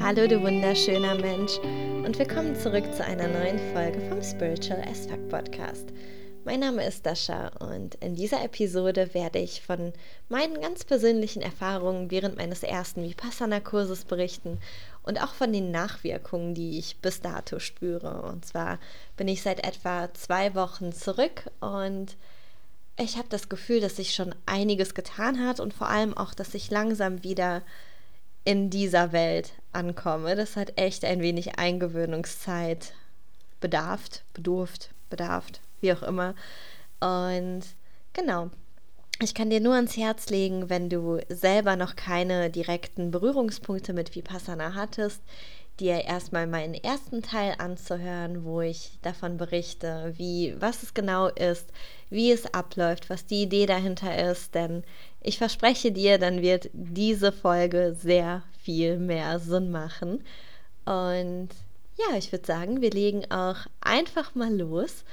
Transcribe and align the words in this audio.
Hallo, 0.00 0.26
du 0.26 0.40
wunderschöner 0.42 1.16
Mensch 1.16 1.58
und 1.58 2.18
willkommen 2.18 2.56
zurück 2.56 2.84
zu 2.94 3.04
einer 3.04 3.28
neuen 3.28 3.58
Folge 3.74 4.00
vom 4.08 4.22
Spiritual 4.22 4.82
as 4.88 5.06
Fuck 5.06 5.28
Podcast. 5.28 5.88
Mein 6.46 6.60
Name 6.60 6.86
ist 6.86 7.04
Dasha 7.04 7.48
und 7.58 7.96
in 7.96 8.14
dieser 8.14 8.42
Episode 8.42 9.12
werde 9.12 9.38
ich 9.38 9.60
von 9.60 9.92
meinen 10.30 10.62
ganz 10.62 10.84
persönlichen 10.84 11.42
Erfahrungen 11.42 12.10
während 12.10 12.38
meines 12.38 12.62
ersten 12.62 13.02
Vipassana-Kurses 13.02 14.06
berichten 14.06 14.60
und 15.02 15.22
auch 15.22 15.34
von 15.34 15.52
den 15.52 15.72
Nachwirkungen, 15.72 16.54
die 16.54 16.78
ich 16.78 16.96
bis 17.02 17.20
dato 17.20 17.58
spüre. 17.58 18.22
Und 18.22 18.46
zwar 18.46 18.78
bin 19.18 19.28
ich 19.28 19.42
seit 19.42 19.62
etwa 19.62 20.08
zwei 20.14 20.54
Wochen 20.54 20.94
zurück 20.94 21.50
und 21.60 22.16
ich 22.98 23.18
habe 23.18 23.28
das 23.28 23.50
Gefühl, 23.50 23.80
dass 23.80 23.96
sich 23.96 24.14
schon 24.14 24.34
einiges 24.46 24.94
getan 24.94 25.46
hat 25.46 25.60
und 25.60 25.74
vor 25.74 25.90
allem 25.90 26.16
auch, 26.16 26.32
dass 26.32 26.54
ich 26.54 26.70
langsam 26.70 27.22
wieder 27.22 27.60
in 28.46 28.70
dieser 28.70 29.12
Welt 29.12 29.52
ankomme. 29.72 30.36
Das 30.36 30.56
hat 30.56 30.78
echt 30.78 31.04
ein 31.04 31.20
wenig 31.20 31.58
Eingewöhnungszeit 31.58 32.94
bedarft, 33.60 34.24
bedurft, 34.32 34.90
bedarft, 35.10 35.60
wie 35.80 35.92
auch 35.92 36.02
immer. 36.02 36.34
Und 37.00 37.62
genau, 38.12 38.50
ich 39.20 39.34
kann 39.34 39.50
dir 39.50 39.60
nur 39.60 39.74
ans 39.74 39.96
Herz 39.96 40.28
legen, 40.28 40.70
wenn 40.70 40.88
du 40.88 41.18
selber 41.28 41.74
noch 41.74 41.96
keine 41.96 42.48
direkten 42.48 43.10
Berührungspunkte 43.10 43.92
mit 43.92 44.14
Vipassana 44.14 44.74
hattest, 44.74 45.20
dir 45.80 46.04
erstmal 46.04 46.46
meinen 46.46 46.74
ersten 46.74 47.22
Teil 47.22 47.56
anzuhören, 47.58 48.44
wo 48.44 48.60
ich 48.60 48.98
davon 49.02 49.38
berichte, 49.38 50.14
wie, 50.16 50.54
was 50.60 50.84
es 50.84 50.94
genau 50.94 51.26
ist, 51.26 51.70
wie 52.10 52.30
es 52.30 52.54
abläuft, 52.54 53.10
was 53.10 53.26
die 53.26 53.42
Idee 53.42 53.66
dahinter 53.66 54.30
ist, 54.30 54.54
denn 54.54 54.84
ich 55.26 55.38
verspreche 55.38 55.90
dir, 55.90 56.18
dann 56.18 56.40
wird 56.40 56.70
diese 56.72 57.32
Folge 57.32 57.96
sehr 58.00 58.44
viel 58.62 58.96
mehr 58.96 59.40
Sinn 59.40 59.72
machen. 59.72 60.24
Und 60.84 61.48
ja, 61.98 62.16
ich 62.16 62.30
würde 62.30 62.46
sagen, 62.46 62.80
wir 62.80 62.90
legen 62.90 63.28
auch 63.30 63.66
einfach 63.80 64.36
mal 64.36 64.54
los. 64.56 65.04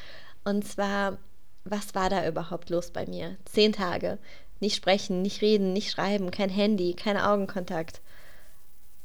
Und 0.43 0.67
zwar, 0.67 1.17
was 1.63 1.95
war 1.95 2.11
da 2.11 2.27
überhaupt 2.27 2.69
los 2.69 2.91
bei 2.91 3.07
mir? 3.07 3.37
Zehn 3.45 3.73
Tage. 3.73 4.19
Nicht 4.59 4.75
sprechen, 4.75 5.23
nicht 5.23 5.41
reden, 5.41 5.73
nicht 5.73 5.89
schreiben, 5.89 6.29
kein 6.29 6.49
Handy, 6.49 6.93
kein 6.93 7.17
Augenkontakt. 7.17 8.01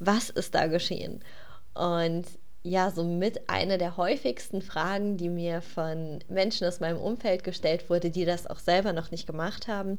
Was 0.01 0.29
ist 0.29 0.55
da 0.55 0.67
geschehen? 0.67 1.25
Und 1.73 2.27
ja, 2.63 2.91
somit 2.91 3.49
eine 3.49 3.79
der 3.79 3.97
häufigsten 3.97 4.61
Fragen, 4.61 5.17
die 5.17 5.31
mir 5.31 5.63
von 5.63 6.19
Menschen 6.29 6.67
aus 6.67 6.81
meinem 6.81 6.99
Umfeld 6.99 7.45
gestellt 7.45 7.89
wurde, 7.89 8.11
die 8.11 8.27
das 8.27 8.47
auch 8.47 8.59
selber 8.59 8.93
noch 8.93 9.11
nicht 9.11 9.27
gemacht 9.27 9.69
haben, 9.69 9.99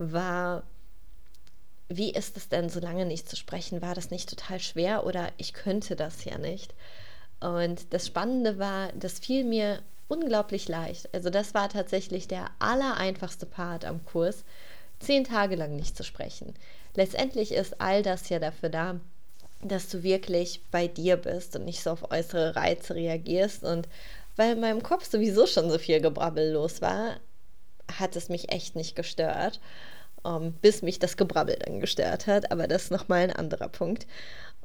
war, 0.00 0.62
wie 1.88 2.12
ist 2.12 2.36
es 2.36 2.48
denn, 2.48 2.68
so 2.68 2.80
lange 2.80 3.04
nicht 3.04 3.28
zu 3.28 3.36
sprechen? 3.36 3.82
War 3.82 3.94
das 3.94 4.10
nicht 4.10 4.28
total 4.28 4.60
schwer 4.60 5.04
oder 5.04 5.28
ich 5.36 5.52
könnte 5.52 5.96
das 5.96 6.24
ja 6.24 6.38
nicht? 6.38 6.74
Und 7.40 7.92
das 7.92 8.06
Spannende 8.06 8.58
war, 8.58 8.92
das 8.92 9.18
fiel 9.18 9.44
mir 9.44 9.82
unglaublich 10.08 10.68
leicht. 10.68 11.12
Also 11.14 11.30
das 11.30 11.54
war 11.54 11.68
tatsächlich 11.68 12.28
der 12.28 12.46
allereinfachste 12.58 13.46
Part 13.46 13.84
am 13.84 14.04
Kurs, 14.04 14.44
zehn 14.98 15.24
Tage 15.24 15.56
lang 15.56 15.76
nicht 15.76 15.96
zu 15.96 16.04
sprechen. 16.04 16.54
Letztendlich 16.94 17.52
ist 17.52 17.80
all 17.80 18.02
das 18.02 18.28
ja 18.28 18.38
dafür 18.38 18.68
da, 18.68 19.00
dass 19.62 19.88
du 19.88 20.02
wirklich 20.02 20.62
bei 20.70 20.88
dir 20.88 21.16
bist 21.16 21.54
und 21.56 21.64
nicht 21.64 21.82
so 21.82 21.90
auf 21.90 22.10
äußere 22.10 22.56
Reize 22.56 22.94
reagierst. 22.94 23.62
Und 23.62 23.88
weil 24.36 24.52
in 24.52 24.60
meinem 24.60 24.82
Kopf 24.82 25.08
sowieso 25.08 25.46
schon 25.46 25.70
so 25.70 25.78
viel 25.78 26.00
Gebrabbel 26.00 26.52
los 26.52 26.80
war, 26.80 27.16
hat 27.98 28.16
es 28.16 28.28
mich 28.28 28.52
echt 28.52 28.76
nicht 28.76 28.96
gestört, 28.96 29.60
um, 30.22 30.42
ähm, 30.42 30.52
bis 30.60 30.82
mich 30.82 30.98
das 30.98 31.16
Gebrabbel 31.16 31.56
dann 31.64 31.80
gestört 31.80 32.26
hat. 32.26 32.52
Aber 32.52 32.66
das 32.66 32.84
ist 32.84 32.90
nochmal 32.90 33.22
ein 33.22 33.32
anderer 33.32 33.68
Punkt. 33.68 34.06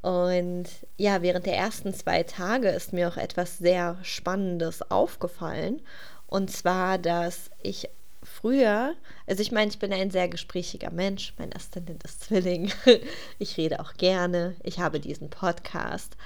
Und 0.02 0.66
ja, 0.96 1.22
während 1.22 1.46
der 1.46 1.56
ersten 1.56 1.92
zwei 1.94 2.22
Tage 2.22 2.68
ist 2.68 2.92
mir 2.92 3.08
auch 3.08 3.16
etwas 3.16 3.58
sehr 3.58 3.98
Spannendes 4.02 4.88
aufgefallen. 4.90 5.82
Und 6.26 6.50
zwar, 6.50 6.98
dass 6.98 7.50
ich 7.62 7.88
früher, 8.22 8.94
also 9.26 9.42
ich 9.42 9.52
meine, 9.52 9.70
ich 9.70 9.78
bin 9.78 9.92
ein 9.92 10.10
sehr 10.10 10.28
gesprächiger 10.28 10.90
Mensch, 10.90 11.34
mein 11.38 11.54
Aszendent 11.54 12.04
ist 12.04 12.24
Zwilling, 12.24 12.72
ich 13.38 13.56
rede 13.56 13.80
auch 13.80 13.94
gerne, 13.94 14.56
ich 14.62 14.80
habe 14.80 15.00
diesen 15.00 15.30
Podcast 15.30 16.16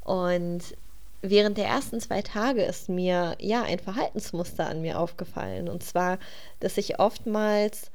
und 0.00 0.62
während 1.22 1.58
der 1.58 1.66
ersten 1.66 2.00
zwei 2.00 2.22
Tage 2.22 2.62
ist 2.62 2.88
mir 2.88 3.36
ja 3.40 3.62
ein 3.62 3.78
Verhaltensmuster 3.78 4.66
an 4.66 4.80
mir 4.80 4.98
aufgefallen 4.98 5.68
und 5.68 5.82
zwar, 5.82 6.18
dass 6.60 6.78
ich 6.78 6.98
oftmals 6.98 7.90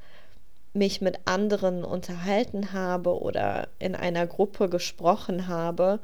mich 0.74 1.00
mit 1.00 1.20
anderen 1.24 1.84
unterhalten 1.84 2.72
habe 2.72 3.20
oder 3.20 3.68
in 3.78 3.94
einer 3.94 4.26
Gruppe 4.26 4.68
gesprochen 4.68 5.46
habe, 5.46 6.00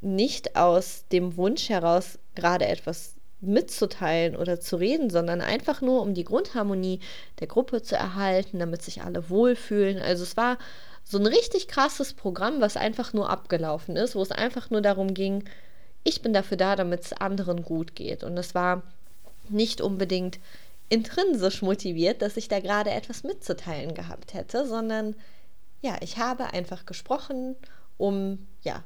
nicht 0.00 0.56
aus 0.56 1.04
dem 1.12 1.36
Wunsch 1.36 1.68
heraus, 1.68 2.18
gerade 2.34 2.66
etwas 2.66 3.14
mitzuteilen 3.40 4.34
oder 4.34 4.60
zu 4.60 4.76
reden, 4.76 5.10
sondern 5.10 5.40
einfach 5.40 5.80
nur, 5.80 6.02
um 6.02 6.14
die 6.14 6.24
Grundharmonie 6.24 7.00
der 7.38 7.46
Gruppe 7.46 7.82
zu 7.82 7.94
erhalten, 7.94 8.58
damit 8.58 8.82
sich 8.82 9.02
alle 9.02 9.30
wohlfühlen. 9.30 9.98
Also 9.98 10.24
es 10.24 10.36
war 10.36 10.58
so 11.04 11.18
ein 11.18 11.26
richtig 11.26 11.68
krasses 11.68 12.14
Programm, 12.14 12.60
was 12.60 12.76
einfach 12.76 13.12
nur 13.12 13.30
abgelaufen 13.30 13.96
ist, 13.96 14.16
wo 14.16 14.22
es 14.22 14.32
einfach 14.32 14.70
nur 14.70 14.80
darum 14.80 15.14
ging, 15.14 15.44
ich 16.04 16.22
bin 16.22 16.32
dafür 16.32 16.56
da, 16.56 16.76
damit 16.76 17.04
es 17.04 17.12
anderen 17.12 17.62
gut 17.62 17.94
geht. 17.94 18.24
Und 18.24 18.36
es 18.36 18.54
war 18.54 18.82
nicht 19.48 19.80
unbedingt 19.80 20.38
intrinsisch 20.88 21.62
motiviert, 21.62 22.22
dass 22.22 22.36
ich 22.36 22.48
da 22.48 22.60
gerade 22.60 22.90
etwas 22.90 23.22
mitzuteilen 23.24 23.94
gehabt 23.94 24.34
hätte, 24.34 24.66
sondern 24.66 25.14
ja, 25.80 25.96
ich 26.00 26.18
habe 26.18 26.52
einfach 26.52 26.86
gesprochen, 26.86 27.56
um 27.98 28.46
ja 28.62 28.82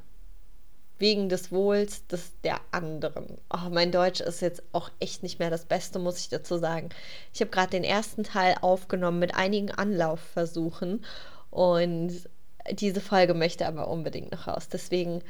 wegen 0.99 1.27
des 1.27 1.51
Wohls 1.51 2.05
des 2.07 2.31
der 2.43 2.59
anderen. 2.71 3.37
Oh, 3.51 3.69
mein 3.71 3.91
Deutsch 3.91 4.21
ist 4.21 4.41
jetzt 4.41 4.63
auch 4.71 4.89
echt 4.99 5.23
nicht 5.23 5.39
mehr 5.39 5.49
das 5.49 5.65
Beste, 5.65 5.99
muss 5.99 6.19
ich 6.19 6.29
dazu 6.29 6.57
sagen. 6.57 6.89
Ich 7.33 7.41
habe 7.41 7.51
gerade 7.51 7.71
den 7.71 7.83
ersten 7.83 8.23
Teil 8.23 8.55
aufgenommen 8.61 9.19
mit 9.19 9.35
einigen 9.35 9.71
Anlaufversuchen 9.71 11.03
und 11.49 12.29
diese 12.71 13.01
Folge 13.01 13.33
möchte 13.33 13.67
aber 13.67 13.89
unbedingt 13.89 14.31
noch 14.31 14.47
raus. 14.47 14.69
Deswegen 14.71 15.21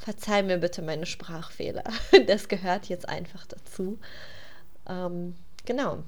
verzeih 0.00 0.42
mir 0.42 0.58
bitte 0.58 0.82
meine 0.82 1.06
Sprachfehler. 1.06 1.84
Das 2.26 2.48
gehört 2.48 2.86
jetzt 2.86 3.08
einfach 3.08 3.46
dazu. 3.46 3.98
Ähm, 4.88 5.34
genau. 5.64 5.98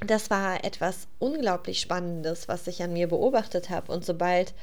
Das 0.00 0.30
war 0.30 0.64
etwas 0.64 1.06
unglaublich 1.18 1.80
Spannendes, 1.80 2.48
was 2.48 2.66
ich 2.66 2.82
an 2.82 2.92
mir 2.92 3.08
beobachtet 3.08 3.70
habe. 3.70 3.92
Und 3.92 4.04
sobald 4.04 4.54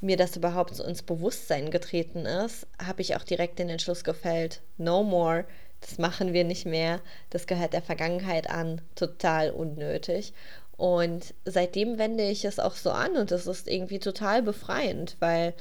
mir 0.00 0.16
das 0.16 0.36
überhaupt 0.36 0.74
so 0.74 0.84
ins 0.84 1.02
Bewusstsein 1.02 1.70
getreten 1.70 2.26
ist, 2.26 2.66
habe 2.84 3.02
ich 3.02 3.16
auch 3.16 3.22
direkt 3.22 3.58
den 3.58 3.68
Entschluss 3.68 4.02
gefällt, 4.04 4.60
no 4.76 5.02
more, 5.04 5.44
das 5.80 5.98
machen 5.98 6.32
wir 6.32 6.44
nicht 6.44 6.66
mehr, 6.66 7.00
das 7.30 7.46
gehört 7.46 7.72
der 7.72 7.82
Vergangenheit 7.82 8.50
an, 8.50 8.80
total 8.94 9.50
unnötig. 9.50 10.32
Und 10.76 11.34
seitdem 11.44 11.98
wende 11.98 12.24
ich 12.24 12.44
es 12.44 12.58
auch 12.58 12.74
so 12.74 12.90
an 12.90 13.16
und 13.16 13.30
es 13.30 13.46
ist 13.46 13.68
irgendwie 13.68 14.00
total 14.00 14.42
befreiend, 14.42 15.16
weil 15.20 15.54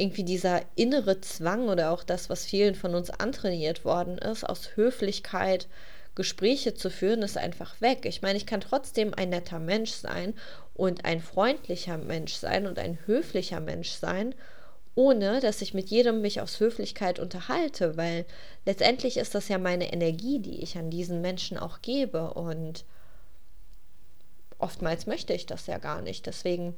irgendwie 0.00 0.24
dieser 0.24 0.62
innere 0.76 1.20
Zwang 1.20 1.68
oder 1.68 1.90
auch 1.90 2.02
das, 2.02 2.30
was 2.30 2.44
vielen 2.44 2.74
von 2.74 2.94
uns 2.94 3.10
antrainiert 3.10 3.84
worden 3.84 4.18
ist, 4.18 4.44
aus 4.44 4.76
Höflichkeit 4.76 5.68
Gespräche 6.14 6.74
zu 6.74 6.90
führen, 6.90 7.22
ist 7.22 7.38
einfach 7.38 7.80
weg. 7.80 8.04
Ich 8.04 8.20
meine, 8.20 8.36
ich 8.36 8.46
kann 8.46 8.60
trotzdem 8.60 9.14
ein 9.14 9.30
netter 9.30 9.58
Mensch 9.58 9.92
sein 9.92 10.34
und 10.74 11.04
ein 11.04 11.20
freundlicher 11.20 11.98
Mensch 11.98 12.34
sein 12.34 12.66
und 12.66 12.78
ein 12.78 12.98
höflicher 13.06 13.60
Mensch 13.60 13.90
sein, 13.90 14.34
ohne 14.94 15.40
dass 15.40 15.62
ich 15.62 15.72
mit 15.72 15.88
jedem 15.88 16.20
mich 16.20 16.40
aus 16.40 16.58
Höflichkeit 16.58 17.18
unterhalte, 17.18 17.96
weil 17.96 18.26
letztendlich 18.66 19.16
ist 19.16 19.34
das 19.34 19.48
ja 19.48 19.58
meine 19.58 19.92
Energie, 19.92 20.40
die 20.40 20.62
ich 20.62 20.76
an 20.76 20.90
diesen 20.90 21.20
Menschen 21.20 21.56
auch 21.56 21.80
gebe 21.80 22.34
und 22.34 22.84
oftmals 24.58 25.06
möchte 25.06 25.32
ich 25.32 25.46
das 25.46 25.66
ja 25.66 25.78
gar 25.78 26.02
nicht. 26.02 26.26
Deswegen 26.26 26.74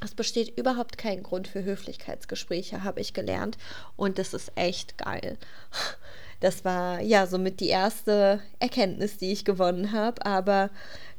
es 0.00 0.14
besteht 0.14 0.56
überhaupt 0.56 0.96
kein 0.98 1.22
Grund 1.22 1.48
für 1.48 1.64
Höflichkeitsgespräche, 1.64 2.84
habe 2.84 3.00
ich 3.00 3.14
gelernt. 3.14 3.58
Und 3.96 4.18
das 4.18 4.34
ist 4.34 4.52
echt 4.54 4.98
geil. 4.98 5.36
Das 6.40 6.64
war 6.64 7.00
ja 7.00 7.26
somit 7.26 7.58
die 7.58 7.68
erste 7.68 8.40
Erkenntnis, 8.60 9.16
die 9.16 9.32
ich 9.32 9.44
gewonnen 9.44 9.90
habe. 9.90 10.24
Aber 10.24 10.70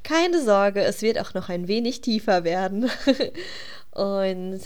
keine 0.03 0.41
Sorge, 0.41 0.81
es 0.81 1.01
wird 1.01 1.19
auch 1.19 1.33
noch 1.33 1.49
ein 1.49 1.67
wenig 1.67 1.99
tiefer 2.01 2.45
werden. 2.45 2.89
Und 3.91 4.61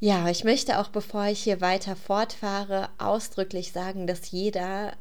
ja, 0.00 0.28
ich 0.28 0.42
möchte 0.42 0.80
auch, 0.80 0.88
bevor 0.88 1.26
ich 1.26 1.44
hier 1.44 1.60
weiter 1.60 1.94
fortfahre, 1.94 2.88
ausdrücklich 2.98 3.70
sagen, 3.70 4.06
dass 4.06 4.32
jeder 4.32 4.94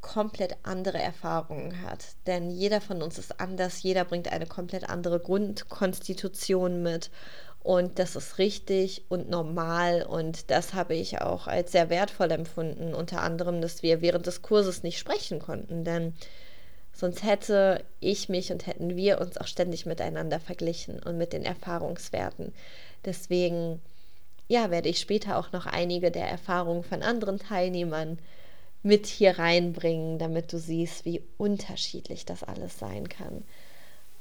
komplett 0.00 0.56
andere 0.62 0.98
Erfahrungen 0.98 1.82
hat. 1.82 2.04
Denn 2.26 2.50
jeder 2.50 2.80
von 2.80 3.02
uns 3.02 3.18
ist 3.18 3.40
anders, 3.40 3.82
jeder 3.82 4.04
bringt 4.04 4.32
eine 4.32 4.46
komplett 4.46 4.88
andere 4.88 5.20
Grundkonstitution 5.20 6.82
mit. 6.82 7.10
Und 7.60 7.98
das 7.98 8.16
ist 8.16 8.38
richtig 8.38 9.04
und 9.08 9.28
normal 9.28 10.02
und 10.02 10.50
das 10.50 10.74
habe 10.74 10.94
ich 10.94 11.20
auch 11.20 11.48
als 11.48 11.72
sehr 11.72 11.90
wertvoll 11.90 12.30
empfunden. 12.30 12.94
Unter 12.94 13.20
anderem, 13.20 13.60
dass 13.60 13.82
wir 13.82 14.00
während 14.00 14.26
des 14.26 14.42
Kurses 14.42 14.82
nicht 14.82 14.98
sprechen 14.98 15.38
konnten, 15.40 15.84
denn 15.84 16.14
sonst 16.92 17.24
hätte 17.24 17.84
ich 18.00 18.28
mich 18.28 18.52
und 18.52 18.66
hätten 18.66 18.96
wir 18.96 19.20
uns 19.20 19.36
auch 19.36 19.46
ständig 19.46 19.86
miteinander 19.86 20.40
verglichen 20.40 21.02
und 21.02 21.18
mit 21.18 21.32
den 21.32 21.44
Erfahrungswerten. 21.44 22.54
Deswegen 23.04 23.82
ja, 24.48 24.70
werde 24.70 24.88
ich 24.88 24.98
später 24.98 25.36
auch 25.36 25.52
noch 25.52 25.66
einige 25.66 26.10
der 26.10 26.26
Erfahrungen 26.26 26.82
von 26.82 27.02
anderen 27.02 27.38
Teilnehmern 27.38 28.18
mit 28.82 29.06
hier 29.06 29.38
reinbringen, 29.38 30.18
damit 30.18 30.52
du 30.52 30.58
siehst, 30.58 31.04
wie 31.04 31.22
unterschiedlich 31.36 32.24
das 32.24 32.44
alles 32.44 32.78
sein 32.78 33.08
kann. 33.08 33.44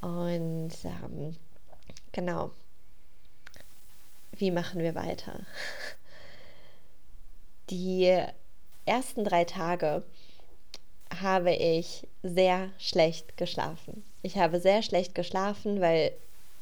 Und 0.01 0.73
ähm, 0.83 1.35
genau, 2.11 2.51
wie 4.33 4.51
machen 4.51 4.81
wir 4.81 4.95
weiter? 4.95 5.39
Die 7.69 8.23
ersten 8.85 9.23
drei 9.23 9.43
Tage 9.43 10.03
habe 11.21 11.53
ich 11.53 12.07
sehr 12.23 12.69
schlecht 12.77 13.37
geschlafen. 13.37 14.03
Ich 14.21 14.37
habe 14.37 14.59
sehr 14.59 14.81
schlecht 14.81 15.15
geschlafen, 15.15 15.81
weil 15.81 16.11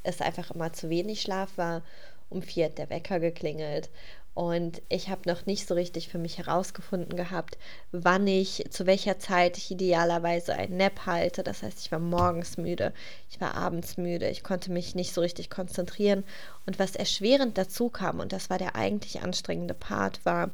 es 0.03 0.21
einfach 0.21 0.51
immer 0.51 0.73
zu 0.73 0.89
wenig 0.89 1.21
Schlaf 1.21 1.57
war. 1.57 1.83
Um 2.29 2.41
vier 2.41 2.65
hat 2.65 2.77
der 2.77 2.89
Wecker 2.89 3.19
geklingelt 3.19 3.89
und 4.35 4.81
ich 4.89 5.07
habe 5.07 5.29
noch 5.29 5.45
nicht 5.45 5.65
so 5.65 5.73
richtig 5.75 6.09
für 6.09 6.17
mich 6.17 6.37
herausgefunden 6.37 7.15
gehabt, 7.15 7.57
wann 7.93 8.27
ich, 8.27 8.65
zu 8.69 8.85
welcher 8.85 9.17
Zeit 9.17 9.57
ich 9.57 9.71
idealerweise 9.71 10.53
ein 10.53 10.75
Nap 10.75 11.05
halte. 11.05 11.41
Das 11.41 11.63
heißt, 11.63 11.79
ich 11.79 11.91
war 11.93 11.99
morgens 11.99 12.57
müde, 12.57 12.91
ich 13.31 13.39
war 13.39 13.55
abends 13.55 13.95
müde, 13.95 14.29
ich 14.29 14.43
konnte 14.43 14.73
mich 14.73 14.93
nicht 14.93 15.13
so 15.13 15.21
richtig 15.21 15.49
konzentrieren. 15.49 16.25
Und 16.65 16.79
was 16.79 16.97
erschwerend 16.97 17.57
dazu 17.57 17.87
kam, 17.87 18.19
und 18.19 18.33
das 18.33 18.49
war 18.49 18.57
der 18.57 18.75
eigentlich 18.75 19.21
anstrengende 19.21 19.73
Part, 19.73 20.25
war, 20.25 20.51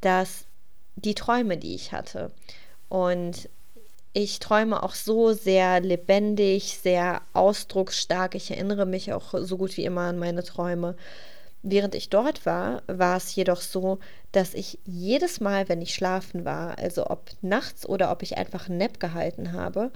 dass 0.00 0.44
die 0.94 1.16
Träume, 1.16 1.56
die 1.56 1.74
ich 1.74 1.90
hatte. 1.90 2.30
Und 2.88 3.48
ich 4.12 4.38
träume 4.38 4.80
auch 4.80 4.94
so 4.94 5.32
sehr 5.32 5.80
lebendig, 5.80 6.78
sehr 6.80 7.22
ausdrucksstark. 7.32 8.36
Ich 8.36 8.52
erinnere 8.52 8.86
mich 8.86 9.12
auch 9.12 9.34
so 9.36 9.58
gut 9.58 9.76
wie 9.76 9.84
immer 9.84 10.02
an 10.02 10.20
meine 10.20 10.44
Träume. 10.44 10.94
Während 11.70 11.94
ich 11.94 12.08
dort 12.08 12.46
war, 12.46 12.82
war 12.86 13.18
es 13.18 13.34
jedoch 13.34 13.60
so, 13.60 13.98
dass 14.32 14.54
ich 14.54 14.78
jedes 14.86 15.38
Mal, 15.38 15.68
wenn 15.68 15.82
ich 15.82 15.92
schlafen 15.92 16.46
war, 16.46 16.78
also 16.78 17.08
ob 17.08 17.30
nachts 17.42 17.86
oder 17.86 18.10
ob 18.10 18.22
ich 18.22 18.38
einfach 18.38 18.68
einen 18.68 18.78
Nap 18.78 18.98
gehalten 18.98 19.52
habe, 19.52 19.90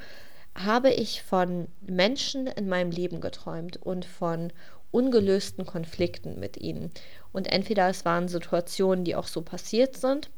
habe 0.54 0.90
ich 0.90 1.22
von 1.22 1.68
Menschen 1.80 2.46
in 2.46 2.68
meinem 2.68 2.90
Leben 2.90 3.22
geträumt 3.22 3.78
und 3.78 4.04
von 4.04 4.52
ungelösten 4.90 5.64
Konflikten 5.64 6.38
mit 6.38 6.58
ihnen. 6.58 6.90
Und 7.32 7.50
entweder 7.50 7.88
es 7.88 8.04
waren 8.04 8.28
Situationen, 8.28 9.06
die 9.06 9.16
auch 9.16 9.26
so 9.26 9.40
passiert 9.40 9.96
sind, 9.96 10.28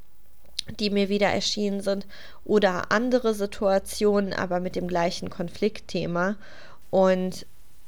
die 0.78 0.90
mir 0.90 1.08
wieder 1.08 1.30
erschienen 1.30 1.80
sind, 1.80 2.06
oder 2.44 2.92
andere 2.92 3.34
Situationen, 3.34 4.32
aber 4.32 4.60
mit 4.60 4.76
dem 4.76 4.86
gleichen 4.86 5.30
Konfliktthema. 5.30 6.36
Und 6.90 7.44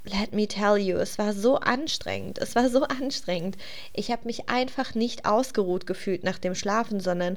let 0.06 0.32
me 0.32 0.46
tell 0.46 0.76
you, 0.76 0.96
es 0.96 1.18
war 1.18 1.32
so 1.32 1.56
anstrengend. 1.56 2.38
Es 2.38 2.54
war 2.54 2.68
so 2.70 2.84
anstrengend. 2.84 3.56
Ich 3.92 4.10
habe 4.10 4.26
mich 4.26 4.48
einfach 4.48 4.94
nicht 4.94 5.26
ausgeruht 5.26 5.86
gefühlt 5.86 6.24
nach 6.24 6.38
dem 6.38 6.54
Schlafen, 6.54 7.00
sondern 7.00 7.36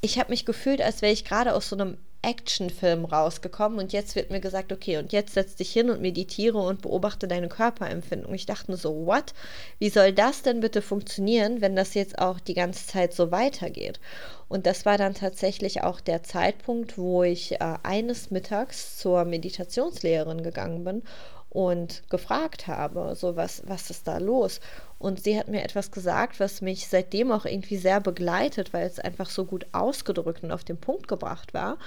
ich 0.00 0.18
habe 0.18 0.30
mich 0.30 0.44
gefühlt, 0.44 0.82
als 0.82 1.02
wäre 1.02 1.12
ich 1.12 1.24
gerade 1.24 1.54
aus 1.54 1.68
so 1.68 1.76
einem 1.76 1.96
Actionfilm 2.22 3.04
rausgekommen 3.04 3.78
und 3.78 3.92
jetzt 3.92 4.16
wird 4.16 4.30
mir 4.30 4.40
gesagt, 4.40 4.72
okay, 4.72 4.96
und 4.98 5.12
jetzt 5.12 5.34
setz 5.34 5.56
dich 5.56 5.72
hin 5.72 5.90
und 5.90 6.00
meditiere 6.00 6.58
und 6.58 6.82
beobachte 6.82 7.28
deine 7.28 7.48
Körperempfindung. 7.48 8.34
Ich 8.34 8.46
dachte 8.46 8.70
nur 8.70 8.78
so, 8.78 9.06
what? 9.06 9.34
Wie 9.78 9.90
soll 9.90 10.12
das 10.12 10.42
denn 10.42 10.60
bitte 10.60 10.82
funktionieren, 10.82 11.60
wenn 11.60 11.76
das 11.76 11.94
jetzt 11.94 12.18
auch 12.18 12.40
die 12.40 12.54
ganze 12.54 12.86
Zeit 12.86 13.12
so 13.12 13.30
weitergeht? 13.30 14.00
Und 14.48 14.66
das 14.66 14.86
war 14.86 14.98
dann 14.98 15.14
tatsächlich 15.14 15.82
auch 15.82 16.00
der 16.00 16.22
Zeitpunkt, 16.22 16.98
wo 16.98 17.22
ich 17.22 17.60
äh, 17.60 17.74
eines 17.82 18.30
Mittags 18.30 18.98
zur 18.98 19.24
Meditationslehrerin 19.24 20.42
gegangen 20.42 20.84
bin 20.84 21.02
und 21.56 22.02
gefragt 22.10 22.66
habe, 22.66 23.14
so 23.16 23.34
was, 23.34 23.62
was 23.66 23.88
ist 23.90 24.06
da 24.06 24.18
los? 24.18 24.60
Und 24.98 25.22
sie 25.22 25.38
hat 25.38 25.48
mir 25.48 25.62
etwas 25.62 25.90
gesagt, 25.90 26.40
was 26.40 26.62
mich 26.62 26.88
seitdem 26.88 27.30
auch 27.30 27.44
irgendwie 27.44 27.76
sehr 27.76 28.00
begleitet, 28.00 28.72
weil 28.72 28.86
es 28.86 28.98
einfach 28.98 29.28
so 29.28 29.44
gut 29.44 29.66
ausgedrückt 29.72 30.42
und 30.42 30.52
auf 30.52 30.64
den 30.64 30.78
Punkt 30.78 31.06
gebracht 31.06 31.52
war. 31.52 31.78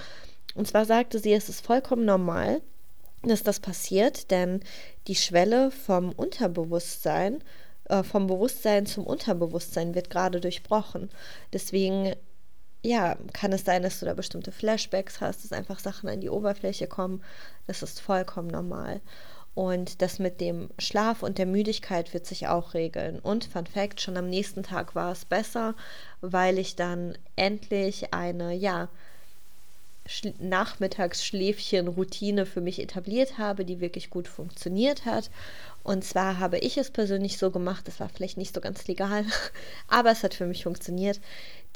Und 0.54 0.68
zwar 0.68 0.84
sagte 0.84 1.18
sie, 1.18 1.32
es 1.32 1.48
ist 1.48 1.64
vollkommen 1.64 2.04
normal, 2.04 2.60
dass 3.22 3.42
das 3.42 3.60
passiert, 3.60 4.30
denn 4.30 4.60
die 5.06 5.14
Schwelle 5.14 5.70
vom 5.70 6.12
Unterbewusstsein, 6.12 7.42
äh, 7.88 8.02
vom 8.02 8.26
Bewusstsein 8.26 8.86
zum 8.86 9.04
Unterbewusstsein 9.04 9.94
wird 9.94 10.10
gerade 10.10 10.40
durchbrochen. 10.40 11.10
Deswegen 11.52 12.14
ja, 12.82 13.16
kann 13.32 13.52
es 13.52 13.64
sein, 13.64 13.82
dass 13.82 14.00
du 14.00 14.06
da 14.06 14.14
bestimmte 14.14 14.52
Flashbacks 14.52 15.20
hast, 15.20 15.44
dass 15.44 15.52
einfach 15.52 15.80
Sachen 15.80 16.08
an 16.08 16.20
die 16.20 16.30
Oberfläche 16.30 16.86
kommen. 16.86 17.22
Das 17.66 17.82
ist 17.82 18.00
vollkommen 18.00 18.48
normal. 18.48 19.00
Und 19.54 20.00
das 20.00 20.18
mit 20.18 20.40
dem 20.40 20.70
Schlaf 20.78 21.22
und 21.22 21.38
der 21.38 21.46
Müdigkeit 21.46 22.14
wird 22.14 22.26
sich 22.26 22.46
auch 22.46 22.74
regeln. 22.74 23.18
Und 23.18 23.44
Fun 23.44 23.66
Fact, 23.66 24.00
schon 24.00 24.16
am 24.16 24.30
nächsten 24.30 24.62
Tag 24.62 24.94
war 24.94 25.12
es 25.12 25.24
besser, 25.24 25.74
weil 26.20 26.58
ich 26.58 26.76
dann 26.76 27.18
endlich 27.36 28.14
eine, 28.14 28.54
ja, 28.54 28.88
Nachmittagsschläfchen-Routine 30.38 32.46
für 32.46 32.60
mich 32.60 32.80
etabliert 32.80 33.38
habe, 33.38 33.64
die 33.64 33.80
wirklich 33.80 34.10
gut 34.10 34.28
funktioniert 34.28 35.04
hat. 35.04 35.30
Und 35.82 36.04
zwar 36.04 36.38
habe 36.38 36.58
ich 36.58 36.78
es 36.78 36.90
persönlich 36.90 37.38
so 37.38 37.50
gemacht, 37.50 37.88
das 37.88 37.98
war 38.00 38.08
vielleicht 38.08 38.36
nicht 38.36 38.54
so 38.54 38.60
ganz 38.60 38.86
legal, 38.86 39.24
aber 39.88 40.10
es 40.10 40.22
hat 40.22 40.34
für 40.34 40.46
mich 40.46 40.64
funktioniert. 40.64 41.20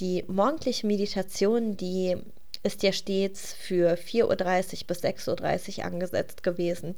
Die 0.00 0.24
morgendliche 0.26 0.86
Meditation, 0.86 1.76
die 1.76 2.16
ist 2.64 2.82
ja 2.82 2.92
stets 2.92 3.52
für 3.52 3.94
4.30 3.94 4.24
Uhr 4.24 4.86
bis 4.88 5.04
6.30 5.04 5.78
Uhr 5.78 5.84
angesetzt 5.84 6.42
gewesen. 6.42 6.94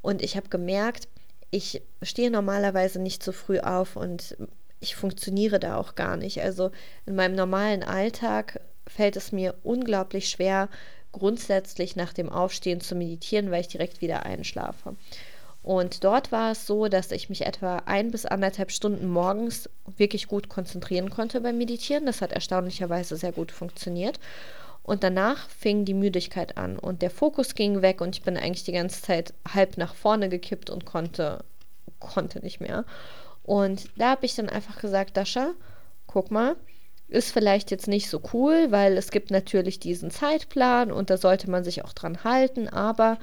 Und 0.00 0.22
ich 0.22 0.36
habe 0.36 0.48
gemerkt, 0.48 1.08
ich 1.50 1.82
stehe 2.02 2.30
normalerweise 2.30 3.00
nicht 3.00 3.22
so 3.22 3.32
früh 3.32 3.58
auf 3.58 3.96
und 3.96 4.36
ich 4.80 4.94
funktioniere 4.94 5.58
da 5.58 5.76
auch 5.76 5.96
gar 5.96 6.16
nicht. 6.16 6.40
Also 6.42 6.70
in 7.04 7.16
meinem 7.16 7.34
normalen 7.34 7.82
Alltag 7.82 8.60
fällt 8.86 9.16
es 9.16 9.32
mir 9.32 9.54
unglaublich 9.64 10.28
schwer, 10.28 10.68
grundsätzlich 11.10 11.96
nach 11.96 12.12
dem 12.12 12.28
Aufstehen 12.28 12.80
zu 12.80 12.94
meditieren, 12.94 13.50
weil 13.50 13.62
ich 13.62 13.68
direkt 13.68 14.00
wieder 14.00 14.24
einschlafe. 14.24 14.94
Und 15.62 16.04
dort 16.04 16.30
war 16.30 16.52
es 16.52 16.66
so, 16.66 16.86
dass 16.86 17.10
ich 17.10 17.28
mich 17.28 17.44
etwa 17.44 17.82
ein 17.86 18.10
bis 18.10 18.24
anderthalb 18.24 18.70
Stunden 18.70 19.08
morgens 19.08 19.68
wirklich 19.96 20.28
gut 20.28 20.48
konzentrieren 20.48 21.10
konnte 21.10 21.40
beim 21.40 21.58
Meditieren. 21.58 22.06
Das 22.06 22.22
hat 22.22 22.32
erstaunlicherweise 22.32 23.16
sehr 23.16 23.32
gut 23.32 23.50
funktioniert. 23.50 24.20
Und 24.88 25.04
danach 25.04 25.50
fing 25.50 25.84
die 25.84 25.92
Müdigkeit 25.92 26.56
an 26.56 26.78
und 26.78 27.02
der 27.02 27.10
Fokus 27.10 27.54
ging 27.54 27.82
weg 27.82 28.00
und 28.00 28.16
ich 28.16 28.22
bin 28.22 28.38
eigentlich 28.38 28.64
die 28.64 28.72
ganze 28.72 29.02
Zeit 29.02 29.34
halb 29.46 29.76
nach 29.76 29.94
vorne 29.94 30.30
gekippt 30.30 30.70
und 30.70 30.86
konnte, 30.86 31.44
konnte 31.98 32.40
nicht 32.40 32.58
mehr. 32.58 32.86
Und 33.42 33.90
da 33.98 34.12
habe 34.12 34.24
ich 34.24 34.34
dann 34.34 34.48
einfach 34.48 34.80
gesagt, 34.80 35.18
Dascha, 35.18 35.50
guck 36.06 36.30
mal, 36.30 36.56
ist 37.06 37.32
vielleicht 37.32 37.70
jetzt 37.70 37.86
nicht 37.86 38.08
so 38.08 38.22
cool, 38.32 38.68
weil 38.70 38.96
es 38.96 39.10
gibt 39.10 39.30
natürlich 39.30 39.78
diesen 39.78 40.10
Zeitplan 40.10 40.90
und 40.90 41.10
da 41.10 41.18
sollte 41.18 41.50
man 41.50 41.64
sich 41.64 41.84
auch 41.84 41.92
dran 41.92 42.24
halten, 42.24 42.66
aber 42.66 43.18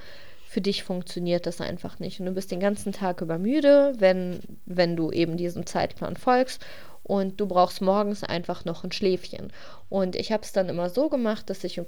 für 0.48 0.62
dich 0.62 0.84
funktioniert 0.84 1.48
das 1.48 1.62
einfach 1.62 1.98
nicht. 1.98 2.20
Und 2.20 2.28
du 2.28 2.32
bist 2.34 2.52
den 2.52 2.60
ganzen 2.60 2.94
Tag 2.94 3.22
über 3.22 3.40
müde, 3.40 3.94
wenn, 3.98 4.40
wenn 4.68 4.96
du 4.96 5.10
eben 5.10 5.36
diesem 5.36 5.66
Zeitplan 5.66 6.16
folgst 6.16 6.64
und 7.06 7.40
du 7.40 7.46
brauchst 7.46 7.82
morgens 7.82 8.24
einfach 8.24 8.66
noch 8.66 8.84
ein 8.84 8.92
Schläfchen. 8.92 9.54
Und 9.90 10.16
ich 10.16 10.32
habe 10.32 10.44
es 10.44 10.52
dann 10.52 10.70
immer 10.70 10.90
so 10.90 11.08
gemacht, 11.08 11.50
dass 11.50 11.64
ich 11.64 11.80
um 11.80 11.86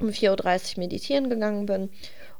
4.30 0.00 0.76
Uhr 0.76 0.80
meditieren 0.80 1.30
gegangen 1.30 1.64
bin 1.64 1.88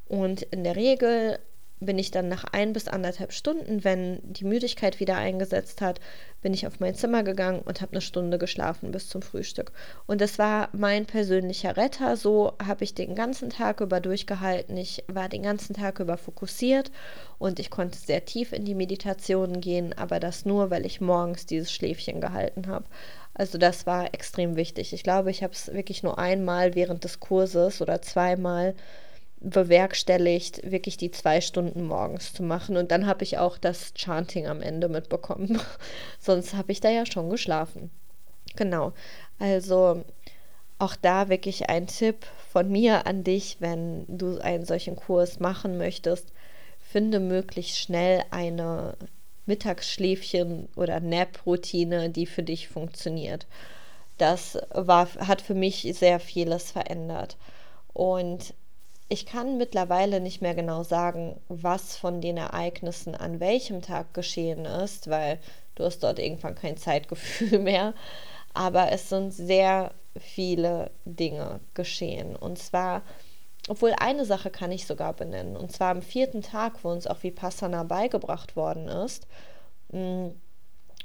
und 0.07 0.43
in 0.43 0.63
der 0.63 0.75
Regel 0.75 1.39
bin 1.79 1.97
ich 1.97 2.11
dann 2.11 2.27
nach 2.27 2.43
ein 2.51 2.73
bis 2.73 2.87
anderthalb 2.87 3.31
Stunden, 3.31 3.83
wenn 3.83 4.19
die 4.23 4.43
Müdigkeit 4.43 4.99
wieder 4.99 5.15
eingesetzt 5.15 5.81
hat, 5.81 5.99
bin 6.41 6.53
ich 6.53 6.67
auf 6.67 6.79
mein 6.79 6.95
Zimmer 6.95 7.23
gegangen 7.23 7.61
und 7.61 7.81
habe 7.81 7.93
eine 7.93 8.01
Stunde 8.01 8.37
geschlafen 8.37 8.91
bis 8.91 9.09
zum 9.09 9.21
Frühstück. 9.21 9.71
Und 10.05 10.21
das 10.21 10.39
war 10.39 10.69
mein 10.73 11.05
persönlicher 11.05 11.77
Retter. 11.77 12.17
So 12.17 12.53
habe 12.65 12.83
ich 12.83 12.93
den 12.93 13.15
ganzen 13.15 13.49
Tag 13.49 13.81
über 13.81 13.99
durchgehalten. 13.99 14.75
Ich 14.77 15.03
war 15.07 15.29
den 15.29 15.43
ganzen 15.43 15.73
Tag 15.73 15.99
über 15.99 16.17
fokussiert 16.17 16.91
und 17.37 17.59
ich 17.59 17.69
konnte 17.69 17.97
sehr 17.97 18.25
tief 18.25 18.53
in 18.53 18.65
die 18.65 18.75
Meditation 18.75 19.61
gehen, 19.61 19.97
aber 19.97 20.19
das 20.19 20.45
nur, 20.45 20.69
weil 20.69 20.85
ich 20.85 21.01
morgens 21.01 21.45
dieses 21.45 21.71
Schläfchen 21.71 22.21
gehalten 22.21 22.67
habe. 22.67 22.85
Also 23.33 23.57
das 23.57 23.85
war 23.85 24.13
extrem 24.13 24.57
wichtig. 24.57 24.91
Ich 24.91 25.03
glaube, 25.03 25.31
ich 25.31 25.43
habe 25.43 25.53
es 25.53 25.73
wirklich 25.73 26.03
nur 26.03 26.19
einmal 26.19 26.75
während 26.75 27.05
des 27.05 27.21
Kurses 27.21 27.81
oder 27.81 28.01
zweimal 28.01 28.75
bewerkstelligt, 29.41 30.69
wirklich 30.69 30.97
die 30.97 31.11
zwei 31.11 31.41
Stunden 31.41 31.85
morgens 31.85 32.33
zu 32.33 32.43
machen. 32.43 32.77
Und 32.77 32.91
dann 32.91 33.07
habe 33.07 33.23
ich 33.23 33.37
auch 33.37 33.57
das 33.57 33.93
Chanting 33.93 34.47
am 34.47 34.61
Ende 34.61 34.89
mitbekommen. 34.89 35.61
Sonst 36.19 36.53
habe 36.53 36.71
ich 36.71 36.81
da 36.81 36.89
ja 36.89 37.05
schon 37.05 37.29
geschlafen. 37.29 37.89
Genau. 38.55 38.93
Also 39.37 40.03
auch 40.77 40.95
da 40.95 41.29
wirklich 41.29 41.69
ein 41.69 41.87
Tipp 41.87 42.25
von 42.51 42.69
mir 42.69 43.05
an 43.05 43.23
dich, 43.23 43.57
wenn 43.59 44.05
du 44.07 44.39
einen 44.39 44.65
solchen 44.65 44.95
Kurs 44.95 45.39
machen 45.39 45.77
möchtest. 45.77 46.31
Finde 46.79 47.19
möglichst 47.19 47.77
schnell 47.77 48.23
eine 48.31 48.95
Mittagsschläfchen 49.45 50.69
oder 50.75 50.99
Nap-Routine, 50.99 52.09
die 52.09 52.25
für 52.25 52.43
dich 52.43 52.67
funktioniert. 52.67 53.45
Das 54.17 54.57
war, 54.71 55.07
hat 55.15 55.41
für 55.41 55.53
mich 55.53 55.87
sehr 55.93 56.19
vieles 56.19 56.71
verändert. 56.71 57.37
Und 57.93 58.53
ich 59.09 59.25
kann 59.25 59.57
mittlerweile 59.57 60.21
nicht 60.21 60.41
mehr 60.41 60.53
genau 60.53 60.83
sagen, 60.83 61.41
was 61.47 61.97
von 61.97 62.21
den 62.21 62.37
Ereignissen 62.37 63.15
an 63.15 63.39
welchem 63.39 63.81
Tag 63.81 64.13
geschehen 64.13 64.65
ist, 64.65 65.09
weil 65.09 65.39
du 65.73 65.83
hast 65.83 66.03
dort 66.03 66.19
irgendwann 66.19 66.53
kein 66.53 66.77
Zeitgefühl 66.77 67.59
mehr. 67.59 67.95
Aber 68.53 68.91
es 68.91 69.09
sind 69.09 69.31
sehr 69.31 69.91
viele 70.15 70.91
Dinge 71.05 71.59
geschehen. 71.73 72.35
Und 72.35 72.59
zwar, 72.59 73.01
obwohl 73.67 73.93
eine 73.99 74.25
Sache 74.25 74.51
kann 74.51 74.71
ich 74.71 74.85
sogar 74.85 75.13
benennen. 75.13 75.57
Und 75.57 75.71
zwar 75.71 75.89
am 75.89 76.03
vierten 76.03 76.43
Tag, 76.43 76.83
wo 76.83 76.89
uns 76.91 77.07
auch 77.07 77.23
Vipassana 77.23 77.83
beigebracht 77.83 78.55
worden 78.55 78.87
ist, 78.89 79.25
mm, 79.91 80.27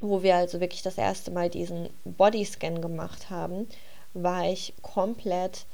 wo 0.00 0.23
wir 0.23 0.37
also 0.37 0.61
wirklich 0.61 0.82
das 0.82 0.99
erste 0.99 1.30
Mal 1.30 1.49
diesen 1.49 1.88
Bodyscan 2.04 2.82
gemacht 2.82 3.30
haben, 3.30 3.66
war 4.12 4.46
ich 4.50 4.75
komplett 4.82 5.66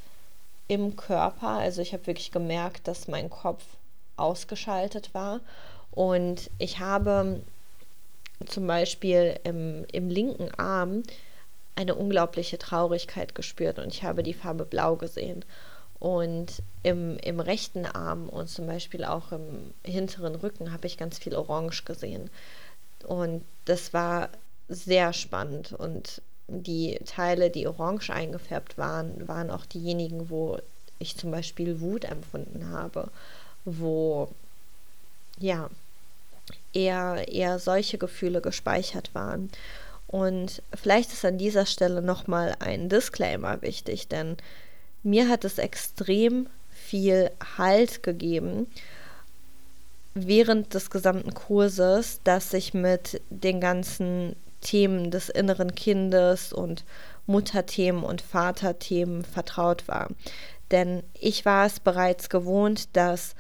im 0.70 0.94
Körper. 0.94 1.48
Also 1.48 1.82
ich 1.82 1.92
habe 1.92 2.06
wirklich 2.06 2.30
gemerkt, 2.30 2.86
dass 2.86 3.08
mein 3.08 3.28
Kopf 3.28 3.64
ausgeschaltet 4.16 5.12
war. 5.14 5.40
Und 5.90 6.48
ich 6.58 6.78
habe 6.78 7.40
zum 8.46 8.68
Beispiel 8.68 9.40
im, 9.42 9.84
im 9.90 10.08
linken 10.08 10.48
Arm 10.54 11.02
eine 11.74 11.96
unglaubliche 11.96 12.56
Traurigkeit 12.56 13.34
gespürt 13.34 13.80
und 13.80 13.88
ich 13.88 14.04
habe 14.04 14.22
die 14.22 14.32
Farbe 14.32 14.64
blau 14.64 14.94
gesehen. 14.94 15.44
Und 15.98 16.62
im, 16.84 17.18
im 17.18 17.40
rechten 17.40 17.84
Arm 17.84 18.28
und 18.28 18.48
zum 18.48 18.68
Beispiel 18.68 19.04
auch 19.04 19.32
im 19.32 19.74
hinteren 19.84 20.36
Rücken 20.36 20.72
habe 20.72 20.86
ich 20.86 20.96
ganz 20.96 21.18
viel 21.18 21.34
Orange 21.34 21.82
gesehen. 21.84 22.30
Und 23.08 23.44
das 23.64 23.92
war 23.92 24.28
sehr 24.68 25.12
spannend. 25.12 25.72
Und 25.72 26.22
die 26.50 26.98
Teile, 27.06 27.50
die 27.50 27.66
orange 27.66 28.10
eingefärbt 28.10 28.78
waren, 28.78 29.26
waren 29.28 29.50
auch 29.50 29.66
diejenigen, 29.66 30.30
wo 30.30 30.58
ich 30.98 31.16
zum 31.16 31.30
Beispiel 31.30 31.80
Wut 31.80 32.04
empfunden 32.04 32.70
habe, 32.70 33.10
wo 33.64 34.28
ja 35.38 35.70
eher, 36.72 37.26
eher 37.28 37.58
solche 37.58 37.98
Gefühle 37.98 38.40
gespeichert 38.40 39.14
waren. 39.14 39.50
Und 40.06 40.62
vielleicht 40.74 41.12
ist 41.12 41.24
an 41.24 41.38
dieser 41.38 41.66
Stelle 41.66 42.02
nochmal 42.02 42.56
ein 42.58 42.88
Disclaimer 42.88 43.62
wichtig, 43.62 44.08
denn 44.08 44.36
mir 45.02 45.28
hat 45.28 45.44
es 45.44 45.58
extrem 45.58 46.48
viel 46.70 47.30
Halt 47.56 48.02
gegeben 48.02 48.66
während 50.14 50.74
des 50.74 50.90
gesamten 50.90 51.34
Kurses, 51.34 52.20
dass 52.24 52.52
ich 52.52 52.74
mit 52.74 53.20
den 53.30 53.60
ganzen 53.60 54.34
Themen 54.60 55.10
des 55.10 55.28
inneren 55.28 55.74
Kindes 55.74 56.52
und 56.52 56.84
Mutterthemen 57.26 58.02
und 58.02 58.20
Vaterthemen 58.20 59.24
vertraut 59.24 59.88
war. 59.88 60.08
Denn 60.70 61.02
ich 61.14 61.44
war 61.44 61.66
es 61.66 61.80
bereits 61.80 62.28
gewohnt, 62.28 62.96
dass 62.96 63.34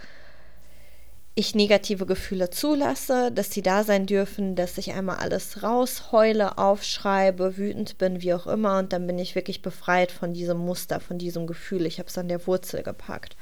ich 1.34 1.54
negative 1.54 2.06
Gefühle 2.06 2.50
zulasse, 2.50 3.30
dass 3.32 3.52
sie 3.52 3.62
da 3.62 3.84
sein 3.84 4.06
dürfen, 4.06 4.56
dass 4.56 4.78
ich 4.78 4.92
einmal 4.92 5.16
alles 5.16 5.62
rausheule, 5.62 6.58
aufschreibe, 6.58 7.56
wütend 7.56 7.98
bin, 7.98 8.20
wie 8.20 8.34
auch 8.34 8.46
immer, 8.46 8.78
und 8.78 8.92
dann 8.92 9.06
bin 9.06 9.18
ich 9.18 9.34
wirklich 9.34 9.62
befreit 9.62 10.10
von 10.10 10.34
diesem 10.34 10.58
Muster, 10.58 11.00
von 11.00 11.18
diesem 11.18 11.46
Gefühl. 11.46 11.86
Ich 11.86 11.98
habe 11.98 12.08
es 12.08 12.18
an 12.18 12.28
der 12.28 12.46
Wurzel 12.46 12.82
gepackt. 12.82 13.36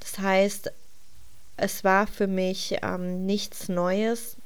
Das 0.00 0.18
heißt, 0.18 0.72
es 1.56 1.84
war 1.84 2.06
für 2.06 2.26
mich 2.26 2.78
ähm, 2.82 3.26
nichts 3.26 3.68
Neues, 3.68 4.36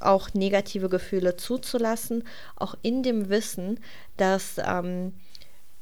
auch 0.00 0.34
negative 0.34 0.88
Gefühle 0.88 1.36
zuzulassen, 1.36 2.24
auch 2.56 2.76
in 2.82 3.02
dem 3.02 3.28
Wissen, 3.28 3.80
dass, 4.16 4.56
ähm, 4.58 5.14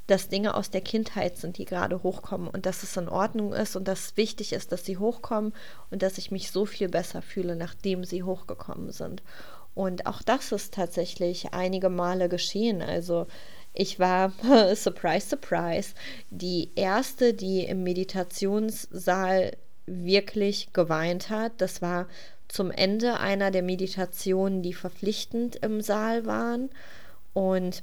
dass 0.06 0.28
Dinge 0.28 0.54
aus 0.54 0.71
der 0.71 0.83
Kindheit 0.83 1.37
sind, 1.37 1.59
die 1.59 1.64
gerade 1.64 2.02
hochkommen 2.02 2.49
und 2.49 2.66
dass 2.66 2.83
es 2.83 2.97
in 2.97 3.09
Ordnung 3.09 3.52
ist 3.52 3.76
und 3.76 3.88
dass 3.88 4.06
es 4.06 4.16
wichtig 4.16 4.52
ist, 4.52 4.73
dass 4.73 4.85
sie 4.85 4.99
hochkommen 4.99 5.52
und 5.90 6.02
dass 6.02 6.18
ich 6.18 6.30
mich 6.30 6.50
so 6.50 6.66
viel 6.66 6.88
besser 6.88 7.23
fühle, 7.23 7.56
nachdem 7.56 8.04
sie 8.04 8.23
hochgekommen 8.23 8.92
sind. 8.92 9.23
Und 9.75 10.06
auch 10.06 10.23
das 10.23 10.52
ist 10.52 10.75
tatsächlich 10.75 11.52
einige 11.52 11.88
Male 11.88 12.28
geschehen. 12.28 12.80
Also 12.80 13.26
ich 13.73 13.99
war, 13.99 14.33
surprise, 14.75 15.28
surprise, 15.28 15.94
die 16.30 16.71
erste, 16.76 17.35
die 17.35 17.64
im 17.64 17.83
Meditationssaal 17.83 19.56
wirklich 19.87 20.73
geweint 20.73 21.28
hat. 21.28 21.52
Das 21.59 21.83
war 21.83 22.06
zum 22.49 22.71
Ende 22.71 23.19
einer 23.19 23.51
der 23.51 23.63
Meditationen, 23.63 24.63
die 24.63 24.75
verpflichtend 24.75 25.57
im 25.57 25.81
Saal 25.81 26.27
waren. 26.27 26.71
Und 27.33 27.83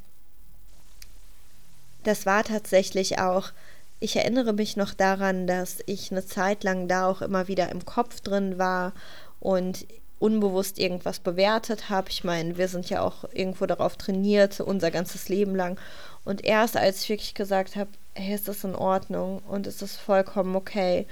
das 2.03 2.25
war 2.25 2.43
tatsächlich 2.43 3.19
auch, 3.19 3.51
ich 3.99 4.15
erinnere 4.15 4.53
mich 4.53 4.77
noch 4.77 4.93
daran, 4.93 5.45
dass 5.45 5.79
ich 5.85 6.11
eine 6.11 6.25
Zeit 6.25 6.63
lang 6.63 6.87
da 6.87 7.07
auch 7.07 7.21
immer 7.21 7.47
wieder 7.47 7.69
im 7.69 7.85
Kopf 7.85 8.21
drin 8.21 8.57
war 8.57 8.93
und 9.39 9.85
unbewusst 10.19 10.79
irgendwas 10.79 11.19
bewertet 11.19 11.89
habe. 11.89 12.09
Ich 12.09 12.23
meine, 12.23 12.57
wir 12.57 12.67
sind 12.67 12.89
ja 12.89 13.01
auch 13.01 13.25
irgendwo 13.33 13.65
darauf 13.65 13.97
trainiert, 13.97 14.59
unser 14.59 14.91
ganzes 14.91 15.29
Leben 15.29 15.55
lang. 15.55 15.79
Und 16.23 16.45
erst 16.45 16.77
als 16.77 17.03
ich 17.03 17.09
wirklich 17.09 17.33
gesagt 17.33 17.75
habe, 17.75 17.89
hey, 18.13 18.35
ist 18.35 18.47
das 18.47 18.63
in 18.63 18.75
Ordnung 18.75 19.39
und 19.47 19.67
es 19.67 19.81
ist 19.81 19.97
vollkommen 19.97 20.55
okay 20.55 21.07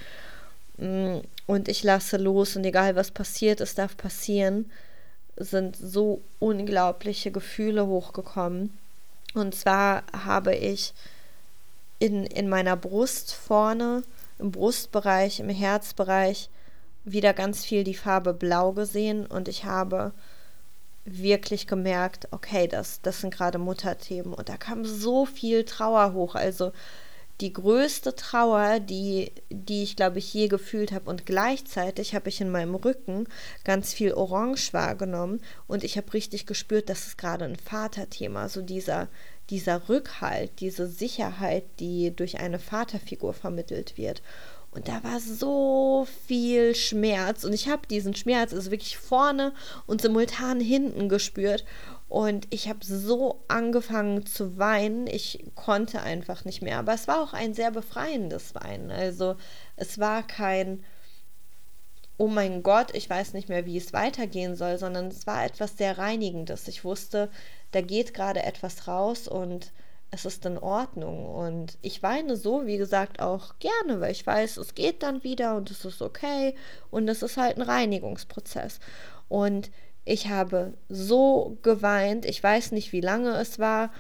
und 0.80 1.68
ich 1.68 1.84
lasse 1.84 2.18
los 2.18 2.56
und 2.56 2.64
egal 2.64 2.96
was 2.96 3.12
passiert, 3.12 3.60
es 3.60 3.76
darf 3.76 3.98
passieren, 3.98 4.72
sind 5.36 5.76
so 5.76 6.22
unglaubliche 6.40 7.32
Gefühle 7.32 7.86
hochgekommen. 7.86 8.78
Und 9.34 9.56
zwar 9.56 10.04
habe 10.14 10.56
ich 10.56 10.94
in, 12.00 12.26
in 12.26 12.48
meiner 12.50 12.78
Brust 12.78 13.34
vorne, 13.34 14.04
im 14.38 14.52
Brustbereich, 14.52 15.40
im 15.40 15.50
Herzbereich 15.50 16.50
wieder 17.04 17.34
ganz 17.34 17.66
viel 17.66 17.84
die 17.84 17.96
Farbe 17.96 18.34
blau 18.34 18.72
gesehen 18.72 19.26
und 19.26 19.48
ich 19.48 19.66
habe 19.66 20.14
wirklich 21.06 21.68
gemerkt, 21.68 22.28
okay, 22.32 22.68
das, 22.68 23.02
das 23.02 23.22
sind 23.22 23.34
gerade 23.34 23.58
Mutterthemen 23.58 24.34
und 24.34 24.50
da 24.50 24.58
kam 24.58 24.86
so 24.86 25.26
viel 25.26 25.66
Trauer 25.66 26.14
hoch. 26.14 26.36
Also 26.36 26.72
die 27.42 27.54
größte 27.54 28.16
Trauer, 28.16 28.80
die, 28.80 29.32
die 29.50 29.84
ich, 29.84 29.96
glaube 29.96 30.20
ich, 30.20 30.34
je 30.34 30.48
gefühlt 30.48 30.92
habe. 30.92 31.10
Und 31.10 31.26
gleichzeitig 31.26 32.14
habe 32.14 32.30
ich 32.30 32.42
in 32.42 32.50
meinem 32.50 32.76
Rücken 32.76 33.28
ganz 33.64 33.94
viel 33.94 34.14
Orange 34.14 34.74
wahrgenommen 34.74 35.42
und 35.68 35.84
ich 35.84 35.98
habe 35.98 36.14
richtig 36.14 36.46
gespürt, 36.46 36.90
das 36.90 37.08
ist 37.08 37.18
gerade 37.18 37.46
ein 37.46 37.56
Vaterthema, 37.56 38.50
so 38.50 38.62
dieser, 38.62 39.08
dieser 39.50 39.88
Rückhalt, 39.88 40.52
diese 40.60 40.88
Sicherheit, 40.88 41.64
die 41.80 42.14
durch 42.16 42.40
eine 42.40 42.60
Vaterfigur 42.60 43.34
vermittelt 43.34 43.98
wird. 43.98 44.22
Und 44.72 44.88
da 44.88 45.04
war 45.04 45.20
so 45.20 46.08
viel 46.28 46.76
Schmerz 46.76 47.44
und 47.44 47.54
ich 47.54 47.70
habe 47.70 47.88
diesen 47.88 48.16
Schmerz 48.16 48.54
also 48.54 48.70
wirklich 48.70 48.98
vorne 48.98 49.54
und 49.88 50.02
simultan 50.02 50.60
hinten 50.60 51.10
gespürt. 51.10 51.66
Und 52.10 52.48
ich 52.50 52.68
habe 52.68 52.84
so 52.84 53.44
angefangen 53.48 54.26
zu 54.26 54.58
weinen, 54.58 55.06
ich 55.06 55.46
konnte 55.54 56.02
einfach 56.02 56.44
nicht 56.44 56.64
mehr. 56.64 56.80
Aber 56.80 56.94
es 56.96 57.08
war 57.08 57.22
auch 57.22 57.34
ein 57.34 57.54
sehr 57.54 57.70
befreiendes 57.70 58.56
Weinen. 58.56 58.90
Also 58.90 59.36
es 59.76 60.00
war 60.00 60.26
kein, 60.26 60.84
oh 62.18 62.28
mein 62.28 62.64
Gott, 62.64 62.96
ich 62.96 63.08
weiß 63.08 63.34
nicht 63.34 63.48
mehr, 63.48 63.68
wie 63.68 63.78
es 63.78 63.94
weitergehen 63.94 64.56
soll, 64.56 64.80
sondern 64.80 65.10
es 65.10 65.28
war 65.28 65.46
etwas 65.46 65.78
sehr 65.78 66.00
Reinigendes. 66.00 66.68
Ich 66.68 66.84
wusste, 66.84 67.30
da 67.72 67.82
geht 67.82 68.16
gerade 68.16 68.42
etwas 68.42 68.88
raus 68.88 69.28
und 69.28 69.72
es 70.10 70.26
ist 70.26 70.44
in 70.48 70.58
Ordnung. 70.58 71.28
Und 71.28 71.78
ich 71.84 72.02
weine 72.02 72.36
so, 72.38 72.66
wie 72.66 72.78
gesagt, 72.78 73.22
auch 73.22 73.60
gerne, 73.60 74.02
weil 74.02 74.12
ich 74.12 74.26
weiß, 74.26 74.58
es 74.58 74.74
geht 74.74 75.04
dann 75.04 75.24
wieder 75.24 75.56
und 75.56 75.70
es 75.70 75.86
ist 75.86 76.02
okay. 76.02 76.56
Und 76.90 77.08
es 77.08 77.22
ist 77.22 77.38
halt 77.38 77.58
ein 77.58 77.62
Reinigungsprozess. 77.62 78.80
Und 79.28 79.70
ich 80.06 80.28
habe 80.28 80.74
so 80.90 81.58
geweint. 81.62 82.26
Ich 82.26 82.42
weiß 82.42 82.72
nicht, 82.72 82.92
wie 82.92 83.02
lange 83.02 83.36
es 83.38 83.60
war, 83.60 83.92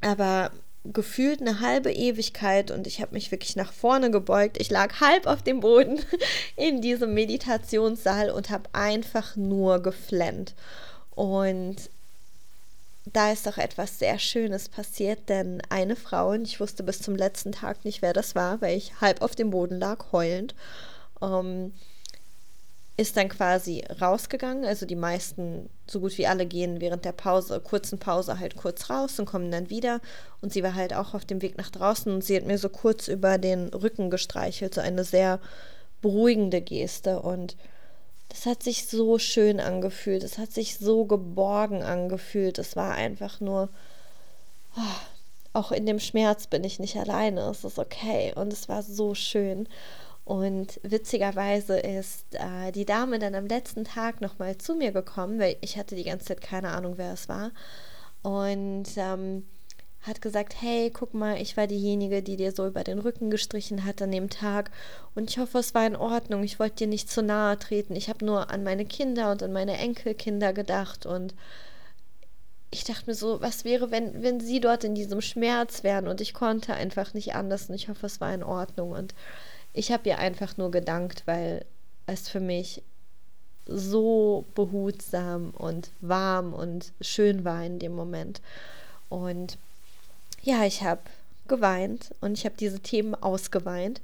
aber 0.00 0.50
gefühlt 0.84 1.40
eine 1.40 1.60
halbe 1.60 1.92
Ewigkeit 1.92 2.70
und 2.70 2.86
ich 2.86 3.00
habe 3.00 3.14
mich 3.14 3.30
wirklich 3.30 3.56
nach 3.56 3.72
vorne 3.72 4.10
gebeugt. 4.10 4.60
Ich 4.60 4.70
lag 4.70 5.00
halb 5.00 5.26
auf 5.26 5.42
dem 5.42 5.60
Boden 5.60 6.00
in 6.56 6.80
diesem 6.80 7.14
Meditationssaal 7.14 8.30
und 8.30 8.50
habe 8.50 8.70
einfach 8.72 9.36
nur 9.36 9.82
geflennt. 9.82 10.54
Und 11.10 11.90
da 13.12 13.32
ist 13.32 13.46
doch 13.46 13.58
etwas 13.58 13.98
sehr 13.98 14.18
Schönes 14.18 14.68
passiert, 14.68 15.28
denn 15.28 15.62
eine 15.68 15.96
Frau, 15.96 16.30
und 16.30 16.46
ich 16.46 16.60
wusste 16.60 16.82
bis 16.82 17.00
zum 17.00 17.16
letzten 17.16 17.52
Tag 17.52 17.84
nicht, 17.84 18.02
wer 18.02 18.12
das 18.12 18.34
war, 18.34 18.60
weil 18.60 18.76
ich 18.76 19.00
halb 19.00 19.22
auf 19.22 19.34
dem 19.34 19.50
Boden 19.50 19.78
lag, 19.78 20.12
heulend, 20.12 20.54
ähm, 21.22 21.72
ist 22.98 23.16
dann 23.16 23.28
quasi 23.28 23.84
rausgegangen. 24.00 24.64
Also 24.64 24.84
die 24.84 24.96
meisten, 24.96 25.70
so 25.86 26.00
gut 26.00 26.18
wie 26.18 26.26
alle, 26.26 26.46
gehen 26.46 26.80
während 26.80 27.04
der 27.04 27.12
Pause, 27.12 27.60
kurzen 27.60 27.98
Pause 27.98 28.40
halt 28.40 28.56
kurz 28.56 28.90
raus 28.90 29.20
und 29.20 29.24
kommen 29.24 29.52
dann 29.52 29.70
wieder. 29.70 30.00
Und 30.42 30.52
sie 30.52 30.64
war 30.64 30.74
halt 30.74 30.92
auch 30.92 31.14
auf 31.14 31.24
dem 31.24 31.40
Weg 31.40 31.56
nach 31.56 31.70
draußen 31.70 32.12
und 32.12 32.24
sie 32.24 32.36
hat 32.36 32.44
mir 32.44 32.58
so 32.58 32.68
kurz 32.68 33.06
über 33.06 33.38
den 33.38 33.68
Rücken 33.68 34.10
gestreichelt, 34.10 34.74
so 34.74 34.80
eine 34.80 35.04
sehr 35.04 35.38
beruhigende 36.02 36.60
Geste. 36.60 37.20
Und 37.20 37.56
das 38.30 38.46
hat 38.46 38.64
sich 38.64 38.88
so 38.88 39.20
schön 39.20 39.60
angefühlt, 39.60 40.24
es 40.24 40.36
hat 40.36 40.52
sich 40.52 40.76
so 40.76 41.04
geborgen 41.04 41.84
angefühlt. 41.84 42.58
Es 42.58 42.74
war 42.74 42.94
einfach 42.94 43.38
nur, 43.40 43.68
oh, 44.76 44.80
auch 45.52 45.70
in 45.70 45.86
dem 45.86 46.00
Schmerz 46.00 46.48
bin 46.48 46.64
ich 46.64 46.80
nicht 46.80 46.96
alleine, 46.96 47.42
es 47.42 47.62
ist 47.62 47.78
okay. 47.78 48.32
Und 48.34 48.52
es 48.52 48.68
war 48.68 48.82
so 48.82 49.14
schön. 49.14 49.68
Und 50.28 50.78
witzigerweise 50.82 51.78
ist 51.78 52.26
äh, 52.34 52.70
die 52.70 52.84
Dame 52.84 53.18
dann 53.18 53.34
am 53.34 53.46
letzten 53.46 53.84
Tag 53.84 54.20
nochmal 54.20 54.58
zu 54.58 54.74
mir 54.74 54.92
gekommen, 54.92 55.40
weil 55.40 55.56
ich 55.62 55.78
hatte 55.78 55.94
die 55.96 56.04
ganze 56.04 56.26
Zeit 56.26 56.42
keine 56.42 56.68
Ahnung, 56.68 56.98
wer 56.98 57.14
es 57.14 57.30
war. 57.30 57.50
Und 58.20 58.88
ähm, 58.96 59.46
hat 60.02 60.20
gesagt, 60.20 60.60
hey, 60.60 60.90
guck 60.90 61.14
mal, 61.14 61.40
ich 61.40 61.56
war 61.56 61.66
diejenige, 61.66 62.22
die 62.22 62.36
dir 62.36 62.52
so 62.52 62.66
über 62.66 62.84
den 62.84 62.98
Rücken 62.98 63.30
gestrichen 63.30 63.86
hat 63.86 64.02
an 64.02 64.12
dem 64.12 64.28
Tag 64.28 64.70
und 65.14 65.30
ich 65.30 65.38
hoffe, 65.38 65.60
es 65.60 65.72
war 65.72 65.86
in 65.86 65.96
Ordnung. 65.96 66.42
Ich 66.42 66.60
wollte 66.60 66.76
dir 66.76 66.88
nicht 66.88 67.10
zu 67.10 67.22
nahe 67.22 67.58
treten. 67.58 67.96
Ich 67.96 68.10
habe 68.10 68.22
nur 68.22 68.50
an 68.50 68.62
meine 68.62 68.84
Kinder 68.84 69.32
und 69.32 69.42
an 69.42 69.54
meine 69.54 69.78
Enkelkinder 69.78 70.52
gedacht 70.52 71.06
und 71.06 71.34
ich 72.70 72.84
dachte 72.84 73.04
mir 73.06 73.14
so, 73.14 73.40
was 73.40 73.64
wäre, 73.64 73.90
wenn, 73.90 74.22
wenn 74.22 74.40
sie 74.40 74.60
dort 74.60 74.84
in 74.84 74.94
diesem 74.94 75.22
Schmerz 75.22 75.84
wären 75.84 76.06
und 76.06 76.20
ich 76.20 76.34
konnte 76.34 76.74
einfach 76.74 77.14
nicht 77.14 77.34
anders 77.34 77.70
und 77.70 77.76
ich 77.76 77.88
hoffe, 77.88 78.04
es 78.04 78.20
war 78.20 78.34
in 78.34 78.42
Ordnung 78.42 78.90
und 78.90 79.14
ich 79.72 79.92
habe 79.92 80.08
ihr 80.08 80.18
einfach 80.18 80.56
nur 80.56 80.70
gedankt, 80.70 81.22
weil 81.26 81.64
es 82.06 82.28
für 82.28 82.40
mich 82.40 82.82
so 83.66 84.46
behutsam 84.54 85.50
und 85.50 85.90
warm 86.00 86.54
und 86.54 86.92
schön 87.00 87.44
war 87.44 87.64
in 87.64 87.78
dem 87.78 87.94
Moment. 87.94 88.40
Und 89.08 89.58
ja, 90.42 90.64
ich 90.64 90.82
habe 90.82 91.02
geweint 91.46 92.14
und 92.20 92.38
ich 92.38 92.44
habe 92.44 92.56
diese 92.58 92.80
Themen 92.80 93.14
ausgeweint, 93.14 94.00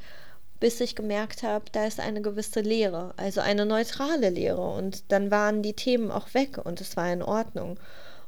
bis 0.61 0.81
ich 0.81 0.97
gemerkt 0.97 1.43
habe, 1.43 1.65
da 1.73 1.87
ist 1.87 2.01
eine 2.01 2.23
gewisse 2.23 2.61
Leere, 2.61 3.13
also 3.17 3.41
eine 3.41 3.67
neutrale 3.67 4.31
Leere. 4.31 4.67
Und 4.67 5.05
dann 5.09 5.31
waren 5.31 5.63
die 5.63 5.75
Themen 5.75 6.11
auch 6.11 6.33
weg 6.35 6.59
und 6.63 6.81
es 6.81 6.97
war 6.97 7.13
in 7.13 7.23
Ordnung. 7.23 7.79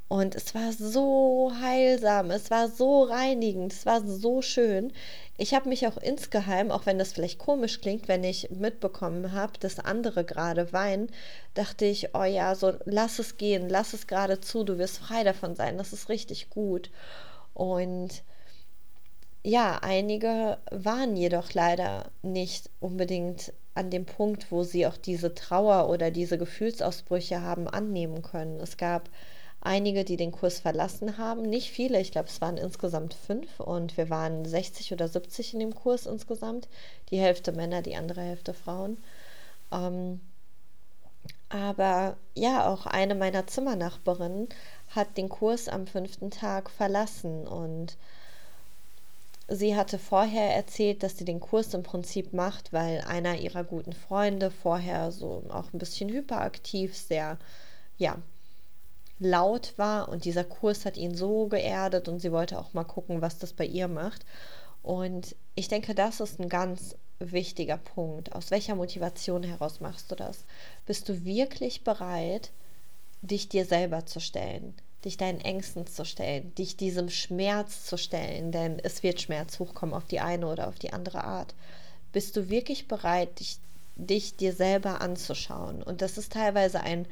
Und 0.08 0.36
es 0.36 0.54
war 0.54 0.72
so 0.72 1.52
heilsam, 1.60 2.30
es 2.30 2.50
war 2.50 2.68
so 2.68 3.02
reinigend, 3.02 3.72
es 3.72 3.86
war 3.86 4.02
so 4.06 4.40
schön. 4.40 4.92
Ich 5.36 5.52
habe 5.52 5.68
mich 5.68 5.86
auch 5.86 5.96
insgeheim, 5.96 6.70
auch 6.70 6.86
wenn 6.86 6.98
das 6.98 7.12
vielleicht 7.12 7.38
komisch 7.38 7.80
klingt, 7.80 8.06
wenn 8.06 8.22
ich 8.22 8.50
mitbekommen 8.50 9.32
habe, 9.32 9.58
dass 9.58 9.80
andere 9.80 10.25
gerade 10.25 10.72
weinen, 10.72 11.08
dachte 11.54 11.86
ich, 11.86 12.14
oh 12.14 12.22
ja, 12.22 12.54
so 12.54 12.75
lass 12.84 13.18
es 13.18 13.36
gehen, 13.36 13.68
lass 13.68 13.94
es 13.94 14.06
gerade 14.06 14.40
zu, 14.40 14.62
du 14.62 14.78
wirst 14.78 14.98
frei 14.98 15.25
davon 15.25 15.56
sein, 15.56 15.76
das 15.76 15.92
ist 15.92 16.08
richtig 16.08 16.50
gut. 16.50 16.90
Und 17.52 18.22
ja, 19.42 19.78
einige 19.82 20.58
waren 20.70 21.16
jedoch 21.16 21.52
leider 21.52 22.10
nicht 22.22 22.70
unbedingt 22.80 23.52
an 23.75 23.90
dem 23.90 24.06
Punkt, 24.06 24.50
wo 24.52 24.62
sie 24.62 24.86
auch 24.86 24.96
diese 24.96 25.34
Trauer 25.34 25.88
oder 25.88 26.10
diese 26.10 26.38
Gefühlsausbrüche 26.38 27.42
haben 27.42 27.68
annehmen 27.68 28.22
können. 28.22 28.58
Es 28.60 28.76
gab 28.76 29.10
einige, 29.66 30.04
die 30.04 30.16
den 30.16 30.32
Kurs 30.32 30.61
verlassen 30.61 31.18
haben, 31.18 31.42
nicht 31.42 31.70
viele, 31.70 32.00
ich 32.00 32.12
glaube, 32.12 32.28
es 32.28 32.40
waren 32.40 32.56
insgesamt 32.56 33.14
fünf 33.14 33.61
und 33.61 33.96
wir 33.96 34.08
waren 34.08 34.44
60 34.44 34.92
oder 34.92 35.08
70 35.08 35.54
in 35.54 35.61
dem 35.61 35.75
Kurs 35.75 36.06
insgesamt, 36.06 36.68
die 37.11 37.18
Hälfte 37.18 37.52
Männer, 37.52 37.82
die 37.82 37.96
andere 37.96 38.23
Hälfte 38.23 38.54
Frauen. 38.54 38.96
Ähm, 39.73 40.20
aber 41.49 42.16
ja, 42.35 42.73
auch 42.73 42.87
eine 42.87 43.14
meiner 43.14 43.46
Zimmernachbarinnen 43.46 44.49
hat 44.94 45.16
den 45.16 45.28
Kurs 45.28 45.68
am 45.68 45.87
fünften 45.87 46.30
Tag 46.30 46.70
verlassen 46.70 47.46
und 47.46 47.96
sie 49.49 49.76
hatte 49.76 49.99
vorher 49.99 50.54
erzählt, 50.54 51.02
dass 51.02 51.18
sie 51.18 51.25
den 51.25 51.40
Kurs 51.40 51.75
im 51.75 51.82
Prinzip 51.82 52.32
macht, 52.32 52.73
weil 52.73 53.00
einer 53.02 53.37
ihrer 53.37 53.64
guten 53.64 53.92
Freunde 53.92 54.50
vorher 54.50 55.12
so 55.12 55.42
auch 55.50 55.73
ein 55.73 55.78
bisschen 55.78 56.08
hyperaktiv, 56.11 56.96
sehr, 56.96 57.38
ja, 57.99 58.16
laut 59.18 59.75
war 59.76 60.08
und 60.08 60.25
dieser 60.25 60.44
Kurs 60.44 60.85
hat 60.85 60.96
ihn 60.96 61.14
so 61.14 61.46
geerdet 61.46 62.08
und 62.08 62.20
sie 62.20 62.32
wollte 62.32 62.58
auch 62.58 62.75
mal 62.75 62.85
gucken, 62.85 63.23
was 63.23 63.38
das 63.38 63.52
bei 63.52 63.64
ihr 63.64 63.88
macht. 63.88 64.25
Und 64.82 65.35
ich 65.54 65.68
denke, 65.68 65.94
das 65.94 66.20
ist 66.20 66.38
ein 66.38 66.49
ganz 66.49 66.96
wichtiger 67.18 67.78
Punkt. 67.78 68.32
Aus 68.35 68.50
welcher 68.50 68.75
Motivation 68.75 69.42
heraus 69.42 69.80
machst 69.80 70.11
du 70.11 70.14
das? 70.14 70.44
Bist 70.85 71.08
du 71.08 71.25
wirklich 71.25 71.82
bereit, 71.82 72.50
dich 73.23 73.49
dir 73.49 73.64
selber 73.64 74.06
zu 74.06 74.20
stellen? 74.20 74.75
dich 75.06 75.16
deinen 75.16 75.40
Ängsten 75.40 75.87
zu 75.87 76.04
stellen, 76.04 76.52
dich 76.56 76.76
diesem 76.76 77.08
Schmerz 77.11 77.85
zu 77.85 77.96
stellen, 77.96 78.50
denn 78.50 78.80
es 78.80 79.02
wird 79.04 79.20
Schmerz 79.20 79.58
hochkommen 79.61 79.94
auf 79.94 80.04
die 80.04 80.20
eine 80.20 80.49
oder 80.49 80.66
auf 80.68 80.78
die 80.78 80.93
andere 80.93 81.23
Art. 81.23 81.54
Bist 82.12 82.36
du 82.36 82.49
wirklich 82.49 82.88
bereit, 82.88 83.38
dich, 83.38 83.58
dich 83.95 84.36
dir 84.36 84.52
selber 84.52 85.00
anzuschauen? 85.00 85.82
Und 85.82 86.02
das 86.02 86.19
ist 86.19 86.32
teilweise 86.32 86.80
ein 86.80 87.06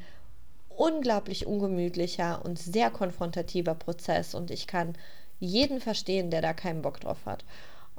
unglaublich 0.77 1.47
ungemütlicher 1.47 2.43
und 2.43 2.59
sehr 2.59 2.89
konfrontativer 2.89 3.75
Prozess 3.75 4.35
und 4.35 4.51
ich 4.51 4.67
kann 4.67 4.93
jeden 5.39 5.81
verstehen, 5.81 6.31
der 6.31 6.41
da 6.41 6.53
keinen 6.53 6.81
Bock 6.81 6.99
drauf 6.99 7.25
hat. 7.25 7.43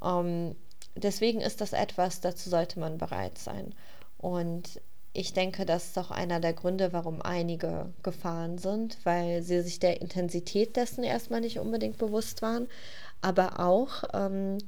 Ähm, 0.03 0.57
deswegen 0.95 1.41
ist 1.41 1.61
das 1.61 1.73
etwas, 1.73 2.21
dazu 2.21 2.51
sollte 2.51 2.81
man 2.81 2.99
bereit 2.99 3.39
sein. 3.39 3.75
Und 4.19 4.81
ich 5.13 5.33
denke, 5.33 5.65
das 5.65 5.87
ist 5.87 5.99
auch 5.99 6.11
einer 6.11 6.41
der 6.41 6.53
Gründe, 6.53 6.93
warum 6.93 7.23
einige 7.23 7.93
gefahren 8.03 8.59
sind, 8.59 8.99
weil 9.05 9.43
sie 9.43 9.63
sich 9.63 9.79
der 9.81 10.01
Intensität 10.03 10.77
dessen 10.77 11.05
erstmal 11.05 11.41
nicht 11.41 11.59
unbedingt 11.59 11.97
bewusst 11.97 12.43
waren, 12.43 12.69
aber 13.23 13.61
auch, 13.61 14.05
ähm, 14.13 14.59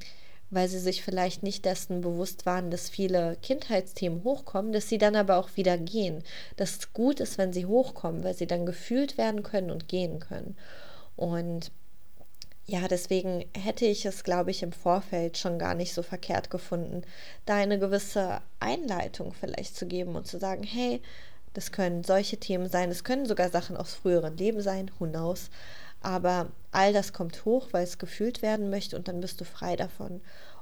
weil 0.50 0.68
sie 0.68 0.78
sich 0.78 1.02
vielleicht 1.02 1.42
nicht 1.42 1.64
dessen 1.64 2.00
bewusst 2.00 2.46
waren, 2.46 2.70
dass 2.70 2.88
viele 2.88 3.36
Kindheitsthemen 3.42 4.24
hochkommen, 4.24 4.72
dass 4.72 4.88
sie 4.88 4.98
dann 4.98 5.16
aber 5.16 5.36
auch 5.36 5.50
wieder 5.56 5.76
gehen. 5.76 6.22
Dass 6.56 6.78
es 6.78 6.92
gut 6.92 7.20
ist, 7.20 7.38
wenn 7.38 7.52
sie 7.52 7.66
hochkommen, 7.66 8.24
weil 8.24 8.34
sie 8.34 8.46
dann 8.46 8.66
gefühlt 8.66 9.18
werden 9.18 9.42
können 9.42 9.70
und 9.70 9.88
gehen 9.88 10.20
können. 10.20 10.56
Und 11.16 11.70
ja, 12.66 12.86
deswegen 12.86 13.46
hätte 13.54 13.86
ich 13.86 14.04
es, 14.04 14.24
glaube 14.24 14.50
ich, 14.50 14.62
im 14.62 14.72
Vorfeld 14.72 15.38
schon 15.38 15.58
gar 15.58 15.74
nicht 15.74 15.94
so 15.94 16.02
verkehrt 16.02 16.50
gefunden, 16.50 17.02
da 17.46 17.56
eine 17.56 17.78
gewisse 17.78 18.42
Einleitung 18.60 19.32
vielleicht 19.32 19.74
zu 19.74 19.86
geben 19.86 20.16
und 20.16 20.26
zu 20.26 20.38
sagen, 20.38 20.64
hey, 20.64 21.00
das 21.54 21.72
können 21.72 22.04
solche 22.04 22.36
Themen 22.36 22.68
sein, 22.68 22.90
es 22.90 23.04
können 23.04 23.24
sogar 23.24 23.48
Sachen 23.48 23.76
aus 23.76 23.94
früheren 23.94 24.36
Leben 24.36 24.60
sein, 24.60 24.90
knows. 24.98 25.48
Aber 26.00 26.48
all 26.70 26.92
das 26.92 27.12
kommt 27.12 27.44
hoch, 27.44 27.68
weil 27.72 27.84
es 27.84 27.98
gefühlt 27.98 28.42
werden 28.42 28.70
möchte 28.70 28.96
und 28.96 29.08
dann 29.08 29.20
bist 29.20 29.40
du 29.40 29.44
frei 29.44 29.76
davon. 29.76 30.20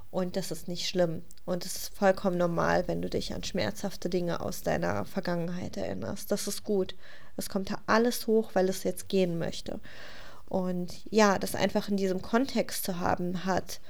Und 0.09 0.35
das 0.35 0.51
ist 0.51 0.67
nicht 0.67 0.87
schlimm. 0.87 1.23
Und 1.45 1.65
es 1.65 1.75
ist 1.75 1.93
vollkommen 1.93 2.37
normal, 2.37 2.87
wenn 2.87 3.01
du 3.01 3.09
dich 3.09 3.33
an 3.33 3.43
schmerzhafte 3.43 4.09
Dinge 4.09 4.39
aus 4.39 4.61
deiner 4.63 5.05
Vergangenheit 5.05 5.77
erinnerst. 5.77 6.31
Das 6.31 6.47
ist 6.47 6.63
gut. 6.63 6.95
Es 7.35 7.49
kommt 7.49 7.69
da 7.69 7.77
alles 7.85 8.25
hoch, 8.25 8.51
weil 8.53 8.69
es 8.69 8.83
jetzt 8.83 9.09
gehen 9.09 9.37
möchte. 9.37 9.79
Und 10.47 11.03
ja, 11.11 11.37
das 11.37 11.55
einfach 11.55 11.89
in 11.89 11.97
diesem 11.97 12.21
Kontext 12.21 12.85
zu 12.85 12.99
haben, 12.99 13.45
hat 13.45 13.81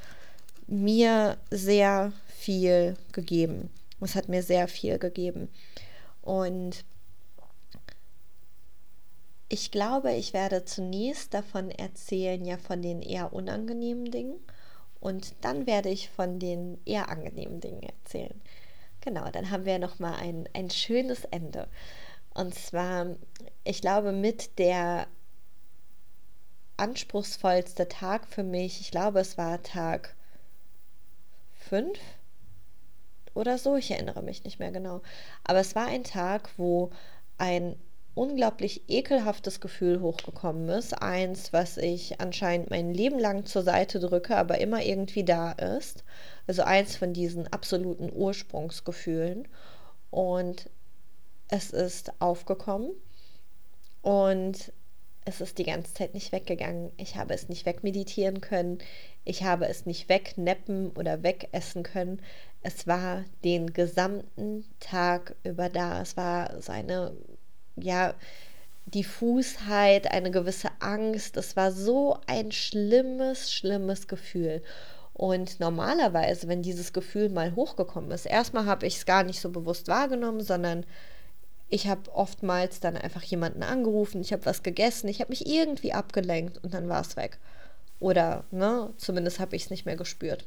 mir 0.66 1.38
sehr 1.52 2.12
viel 2.28 2.96
gegeben. 3.12 3.70
Es 4.02 4.16
hat 4.16 4.28
mir 4.28 4.44
sehr 4.44 4.68
viel 4.68 4.98
gegeben. 4.98 5.50
Und 6.22 6.84
ich 9.50 9.72
glaube, 9.72 10.14
ich 10.14 10.34
werde 10.34 10.66
zunächst 10.66 11.34
davon 11.34 11.72
erzählen, 11.72 12.44
ja, 12.44 12.58
von 12.58 12.82
den 12.82 13.02
eher 13.02 13.34
unangenehmen 13.34 14.06
Dingen. 14.12 14.40
Und 15.00 15.36
dann 15.42 15.68
werde 15.68 15.90
ich 15.90 16.10
von 16.10 16.40
den 16.40 16.80
eher 16.86 17.10
angenehmen 17.10 17.62
Dingen 17.62 17.84
erzählen. 17.84 18.42
Genau, 19.02 19.30
dann 19.32 19.52
haben 19.52 19.66
wir 19.66 19.80
nochmal 19.80 20.16
ein, 20.16 20.50
ein 20.54 20.70
schönes 20.70 21.24
Ende. 21.26 21.68
Und 22.34 22.56
zwar, 22.56 23.16
ich 23.64 23.82
glaube, 23.82 24.12
mit 24.12 24.60
der 24.60 25.08
anspruchsvollste 26.78 27.88
Tag 27.88 28.28
für 28.28 28.44
mich, 28.44 28.82
ich 28.82 28.92
glaube, 28.92 29.20
es 29.20 29.38
war 29.38 29.64
Tag 29.64 30.16
5 31.54 31.98
oder 33.34 33.58
so, 33.58 33.76
ich 33.76 33.92
erinnere 33.92 34.24
mich 34.24 34.44
nicht 34.44 34.60
mehr 34.60 34.72
genau. 34.72 35.02
Aber 35.44 35.60
es 35.60 35.76
war 35.76 35.88
ein 35.88 36.04
Tag, 36.04 36.50
wo 36.58 36.92
ein 37.38 37.78
unglaublich 38.18 38.84
ekelhaftes 38.88 39.62
Gefühl 39.62 40.02
hochgekommen 40.02 40.68
ist. 40.70 40.94
Eins, 41.02 41.54
was 41.54 41.78
ich 41.78 42.20
anscheinend 42.20 42.70
mein 42.70 42.94
Leben 42.94 43.20
lang 43.20 43.46
zur 43.46 43.64
Seite 43.64 44.00
drücke, 44.00 44.36
aber 44.36 44.60
immer 44.60 44.84
irgendwie 44.84 45.24
da 45.24 45.52
ist. 45.52 46.04
Also 46.48 46.64
eins 46.64 46.96
von 46.96 47.14
diesen 47.14 47.48
absoluten 47.54 48.12
Ursprungsgefühlen. 48.14 49.48
Und 50.10 50.70
es 51.50 51.72
ist 51.72 52.12
aufgekommen. 52.20 52.92
Und 54.02 54.72
es 55.26 55.42
ist 55.42 55.58
die 55.58 55.66
ganze 55.66 55.94
Zeit 55.94 56.14
nicht 56.14 56.32
weggegangen. 56.32 56.92
Ich 56.96 57.18
habe 57.18 57.34
es 57.34 57.50
nicht 57.50 57.66
wegmeditieren 57.66 58.40
können. 58.40 58.78
Ich 59.26 59.44
habe 59.44 59.68
es 59.68 59.86
nicht 59.86 60.08
wegneppen 60.08 60.92
oder 60.92 61.22
wegessen 61.22 61.84
können. 61.84 62.22
Es 62.62 62.88
war 62.88 63.26
den 63.44 63.74
gesamten 63.74 64.64
Tag 64.80 65.36
über 65.44 65.68
da. 65.68 66.02
Es 66.02 66.16
war 66.16 66.62
seine, 66.62 67.14
ja, 67.78 68.14
Diffusheit, 68.88 70.12
eine 70.12 70.32
gewisse 70.32 70.70
Angst. 70.80 71.36
Es 71.38 71.56
war 71.56 71.72
so 71.72 72.18
ein 72.26 72.52
schlimmes, 72.52 73.52
schlimmes 73.52 74.08
Gefühl. 74.08 74.64
Und 75.14 75.60
normalerweise, 75.60 76.48
wenn 76.48 76.62
dieses 76.62 76.94
Gefühl 76.94 77.30
mal 77.30 77.56
hochgekommen 77.56 78.12
ist, 78.12 78.26
erstmal 78.26 78.66
habe 78.66 78.86
ich 78.86 78.98
es 78.98 79.06
gar 79.06 79.24
nicht 79.24 79.42
so 79.42 79.50
bewusst 79.50 79.88
wahrgenommen, 79.88 80.42
sondern 80.42 80.86
ich 81.70 81.88
habe 81.88 82.14
oftmals 82.14 82.80
dann 82.80 82.96
einfach 82.96 83.24
jemanden 83.24 83.64
angerufen, 83.64 84.22
ich 84.22 84.32
habe 84.32 84.46
was 84.46 84.64
gegessen, 84.64 85.08
ich 85.10 85.20
habe 85.20 85.32
mich 85.32 85.48
irgendwie 85.48 85.92
abgelenkt 85.92 86.64
und 86.64 86.74
dann 86.74 86.88
war 86.88 87.02
es 87.02 87.18
weg. 87.18 87.40
Oder, 88.00 88.46
ne, 88.52 88.94
zumindest 88.98 89.40
habe 89.40 89.56
ich 89.56 89.64
es 89.64 89.70
nicht 89.70 89.86
mehr 89.86 89.98
gespürt. 89.98 90.46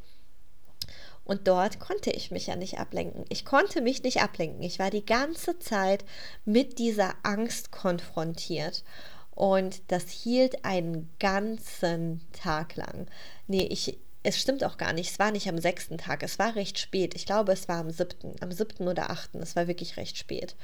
Und 1.25 1.47
dort 1.47 1.79
konnte 1.79 2.11
ich 2.11 2.31
mich 2.31 2.49
ja 2.49 2.57
nicht 2.57 2.79
ablenken. 2.79 3.25
Ich 3.29 3.45
konnte 3.45 3.81
mich 3.81 4.03
nicht 4.03 4.21
ablenken. 4.23 4.63
Ich 4.63 4.79
war 4.79 4.91
die 4.91 5.05
ganze 5.05 5.59
Zeit 5.59 6.05
mit 6.45 6.79
dieser 6.79 7.15
Angst 7.23 7.71
konfrontiert. 7.71 8.83
Und 9.31 9.81
das 9.89 10.11
hielt 10.11 10.65
einen 10.65 11.09
ganzen 11.19 12.21
Tag 12.33 12.77
lang. 12.77 13.07
Nee, 13.47 13.67
ich, 13.71 13.99
es 14.23 14.39
stimmt 14.39 14.65
auch 14.65 14.77
gar 14.77 14.93
nicht. 14.93 15.13
Es 15.13 15.19
war 15.19 15.31
nicht 15.31 15.49
am 15.49 15.59
sechsten 15.59 15.99
Tag. 15.99 16.23
Es 16.23 16.39
war 16.39 16.57
recht 16.57 16.79
spät. 16.79 17.15
Ich 17.15 17.27
glaube, 17.27 17.53
es 17.53 17.69
war 17.69 17.79
am 17.79 17.91
siebten, 17.91 18.35
am 18.41 18.53
siebten 18.53 18.89
oder 18.89 19.11
achten. 19.11 19.41
Es 19.41 19.57
war 19.57 19.67
wirklich 19.67 19.97
recht 19.97 20.19
spät. 20.19 20.57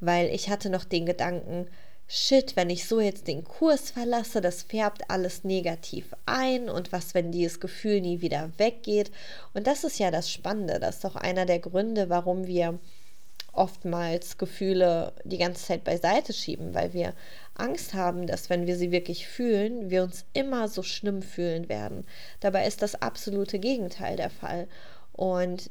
Weil 0.00 0.28
ich 0.34 0.50
hatte 0.50 0.68
noch 0.68 0.84
den 0.84 1.06
Gedanken, 1.06 1.68
shit, 2.08 2.56
wenn 2.56 2.70
ich 2.70 2.88
so 2.88 3.00
jetzt 3.00 3.28
den 3.28 3.44
Kurs 3.44 3.90
verlasse, 3.90 4.40
das 4.40 4.62
färbt 4.62 5.10
alles 5.10 5.44
negativ 5.44 6.14
ein 6.24 6.70
und 6.70 6.90
was, 6.90 7.14
wenn 7.14 7.30
dieses 7.30 7.60
Gefühl 7.60 8.00
nie 8.00 8.22
wieder 8.22 8.50
weggeht. 8.56 9.12
Und 9.52 9.66
das 9.66 9.84
ist 9.84 9.98
ja 9.98 10.10
das 10.10 10.30
Spannende, 10.32 10.80
das 10.80 10.96
ist 10.96 11.04
doch 11.04 11.16
einer 11.16 11.44
der 11.44 11.58
Gründe, 11.58 12.08
warum 12.08 12.46
wir 12.46 12.78
oftmals 13.52 14.38
Gefühle 14.38 15.12
die 15.24 15.38
ganze 15.38 15.66
Zeit 15.66 15.84
beiseite 15.84 16.32
schieben, 16.32 16.74
weil 16.74 16.92
wir 16.92 17.12
Angst 17.54 17.92
haben, 17.92 18.26
dass 18.26 18.48
wenn 18.50 18.66
wir 18.66 18.76
sie 18.76 18.90
wirklich 18.90 19.26
fühlen, 19.26 19.90
wir 19.90 20.04
uns 20.04 20.24
immer 20.32 20.68
so 20.68 20.82
schlimm 20.82 21.22
fühlen 21.22 21.68
werden. 21.68 22.06
Dabei 22.40 22.66
ist 22.66 22.82
das 22.82 22.94
absolute 22.94 23.58
Gegenteil 23.58 24.16
der 24.16 24.30
Fall. 24.30 24.68
Und 25.12 25.70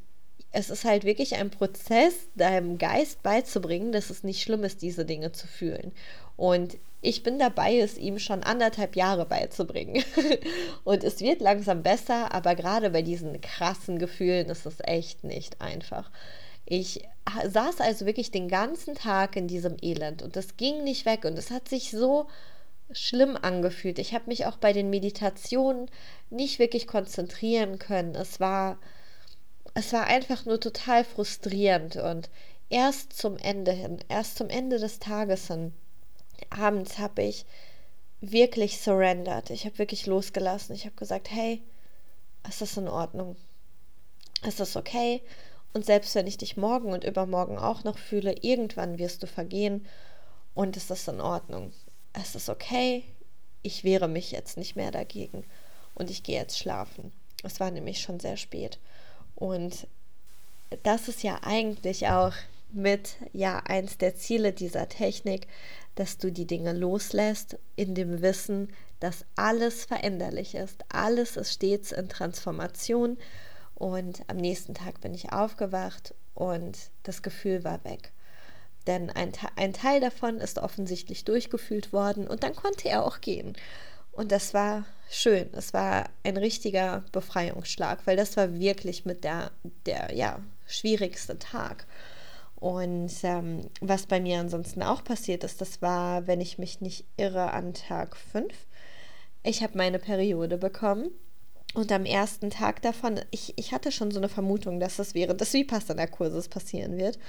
es 0.52 0.70
ist 0.70 0.86
halt 0.86 1.04
wirklich 1.04 1.36
ein 1.36 1.50
Prozess, 1.50 2.14
deinem 2.36 2.78
Geist 2.78 3.24
beizubringen, 3.24 3.92
dass 3.92 4.10
es 4.10 4.24
nicht 4.24 4.42
schlimm 4.42 4.64
ist, 4.64 4.82
diese 4.82 5.06
Dinge 5.06 5.32
zu 5.32 5.48
fühlen. 5.48 5.92
Und 6.38 6.78
ich 7.02 7.24
bin 7.24 7.40
dabei, 7.40 7.78
es 7.78 7.98
ihm 7.98 8.20
schon 8.20 8.44
anderthalb 8.44 8.96
Jahre 8.96 9.26
beizubringen. 9.26 10.04
und 10.84 11.04
es 11.04 11.20
wird 11.20 11.42
langsam 11.42 11.84
besser, 11.84 12.34
aber 12.34 12.56
gerade 12.56 12.90
bei 12.90 13.02
diesen 13.02 13.42
krassen 13.42 14.00
Gefühlen 14.00 14.50
ist 14.50 14.66
es 14.66 14.78
echt 14.80 15.24
nicht 15.24 15.62
einfach. 15.62 16.10
Ich 16.66 17.08
saß 17.46 17.82
also 17.82 18.06
wirklich 18.06 18.32
den 18.32 18.48
ganzen 18.48 18.96
Tag 18.96 19.36
in 19.36 19.48
diesem 19.48 19.78
Elend 19.82 20.22
und 20.22 20.36
es 20.38 20.58
ging 20.58 20.84
nicht 20.84 21.06
weg 21.06 21.26
und 21.26 21.38
es 21.38 21.52
hat 21.52 21.70
sich 21.70 21.92
so 21.92 22.28
schlimm 22.92 23.38
angefühlt. 23.40 24.00
Ich 24.00 24.14
habe 24.14 24.26
mich 24.28 24.46
auch 24.46 24.58
bei 24.58 24.74
den 24.74 24.90
Meditationen 24.90 25.90
nicht 26.30 26.60
wirklich 26.60 26.88
konzentrieren 26.88 27.80
können. 27.80 28.16
Es 28.16 28.40
war 28.40 28.78
es 29.78 29.94
war 29.94 30.06
einfach 30.06 30.46
nur 30.46 30.60
total 30.60 31.04
frustrierend 31.04 31.98
und 31.98 32.30
erst 32.70 33.14
zum 33.14 33.38
Ende 33.38 33.72
hin, 33.72 34.00
erst 34.10 34.38
zum 34.38 34.50
Ende 34.50 34.80
des 34.80 34.98
Tages 34.98 35.48
hin, 35.48 35.72
abends 36.50 36.98
habe 36.98 37.24
ich 37.24 37.46
wirklich 38.22 38.80
surrendered. 38.80 39.50
Ich 39.50 39.66
habe 39.66 39.78
wirklich 39.78 40.06
losgelassen. 40.06 40.76
Ich 40.76 40.86
habe 40.86 40.96
gesagt, 40.96 41.32
hey, 41.32 41.62
ist 42.62 42.78
in 42.78 42.88
Ordnung. 42.88 43.36
Ist 44.44 44.76
okay. 44.76 45.22
Und 45.74 45.86
selbst 45.86 46.16
wenn 46.16 46.28
ich 46.28 46.38
dich 46.38 46.58
morgen 46.58 46.92
und 46.92 47.04
übermorgen 47.04 47.58
auch 47.58 47.84
noch 47.84 47.98
fühle, 47.98 48.36
irgendwann 48.42 48.98
wirst 48.98 49.24
du 49.24 49.28
vergehen 49.28 49.86
und 50.54 50.78
ist 50.78 51.08
in 51.08 51.22
Ordnung. 51.22 51.74
Es 52.14 52.36
ist 52.36 52.50
okay. 52.50 53.04
Ich 53.62 53.84
wehre 53.84 54.08
mich 54.08 54.32
jetzt 54.32 54.58
nicht 54.58 54.76
mehr 54.76 54.92
dagegen 54.92 55.44
und 55.94 56.10
ich 56.10 56.24
gehe 56.24 56.40
jetzt 56.40 56.58
schlafen. 56.58 57.12
Es 57.44 57.60
war 57.60 57.70
nämlich 57.70 58.00
schon 58.02 58.20
sehr 58.20 58.38
spät. 58.38 58.80
Und 59.36 59.88
das 60.84 61.08
ist 61.08 61.24
ja 61.24 61.40
eigentlich 61.44 62.08
auch 62.08 62.34
mit 62.72 63.16
ja 63.34 63.60
eins 63.60 63.98
der 63.98 64.16
Ziele 64.16 64.54
dieser 64.54 64.90
Technik, 64.90 65.48
dass 65.98 66.18
du 66.18 66.32
die 66.32 66.46
Dinge 66.46 66.74
loslässt 66.74 67.58
in 67.76 67.96
dem 67.96 68.22
Wissen, 68.22 68.74
dass 69.00 69.26
alles 69.36 69.86
veränderlich 69.86 70.56
ist. 70.56 70.86
Alles 70.90 71.38
ist 71.38 71.54
stets 71.54 71.92
in 71.92 72.08
Transformation 72.08 73.18
und 73.76 74.22
am 74.28 74.38
nächsten 74.38 74.74
Tag 74.74 75.02
bin 75.02 75.14
ich 75.14 75.34
aufgewacht 75.34 76.14
und 76.34 76.78
das 77.04 77.22
Gefühl 77.24 77.64
war 77.64 77.84
weg. 77.84 78.12
Denn 78.86 79.10
ein, 79.10 79.34
ein 79.56 79.74
Teil 79.74 80.00
davon 80.00 80.38
ist 80.38 80.60
offensichtlich 80.60 81.26
durchgefühlt 81.26 81.92
worden 81.92 82.28
und 82.28 82.44
dann 82.44 82.56
konnte 82.56 82.90
er 82.90 83.04
auch 83.04 83.20
gehen. 83.20 83.58
Und 84.12 84.32
das 84.32 84.54
war 84.54 84.86
schön. 85.10 85.50
Es 85.54 85.74
war 85.74 86.10
ein 86.24 86.38
richtiger 86.38 87.04
Befreiungsschlag, 87.12 88.06
weil 88.06 88.18
das 88.18 88.38
war 88.38 88.60
wirklich 88.60 89.06
mit 89.06 89.24
der, 89.24 89.52
der 89.86 90.16
ja, 90.16 90.40
schwierigste 90.68 91.38
Tag. 91.38 91.86
Und 92.60 93.12
ähm, 93.24 93.70
was 93.82 94.08
bei 94.08 94.20
mir 94.20 94.40
ansonsten 94.40 94.82
auch 94.82 95.04
passiert 95.04 95.44
ist, 95.44 95.62
das 95.62 95.82
war, 95.82 96.26
wenn 96.26 96.42
ich 96.42 96.58
mich 96.58 96.82
nicht 96.82 97.06
irre, 97.16 97.54
an 97.54 97.74
Tag 97.74 98.16
5. 98.16 98.52
Ich 99.44 99.62
habe 99.62 99.78
meine 99.78 100.00
Periode 100.00 100.58
bekommen. 100.58 101.12
Und 101.74 101.92
am 101.92 102.06
ersten 102.06 102.50
Tag 102.50 102.82
davon, 102.82 103.20
ich, 103.30 103.54
ich 103.58 103.72
hatte 103.72 103.92
schon 103.92 104.10
so 104.10 104.20
eine 104.20 104.30
Vermutung, 104.30 104.80
dass 104.80 104.96
das 104.96 105.14
während 105.14 105.42
des 105.42 105.54
Vipassana-Kurses 105.54 106.48
passieren 106.48 106.98
wird. 106.98 107.20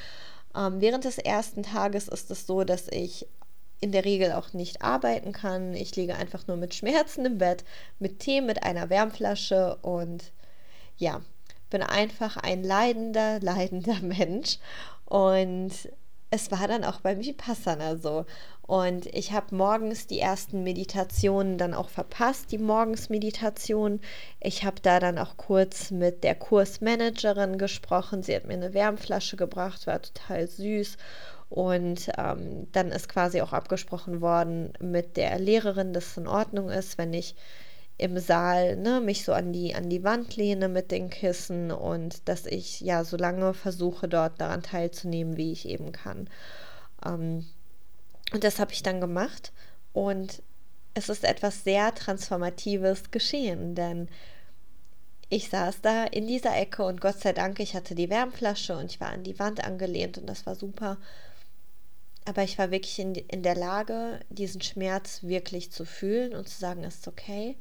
Ähm, 0.57 0.81
während 0.81 1.05
des 1.05 1.19
ersten 1.19 1.63
Tages 1.63 2.09
ist 2.09 2.31
es 2.31 2.47
so, 2.47 2.65
dass 2.65 2.89
ich 2.89 3.27
in 3.81 3.93
der 3.93 4.05
Regel 4.05 4.33
auch 4.33 4.53
nicht 4.55 4.83
arbeiten 4.83 5.33
kann. 5.33 5.75
Ich 5.75 5.95
liege 5.97 6.17
einfach 6.17 6.47
nur 6.47 6.57
mit 6.57 6.75
Schmerzen 6.75 7.27
im 7.27 7.39
Bett, 7.39 7.65
mit 7.99 8.21
Tee, 8.21 8.41
mit 8.41 8.63
einer 8.63 8.91
Wärmflasche 8.91 9.77
und 9.83 10.33
ja, 10.97 11.21
bin 11.71 11.83
einfach 11.83 12.37
ein 12.37 12.65
leidender, 12.65 13.41
leidender 13.43 14.01
Mensch. 14.01 14.59
Und 15.09 15.73
es 16.31 16.51
war 16.51 16.69
dann 16.69 16.85
auch 16.85 17.01
beim 17.01 17.21
Vipassana 17.25 17.97
so. 17.97 18.27
Und 18.63 19.07
ich 19.07 19.33
habe 19.33 19.55
morgens 19.55 20.07
die 20.07 20.21
ersten 20.21 20.63
Meditationen 20.63 21.57
dann 21.57 21.73
auch 21.73 21.89
verpasst, 21.89 22.53
die 22.53 22.59
Morgensmeditation. 22.59 24.01
Ich 24.41 24.65
habe 24.65 24.77
da 24.83 25.01
dann 25.01 25.17
auch 25.17 25.39
kurz 25.39 25.91
mit 25.91 26.25
der 26.25 26.35
Kursmanagerin 26.35 27.57
gesprochen. 27.57 28.23
Sie 28.23 28.37
hat 28.37 28.45
mir 28.45 28.55
eine 28.55 28.75
Wärmflasche 28.75 29.37
gebracht, 29.37 29.87
war 29.87 30.03
total 30.03 30.47
süß. 30.47 30.99
Und 31.49 32.11
ähm, 32.19 32.69
dann 32.73 32.89
ist 32.89 33.09
quasi 33.09 33.41
auch 33.41 33.55
abgesprochen 33.55 34.21
worden 34.21 34.75
mit 34.81 35.17
der 35.17 35.39
Lehrerin, 35.39 35.95
dass 35.95 36.09
es 36.09 36.17
in 36.19 36.29
Ordnung 36.29 36.69
ist, 36.69 36.99
wenn 36.99 37.15
ich 37.15 37.37
im 37.99 38.19
Saal 38.19 38.77
ne, 38.77 39.01
mich 39.01 39.25
so 39.25 39.33
an 39.33 39.53
die, 39.53 39.75
an 39.75 39.91
die 39.91 40.05
Wand 40.05 40.37
lehne 40.37 40.69
mit 40.69 40.93
den 40.93 41.11
Kissen 41.11 41.73
und 41.73 42.29
dass 42.29 42.47
ich 42.47 42.81
ja 42.81 43.03
so 43.05 43.17
lange 43.17 43.55
versuche, 43.55 44.09
dort 44.09 44.41
daran 44.41 44.63
teilzunehmen, 44.63 45.37
wie 45.37 45.51
ich 45.51 45.69
eben 45.69 45.91
kann. 45.91 46.31
Ähm, 47.05 47.47
und 48.33 48.45
das 48.45 48.61
habe 48.61 48.73
ich 48.73 48.85
dann 48.85 49.01
gemacht 49.01 49.53
und 49.93 50.43
es 50.95 51.09
ist 51.09 51.25
etwas 51.25 51.65
sehr 51.65 51.93
Transformatives 51.95 53.11
geschehen, 53.11 53.75
denn 53.75 54.09
ich 55.29 55.49
saß 55.49 55.81
da 55.83 56.05
in 56.05 56.27
dieser 56.27 56.57
Ecke 56.57 56.85
und 56.85 57.01
Gott 57.01 57.21
sei 57.21 57.33
Dank, 57.33 57.59
ich 57.59 57.75
hatte 57.75 57.95
die 57.97 58.11
Wärmflasche 58.11 58.77
und 58.77 58.93
ich 58.93 59.01
war 59.01 59.11
an 59.11 59.25
die 59.25 59.39
Wand 59.39 59.65
angelehnt 59.65 60.19
und 60.19 60.27
das 60.27 60.47
war 60.47 60.55
super. 60.55 60.99
Aber 62.25 62.45
ich 62.45 62.59
war 62.59 62.71
wirklich 62.71 62.99
in, 62.99 63.15
in 63.15 63.43
der 63.43 63.55
Lage, 63.57 64.21
diesen 64.29 64.61
Schmerz 64.61 65.23
wirklich 65.23 65.73
zu 65.73 65.85
fühlen 65.85 66.35
und 66.35 66.49
zu 66.49 66.59
sagen, 66.59 66.85
es 66.85 66.97
ist 66.97 67.09
okay. 67.09 67.57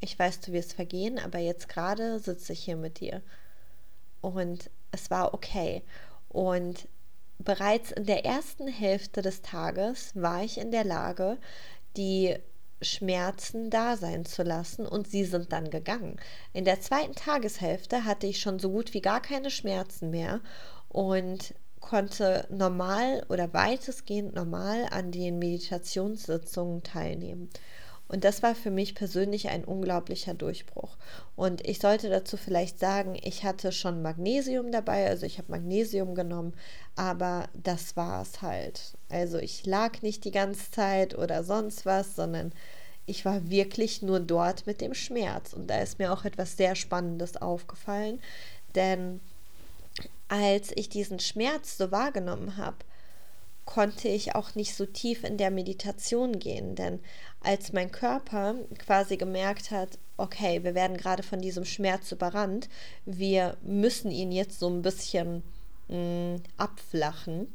Ich 0.00 0.18
weiß, 0.18 0.40
du 0.40 0.52
wirst 0.52 0.74
vergehen, 0.74 1.18
aber 1.18 1.38
jetzt 1.38 1.68
gerade 1.68 2.18
sitze 2.18 2.52
ich 2.52 2.60
hier 2.60 2.76
mit 2.76 3.00
dir. 3.00 3.22
Und 4.20 4.70
es 4.92 5.10
war 5.10 5.34
okay. 5.34 5.82
Und 6.28 6.88
bereits 7.38 7.92
in 7.92 8.04
der 8.04 8.24
ersten 8.24 8.68
Hälfte 8.68 9.22
des 9.22 9.42
Tages 9.42 10.12
war 10.14 10.42
ich 10.42 10.58
in 10.58 10.70
der 10.70 10.84
Lage, 10.84 11.38
die 11.96 12.36
Schmerzen 12.80 13.70
da 13.70 13.96
sein 13.96 14.24
zu 14.24 14.42
lassen 14.44 14.86
und 14.86 15.08
sie 15.08 15.24
sind 15.24 15.52
dann 15.52 15.70
gegangen. 15.70 16.16
In 16.52 16.64
der 16.64 16.80
zweiten 16.80 17.14
Tageshälfte 17.14 18.04
hatte 18.04 18.26
ich 18.26 18.40
schon 18.40 18.58
so 18.58 18.70
gut 18.70 18.94
wie 18.94 19.00
gar 19.00 19.20
keine 19.20 19.50
Schmerzen 19.50 20.10
mehr 20.10 20.40
und 20.88 21.54
konnte 21.80 22.46
normal 22.50 23.24
oder 23.28 23.52
weitestgehend 23.52 24.34
normal 24.34 24.86
an 24.90 25.10
den 25.10 25.38
Meditationssitzungen 25.38 26.82
teilnehmen. 26.82 27.48
Und 28.08 28.24
das 28.24 28.42
war 28.42 28.54
für 28.54 28.70
mich 28.70 28.94
persönlich 28.94 29.48
ein 29.48 29.64
unglaublicher 29.64 30.34
Durchbruch. 30.34 30.96
Und 31.36 31.66
ich 31.66 31.78
sollte 31.78 32.08
dazu 32.08 32.36
vielleicht 32.38 32.78
sagen, 32.78 33.16
ich 33.22 33.44
hatte 33.44 33.70
schon 33.70 34.02
Magnesium 34.02 34.72
dabei, 34.72 35.06
also 35.06 35.26
ich 35.26 35.38
habe 35.38 35.52
Magnesium 35.52 36.14
genommen, 36.14 36.54
aber 36.96 37.48
das 37.52 37.96
war 37.96 38.22
es 38.22 38.40
halt. 38.40 38.96
Also 39.10 39.38
ich 39.38 39.66
lag 39.66 40.00
nicht 40.00 40.24
die 40.24 40.30
ganze 40.30 40.70
Zeit 40.70 41.16
oder 41.16 41.44
sonst 41.44 41.84
was, 41.84 42.16
sondern 42.16 42.52
ich 43.04 43.24
war 43.24 43.50
wirklich 43.50 44.02
nur 44.02 44.20
dort 44.20 44.66
mit 44.66 44.80
dem 44.80 44.94
Schmerz. 44.94 45.52
Und 45.52 45.68
da 45.68 45.80
ist 45.80 45.98
mir 45.98 46.12
auch 46.12 46.24
etwas 46.24 46.56
sehr 46.56 46.74
Spannendes 46.76 47.36
aufgefallen, 47.36 48.20
denn 48.74 49.20
als 50.28 50.72
ich 50.74 50.88
diesen 50.88 51.18
Schmerz 51.18 51.78
so 51.78 51.90
wahrgenommen 51.90 52.56
habe, 52.56 52.76
konnte 53.68 54.08
ich 54.08 54.34
auch 54.34 54.54
nicht 54.54 54.74
so 54.74 54.86
tief 54.86 55.24
in 55.24 55.36
der 55.36 55.50
Meditation 55.50 56.38
gehen, 56.38 56.74
denn 56.74 57.00
als 57.40 57.74
mein 57.74 57.92
Körper 57.92 58.54
quasi 58.78 59.18
gemerkt 59.18 59.70
hat, 59.70 59.98
okay, 60.16 60.64
wir 60.64 60.74
werden 60.74 60.96
gerade 60.96 61.22
von 61.22 61.42
diesem 61.42 61.66
Schmerz 61.66 62.10
überrannt, 62.10 62.70
wir 63.04 63.58
müssen 63.60 64.10
ihn 64.10 64.32
jetzt 64.32 64.58
so 64.58 64.70
ein 64.70 64.80
bisschen 64.80 65.42
mh, 65.88 65.96
mm, 65.98 66.42
abflachen, 66.56 67.54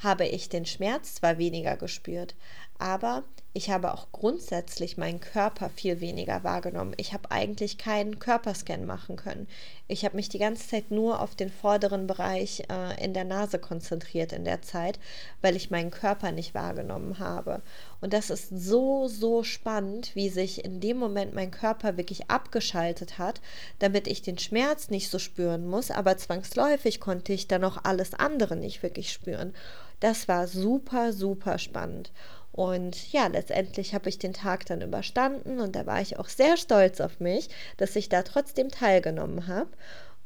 habe 0.00 0.26
ich 0.26 0.48
den 0.48 0.66
Schmerz 0.66 1.14
zwar 1.14 1.38
weniger 1.38 1.76
gespürt, 1.76 2.34
Aber 2.78 3.24
ich 3.56 3.70
habe 3.70 3.94
auch 3.94 4.08
grundsätzlich 4.10 4.96
meinen 4.96 5.20
Körper 5.20 5.70
viel 5.70 6.00
weniger 6.00 6.42
wahrgenommen. 6.42 6.92
Ich 6.96 7.12
habe 7.12 7.30
eigentlich 7.30 7.78
keinen 7.78 8.18
Körperscan 8.18 8.84
machen 8.84 9.14
können. 9.14 9.46
Ich 9.86 10.04
habe 10.04 10.16
mich 10.16 10.28
die 10.28 10.40
ganze 10.40 10.66
Zeit 10.66 10.90
nur 10.90 11.20
auf 11.20 11.36
den 11.36 11.52
vorderen 11.52 12.08
Bereich 12.08 12.64
äh, 12.68 13.04
in 13.04 13.14
der 13.14 13.22
Nase 13.22 13.60
konzentriert 13.60 14.32
in 14.32 14.44
der 14.44 14.62
Zeit, 14.62 14.98
weil 15.40 15.54
ich 15.54 15.70
meinen 15.70 15.92
Körper 15.92 16.32
nicht 16.32 16.52
wahrgenommen 16.52 17.20
habe. 17.20 17.62
Und 18.00 18.12
das 18.12 18.28
ist 18.28 18.48
so, 18.48 19.06
so 19.06 19.44
spannend, 19.44 20.16
wie 20.16 20.30
sich 20.30 20.64
in 20.64 20.80
dem 20.80 20.96
Moment 20.96 21.32
mein 21.32 21.52
Körper 21.52 21.96
wirklich 21.96 22.28
abgeschaltet 22.28 23.18
hat, 23.18 23.40
damit 23.78 24.08
ich 24.08 24.20
den 24.20 24.38
Schmerz 24.38 24.90
nicht 24.90 25.10
so 25.10 25.20
spüren 25.20 25.68
muss, 25.68 25.92
aber 25.92 26.16
zwangsläufig 26.16 26.98
konnte 26.98 27.32
ich 27.32 27.46
dann 27.46 27.62
auch 27.62 27.84
alles 27.84 28.14
andere 28.14 28.56
nicht 28.56 28.82
wirklich 28.82 29.12
spüren. 29.12 29.54
Das 30.00 30.26
war 30.26 30.48
super, 30.48 31.12
super 31.12 31.58
spannend. 31.58 32.10
Und 32.54 33.12
ja, 33.12 33.26
letztendlich 33.26 33.94
habe 33.94 34.08
ich 34.08 34.20
den 34.20 34.32
Tag 34.32 34.64
dann 34.66 34.80
überstanden 34.80 35.58
und 35.58 35.74
da 35.74 35.86
war 35.86 36.00
ich 36.00 36.20
auch 36.20 36.28
sehr 36.28 36.56
stolz 36.56 37.00
auf 37.00 37.18
mich, 37.18 37.48
dass 37.78 37.96
ich 37.96 38.08
da 38.08 38.22
trotzdem 38.22 38.68
teilgenommen 38.68 39.48
habe. 39.48 39.70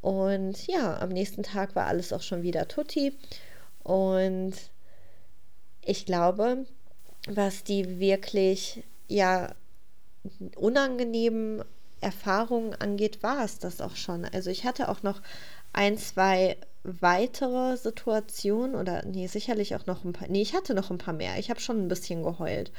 Und 0.02 0.66
ja, 0.66 1.00
am 1.00 1.08
nächsten 1.08 1.42
Tag 1.42 1.74
war 1.74 1.86
alles 1.86 2.12
auch 2.12 2.20
schon 2.20 2.42
wieder 2.42 2.68
tutti. 2.68 3.16
Und 3.82 4.52
ich 5.82 6.04
glaube, 6.04 6.66
was 7.30 7.64
die 7.64 7.98
wirklich 7.98 8.84
ja 9.06 9.54
unangenehmen 10.54 11.64
Erfahrungen 12.02 12.74
angeht, 12.74 13.22
war 13.22 13.42
es 13.42 13.58
das 13.58 13.80
auch 13.80 13.96
schon. 13.96 14.26
Also 14.26 14.50
ich 14.50 14.66
hatte 14.66 14.90
auch 14.90 15.02
noch 15.02 15.22
ein, 15.72 15.96
zwei 15.96 16.58
weitere 16.84 17.76
Situationen 17.76 18.74
oder 18.74 19.04
nee, 19.04 19.26
sicherlich 19.26 19.74
auch 19.74 19.86
noch 19.86 20.04
ein 20.04 20.12
paar. 20.12 20.28
Nee, 20.28 20.42
ich 20.42 20.54
hatte 20.54 20.74
noch 20.74 20.90
ein 20.90 20.98
paar 20.98 21.14
mehr. 21.14 21.38
Ich 21.38 21.50
habe 21.50 21.60
schon 21.60 21.78
ein 21.78 21.88
bisschen 21.88 22.22
geheult. 22.22 22.72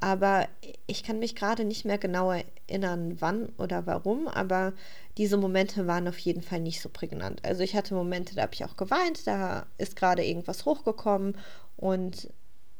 Aber 0.00 0.48
ich 0.86 1.04
kann 1.04 1.18
mich 1.18 1.36
gerade 1.36 1.64
nicht 1.64 1.84
mehr 1.84 1.98
genau 1.98 2.32
erinnern, 2.32 3.16
wann 3.20 3.50
oder 3.58 3.86
warum. 3.86 4.26
Aber 4.26 4.72
diese 5.18 5.36
Momente 5.36 5.86
waren 5.86 6.08
auf 6.08 6.18
jeden 6.18 6.42
Fall 6.42 6.60
nicht 6.60 6.80
so 6.80 6.88
prägnant. 6.88 7.44
Also 7.44 7.62
ich 7.62 7.76
hatte 7.76 7.94
Momente, 7.94 8.34
da 8.34 8.42
habe 8.42 8.54
ich 8.54 8.64
auch 8.64 8.76
geweint, 8.76 9.26
da 9.26 9.66
ist 9.78 9.96
gerade 9.96 10.24
irgendwas 10.24 10.64
hochgekommen 10.64 11.36
und 11.76 12.30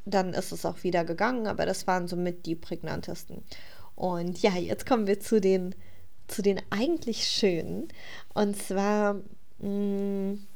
dann 0.04 0.34
ist 0.34 0.52
es 0.52 0.66
auch 0.66 0.82
wieder 0.82 1.04
gegangen. 1.04 1.46
Aber 1.46 1.66
das 1.66 1.86
waren 1.86 2.08
somit 2.08 2.46
die 2.46 2.56
prägnantesten. 2.56 3.44
Und 3.94 4.40
ja, 4.42 4.54
jetzt 4.54 4.86
kommen 4.86 5.06
wir 5.06 5.20
zu 5.20 5.40
den, 5.40 5.74
zu 6.28 6.42
den 6.42 6.60
eigentlich 6.70 7.28
schönen. 7.28 7.88
Und 8.34 8.56
zwar. 8.56 9.20
Mh, 9.58 9.68
mm, 9.68 10.46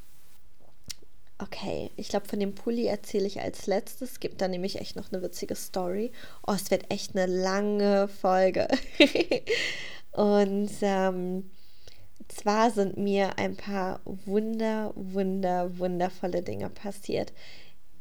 Okay, 1.39 1.91
ich 1.97 2.09
glaube, 2.09 2.27
von 2.27 2.41
dem 2.41 2.55
Pulli 2.55 2.87
erzähle 2.87 3.27
ich 3.27 3.43
als 3.43 3.67
letztes. 3.67 4.13
Es 4.13 4.21
gibt 4.21 4.41
da 4.41 4.49
nämlich 4.49 4.81
echt 4.81 4.97
noch 4.97 5.13
eine 5.13 5.23
witzige 5.23 5.55
Story. 5.55 6.13
Oh, 6.47 6.53
es 6.53 6.71
wird 6.71 6.91
echt 6.91 7.15
eine 7.15 7.27
lange 7.27 8.09
Folge. 8.09 8.69
Und 10.13 10.71
ähm, 10.81 11.51
zwar 12.29 12.71
sind 12.71 12.97
mir 12.97 13.39
ein 13.39 13.55
paar 13.55 14.01
wunder, 14.05 14.93
wunder, 14.97 15.79
wundervolle 15.79 16.43
Dinge 16.43 16.71
passiert. 16.71 17.35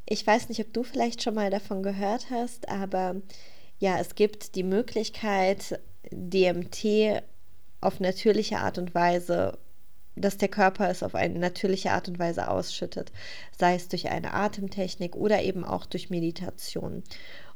Ich 0.05 0.25
weiß 0.25 0.47
nicht, 0.47 0.61
ob 0.61 0.71
du 0.71 0.83
vielleicht 0.83 1.21
schon 1.21 1.35
mal 1.35 1.49
davon 1.49 1.83
gehört 1.83 2.29
hast, 2.29 2.69
aber 2.69 3.17
ja, 3.79 3.99
es 3.99 4.15
gibt 4.15 4.55
die 4.55 4.63
Möglichkeit, 4.63 5.81
DMT 6.11 7.21
auf 7.81 7.99
natürliche 7.99 8.59
Art 8.59 8.77
und 8.77 8.95
Weise 8.95 9.57
dass 10.15 10.37
der 10.37 10.49
Körper 10.49 10.89
es 10.89 11.03
auf 11.03 11.15
eine 11.15 11.39
natürliche 11.39 11.91
Art 11.91 12.07
und 12.07 12.19
Weise 12.19 12.49
ausschüttet, 12.49 13.11
sei 13.57 13.75
es 13.75 13.87
durch 13.87 14.09
eine 14.09 14.33
Atemtechnik 14.33 15.15
oder 15.15 15.41
eben 15.43 15.63
auch 15.63 15.85
durch 15.85 16.09
Meditation. 16.09 17.03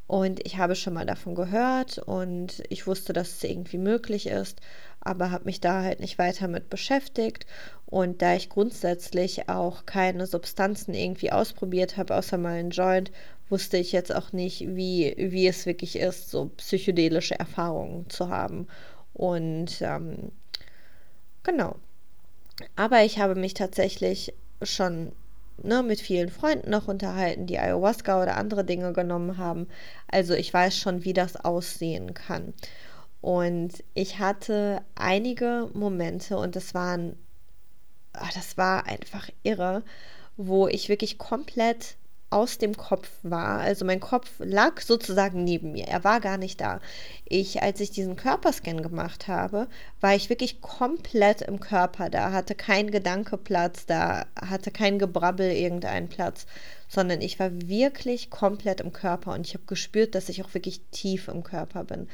Und 0.08 0.44
ich 0.44 0.58
habe 0.58 0.76
schon 0.76 0.96
mal 0.96 1.06
davon 1.06 1.36
gehört 1.36 2.00
und 2.00 2.64
ich 2.70 2.88
wusste, 2.88 3.14
dass 3.14 3.30
es 3.30 3.44
irgendwie 3.44 3.78
möglich 3.78 4.26
ist, 4.26 4.60
aber 5.02 5.30
habe 5.30 5.46
mich 5.46 5.62
da 5.62 5.84
halt 5.84 6.00
nicht 6.00 6.18
weiter 6.18 6.48
mit 6.48 6.72
beschäftigt. 6.72 7.46
Und 7.86 8.24
da 8.24 8.34
ich 8.34 8.50
grundsätzlich 8.50 9.50
auch 9.50 9.86
keine 9.86 10.26
Substanzen 10.26 10.96
irgendwie 10.96 11.32
ausprobiert 11.32 11.96
habe, 11.98 12.16
außer 12.16 12.40
mal 12.40 12.56
einen 12.56 12.72
Joint, 12.72 13.12
wusste 13.50 13.78
ich 13.78 13.92
jetzt 13.92 14.14
auch 14.14 14.34
nicht, 14.34 14.62
wie, 14.76 15.14
wie 15.18 15.48
es 15.48 15.68
wirklich 15.68 15.96
ist, 15.96 16.32
so 16.32 16.48
psychedelische 16.58 17.38
Erfahrungen 17.38 18.10
zu 18.10 18.30
haben. 18.30 18.68
Und 19.14 19.80
ähm, 19.82 20.32
genau, 21.44 21.76
aber 22.76 23.04
ich 23.04 23.20
habe 23.20 23.36
mich 23.36 23.54
tatsächlich 23.54 24.34
schon 24.62 25.12
ne, 25.64 25.84
mit 25.84 26.00
vielen 26.00 26.30
Freunden 26.30 26.70
noch 26.70 26.88
unterhalten, 26.88 27.48
die 27.48 27.60
Ayahuasca 27.60 28.22
oder 28.22 28.38
andere 28.38 28.64
Dinge 28.64 28.94
genommen 28.94 29.38
haben. 29.38 29.68
Also 30.08 30.34
ich 30.34 30.54
weiß 30.54 30.78
schon, 30.78 31.04
wie 31.04 31.14
das 31.14 31.36
aussehen 31.38 32.14
kann. 32.14 32.54
Und 33.22 33.84
ich 33.94 34.20
hatte 34.20 34.82
einige 34.96 35.70
Momente 35.74 36.38
und 36.38 36.56
das 36.56 36.74
waren, 36.74 37.18
ach, 38.14 38.32
das 38.34 38.58
war 38.58 38.86
einfach 38.86 39.30
irre, 39.44 39.84
wo 40.38 40.68
ich 40.68 40.88
wirklich 40.88 41.18
komplett 41.18 41.98
aus 42.30 42.58
dem 42.58 42.78
Kopf 42.78 43.10
war. 43.24 43.60
Also 43.60 43.86
mein 43.86 44.00
Kopf 44.00 44.30
lag 44.40 44.82
sozusagen 44.82 45.44
neben 45.44 45.72
mir. 45.72 45.88
Er 45.88 46.04
war 46.04 46.20
gar 46.20 46.38
nicht 46.38 46.62
da. 46.62 46.80
Ich, 47.26 47.62
als 47.62 47.80
ich 47.80 47.92
diesen 47.92 48.16
Körperscan 48.16 48.82
gemacht 48.82 49.28
habe, 49.28 49.68
war 50.00 50.16
ich 50.16 50.30
wirklich 50.30 50.62
komplett 50.62 51.42
im 51.42 51.60
Körper. 51.60 52.10
Da 52.10 52.32
hatte 52.32 52.56
kein 52.56 52.92
Gedanke 52.92 53.38
Platz, 53.38 53.86
da 53.86 54.26
hatte 54.40 54.72
kein 54.72 55.00
Gebrabbel 55.00 55.52
irgendeinen 55.52 56.10
Platz, 56.10 56.46
sondern 56.88 57.22
ich 57.22 57.40
war 57.40 57.50
wirklich 57.52 58.30
komplett 58.30 58.82
im 58.82 58.94
Körper 58.94 59.34
und 59.34 59.48
ich 59.48 59.54
habe 59.54 59.66
gespürt, 59.66 60.16
dass 60.16 60.30
ich 60.30 60.44
auch 60.44 60.54
wirklich 60.54 60.82
tief 60.92 61.28
im 61.28 61.44
Körper 61.44 61.84
bin. 61.84 62.08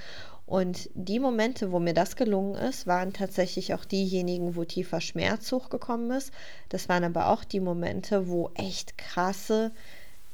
Und 0.45 0.89
die 0.93 1.19
Momente, 1.19 1.71
wo 1.71 1.79
mir 1.79 1.95
das 1.95 2.15
gelungen 2.15 2.53
ist, 2.55 2.85
waren 2.85 3.13
tatsächlich 3.13 3.73
auch 3.73 3.83
diejenigen, 3.83 4.55
wo 4.55 4.63
tiefer 4.63 5.01
Schmerz 5.01 5.51
hochgekommen 5.51 6.11
ist. 6.11 6.31
Das 6.69 6.87
waren 6.87 7.03
aber 7.03 7.29
auch 7.29 7.43
die 7.43 7.59
Momente, 7.59 8.27
wo 8.27 8.51
echt 8.53 8.97
krasse 8.97 9.71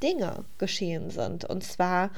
Dinge 0.01 0.45
geschehen 0.57 1.09
sind. 1.09 1.45
Und 1.45 1.63
zwar 1.63 2.11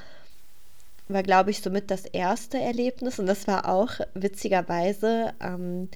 war, 1.07 1.23
glaube 1.23 1.51
ich, 1.51 1.61
somit 1.61 1.91
das 1.91 2.05
erste 2.05 2.59
Erlebnis 2.59 3.19
und 3.19 3.25
das 3.25 3.47
war 3.47 3.67
auch 3.67 3.99
witzigerweise 4.13 5.33
ähm, 5.41 5.89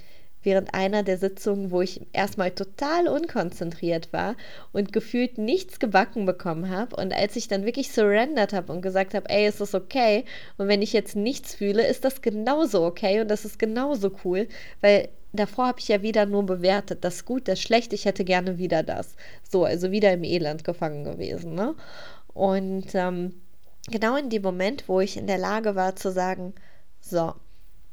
während 0.44 0.74
einer 0.74 1.04
der 1.04 1.18
Sitzungen, 1.18 1.72
wo 1.72 1.82
ich 1.82 2.02
erstmal 2.14 2.52
total 2.52 3.08
unkonzentriert 3.08 4.14
war 4.14 4.36
und 4.72 4.94
gefühlt 4.94 5.38
nichts 5.38 5.80
gebacken 5.80 6.26
bekommen 6.26 6.70
habe. 6.70 6.96
Und 6.96 7.14
als 7.14 7.36
ich 7.36 7.48
dann 7.48 7.66
wirklich 7.66 7.92
surrendert 7.92 8.54
habe 8.54 8.72
und 8.72 8.82
gesagt 8.82 9.14
habe, 9.14 9.30
ey, 9.30 9.48
ist 9.48 9.60
das 9.60 9.74
okay? 9.74 10.26
Und 10.58 10.68
wenn 10.68 10.82
ich 10.82 10.94
jetzt 10.94 11.16
nichts 11.16 11.56
fühle, 11.56 11.86
ist 11.86 12.06
das 12.06 12.22
genauso 12.22 12.86
okay 12.86 13.20
und 13.22 13.28
das 13.30 13.46
ist 13.46 13.60
genauso 13.60 14.12
cool, 14.24 14.48
weil 14.82 15.10
davor 15.34 15.68
habe 15.68 15.80
ich 15.80 15.88
ja 15.88 16.02
wieder 16.02 16.26
nur 16.26 16.46
bewertet, 16.46 17.04
das 17.04 17.26
gut, 17.26 17.48
das 17.48 17.62
schlecht, 17.62 17.94
ich 17.94 18.06
hätte 18.06 18.24
gerne 18.24 18.58
wieder 18.58 18.84
das. 18.84 19.16
So, 19.50 19.66
also 19.66 19.92
wieder 19.92 20.14
im 20.14 20.24
Elend 20.24 20.64
gefangen 20.64 21.04
gewesen. 21.04 21.56
Ne? 21.56 21.76
Und 22.34 22.94
ähm, 22.94 23.42
genau 23.88 24.16
in 24.16 24.30
dem 24.30 24.42
Moment, 24.42 24.88
wo 24.88 25.00
ich 25.00 25.18
in 25.18 25.28
der 25.28 25.38
Lage 25.38 25.76
war 25.76 25.96
zu 25.96 26.12
sagen, 26.12 26.54
so, 27.02 27.34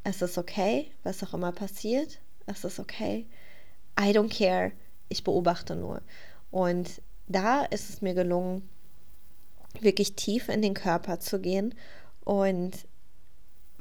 es 0.05 0.23
ist 0.23 0.39
okay, 0.39 0.91
was 1.03 1.23
auch 1.23 1.35
immer 1.35 1.53
passiert, 1.53 2.21
es 2.47 2.65
ist 2.65 2.79
okay, 2.79 3.27
I 3.99 4.11
don't 4.11 4.37
care, 4.37 4.73
ich 5.09 5.25
beobachte 5.25 5.77
nur. 5.77 6.03
Und 6.51 7.01
da 7.27 7.65
ist 7.65 7.89
es 7.89 8.03
mir 8.03 8.15
gelungen, 8.15 8.69
wirklich 9.81 10.15
tief 10.15 10.49
in 10.49 10.63
den 10.63 10.75
Körper 10.75 11.21
zu 11.21 11.41
gehen 11.41 11.75
und 12.25 12.73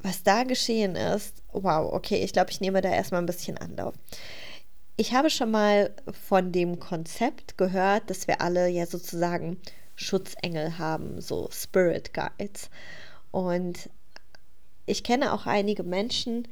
was 0.03 0.23
da 0.23 0.43
geschehen 0.43 0.95
ist, 0.95 1.41
wow, 1.51 1.91
okay, 1.91 2.23
ich 2.23 2.33
glaube, 2.33 2.51
ich 2.51 2.61
nehme 2.61 2.81
da 2.81 2.89
erstmal 2.89 3.21
ein 3.21 3.25
bisschen 3.25 3.57
Anlauf. 3.57 3.95
Ich 4.95 5.13
habe 5.13 5.29
schon 5.29 5.49
mal 5.49 5.91
von 6.27 6.51
dem 6.51 6.79
Konzept 6.79 7.57
gehört, 7.57 8.09
dass 8.09 8.27
wir 8.27 8.41
alle 8.41 8.67
ja 8.67 8.85
sozusagen 8.85 9.57
Schutzengel 9.95 10.77
haben, 10.77 11.19
so 11.21 11.49
Spirit 11.51 12.13
Guides. 12.13 12.69
Und 13.31 13.89
ich 14.85 15.03
kenne 15.03 15.33
auch 15.33 15.47
einige 15.47 15.83
Menschen, 15.83 16.47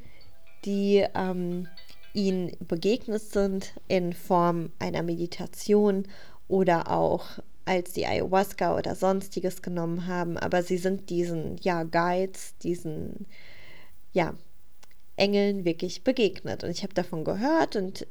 die 0.64 1.06
ähm, 1.14 1.68
ihnen 2.14 2.56
begegnet 2.60 3.22
sind 3.22 3.74
in 3.88 4.12
Form 4.12 4.72
einer 4.78 5.02
Meditation 5.02 6.08
oder 6.48 6.90
auch 6.90 7.26
als 7.64 7.92
die 7.92 8.06
Ayahuasca 8.06 8.76
oder 8.76 8.94
sonstiges 8.94 9.62
genommen 9.62 10.06
haben, 10.06 10.36
aber 10.36 10.62
sie 10.62 10.78
sind 10.78 11.10
diesen 11.10 11.56
ja 11.60 11.84
Guides, 11.84 12.56
diesen 12.62 13.26
ja 14.12 14.34
Engeln 15.16 15.64
wirklich 15.64 16.04
begegnet 16.04 16.64
und 16.64 16.70
ich 16.70 16.82
habe 16.82 16.94
davon 16.94 17.24
gehört 17.24 17.76
und 17.76 18.06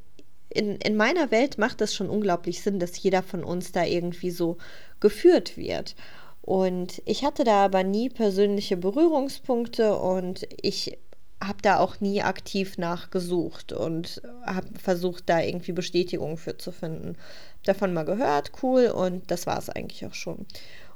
in, 0.50 0.76
in 0.78 0.96
meiner 0.96 1.32
Welt 1.32 1.58
macht 1.58 1.82
es 1.82 1.96
schon 1.96 2.10
unglaublich 2.10 2.62
Sinn, 2.62 2.80
dass 2.80 3.02
jeder 3.02 3.24
von 3.24 3.44
uns 3.44 3.72
da 3.72 3.86
irgendwie 3.86 4.32
so 4.32 4.58
geführt 5.00 5.56
wird. 5.56 5.96
Und 6.42 7.02
ich 7.06 7.24
hatte 7.24 7.44
da 7.44 7.66
aber 7.66 7.84
nie 7.84 8.10
persönliche 8.10 8.76
Berührungspunkte 8.76 9.96
und 9.96 10.48
ich 10.62 10.98
habe 11.42 11.62
da 11.62 11.80
auch 11.80 12.00
nie 12.00 12.22
aktiv 12.22 12.78
nachgesucht 12.78 13.74
und 13.74 14.22
habe 14.46 14.68
versucht, 14.80 15.28
da 15.28 15.42
irgendwie 15.42 15.72
Bestätigung 15.72 16.38
für 16.38 16.58
zu 16.58 16.72
finden. 16.72 17.18
Davon 17.66 17.94
mal 17.94 18.06
gehört, 18.06 18.52
cool, 18.62 18.88
und 18.88 19.30
das 19.32 19.48
war 19.48 19.58
es 19.58 19.70
eigentlich 19.70 20.06
auch 20.06 20.14
schon. 20.14 20.46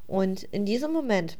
Und 0.06 0.44
in 0.44 0.64
diesem 0.64 0.92
Moment, 0.92 1.36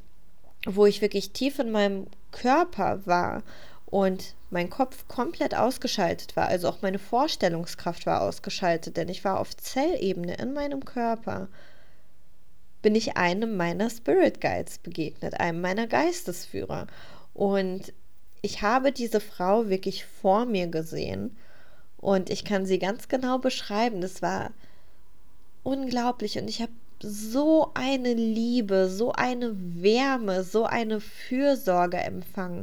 wo 0.67 0.87
ich 0.87 1.01
wirklich 1.01 1.31
tief 1.31 1.59
in 1.61 1.71
meinem 1.71 2.09
Körper 2.33 3.07
war 3.07 3.43
und 3.87 4.35
mein 4.51 4.71
Kopf 4.71 5.07
komplett 5.07 5.55
ausgeschaltet 5.55 6.35
war, 6.35 6.49
also 6.49 6.69
auch 6.69 6.83
meine 6.83 6.99
Vorstellungskraft 6.99 8.07
war 8.07 8.23
ausgeschaltet, 8.23 8.97
denn 8.97 9.09
ich 9.09 9.25
war 9.25 9.39
auf 9.39 9.57
Zellebene 9.57 10.35
in 10.35 10.53
meinem 10.53 10.85
Körper, 10.85 11.49
bin 12.83 12.97
ich 12.97 13.17
einem 13.17 13.57
meiner 13.57 13.89
Spirit 13.89 14.41
Guides 14.41 14.79
begegnet, 14.79 15.39
einem 15.39 15.61
meiner 15.61 15.87
Geistesführer. 15.87 16.89
Und 17.35 17.93
ich 18.47 18.63
habe 18.63 18.93
diese 18.93 19.19
Frau 19.19 19.69
wirklich 19.69 20.05
vor 20.05 20.45
mir 20.45 20.69
gesehen 20.69 21.37
und 21.99 22.31
ich 22.31 22.45
kann 22.45 22.65
sie 22.65 22.79
ganz 22.79 23.09
genau 23.09 23.39
beschreiben. 23.39 24.01
Das 24.01 24.23
war 24.23 24.53
unglaublich 25.65 26.39
und 26.39 26.49
ich 26.49 26.63
habe 26.63 26.71
so 27.03 27.73
eine 27.75 28.15
Liebe, 28.15 28.89
so 28.89 29.11
eine 29.11 29.53
Wärme, 29.83 30.45
so 30.45 30.65
eine 30.65 31.01
Fürsorge 31.01 31.97
empfangen. 31.97 32.63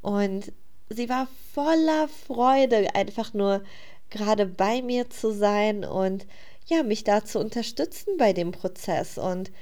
Und 0.00 0.50
sie 0.90 1.08
war 1.08 1.28
voller 1.54 2.08
Freude, 2.08 2.96
einfach 2.96 3.32
nur 3.32 3.62
gerade 4.10 4.44
bei 4.44 4.82
mir 4.82 5.08
zu 5.08 5.30
sein 5.30 5.84
und 5.84 6.26
ja, 6.66 6.82
mich 6.82 7.04
da 7.04 7.24
zu 7.24 7.38
unterstützen 7.38 8.16
bei 8.18 8.32
dem 8.32 8.50
Prozess. 8.50 9.18
Und 9.18 9.52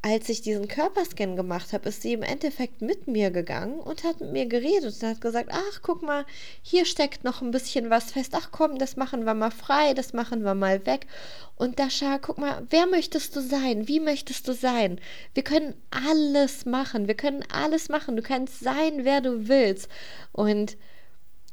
als 0.00 0.28
ich 0.28 0.42
diesen 0.42 0.68
Körperscan 0.68 1.34
gemacht 1.34 1.72
habe, 1.72 1.88
ist 1.88 2.02
sie 2.02 2.12
im 2.12 2.22
Endeffekt 2.22 2.82
mit 2.82 3.08
mir 3.08 3.32
gegangen 3.32 3.80
und 3.80 4.04
hat 4.04 4.20
mit 4.20 4.30
mir 4.30 4.46
geredet 4.46 4.94
und 4.94 5.08
hat 5.08 5.20
gesagt, 5.20 5.50
ach, 5.52 5.80
guck 5.82 6.02
mal, 6.02 6.24
hier 6.62 6.84
steckt 6.84 7.24
noch 7.24 7.42
ein 7.42 7.50
bisschen 7.50 7.90
was 7.90 8.12
fest. 8.12 8.32
Ach 8.36 8.50
komm, 8.52 8.78
das 8.78 8.96
machen 8.96 9.24
wir 9.24 9.34
mal 9.34 9.50
frei, 9.50 9.94
das 9.94 10.12
machen 10.12 10.44
wir 10.44 10.54
mal 10.54 10.86
weg. 10.86 11.08
Und 11.56 11.80
Dasha, 11.80 12.18
guck 12.18 12.38
mal, 12.38 12.64
wer 12.70 12.86
möchtest 12.86 13.34
du 13.34 13.40
sein? 13.40 13.88
Wie 13.88 13.98
möchtest 13.98 14.46
du 14.46 14.52
sein? 14.52 15.00
Wir 15.34 15.42
können 15.42 15.74
alles 15.90 16.64
machen, 16.64 17.08
wir 17.08 17.16
können 17.16 17.44
alles 17.52 17.88
machen. 17.88 18.14
Du 18.14 18.22
kannst 18.22 18.60
sein, 18.60 19.04
wer 19.04 19.20
du 19.20 19.48
willst. 19.48 19.88
Und 20.30 20.76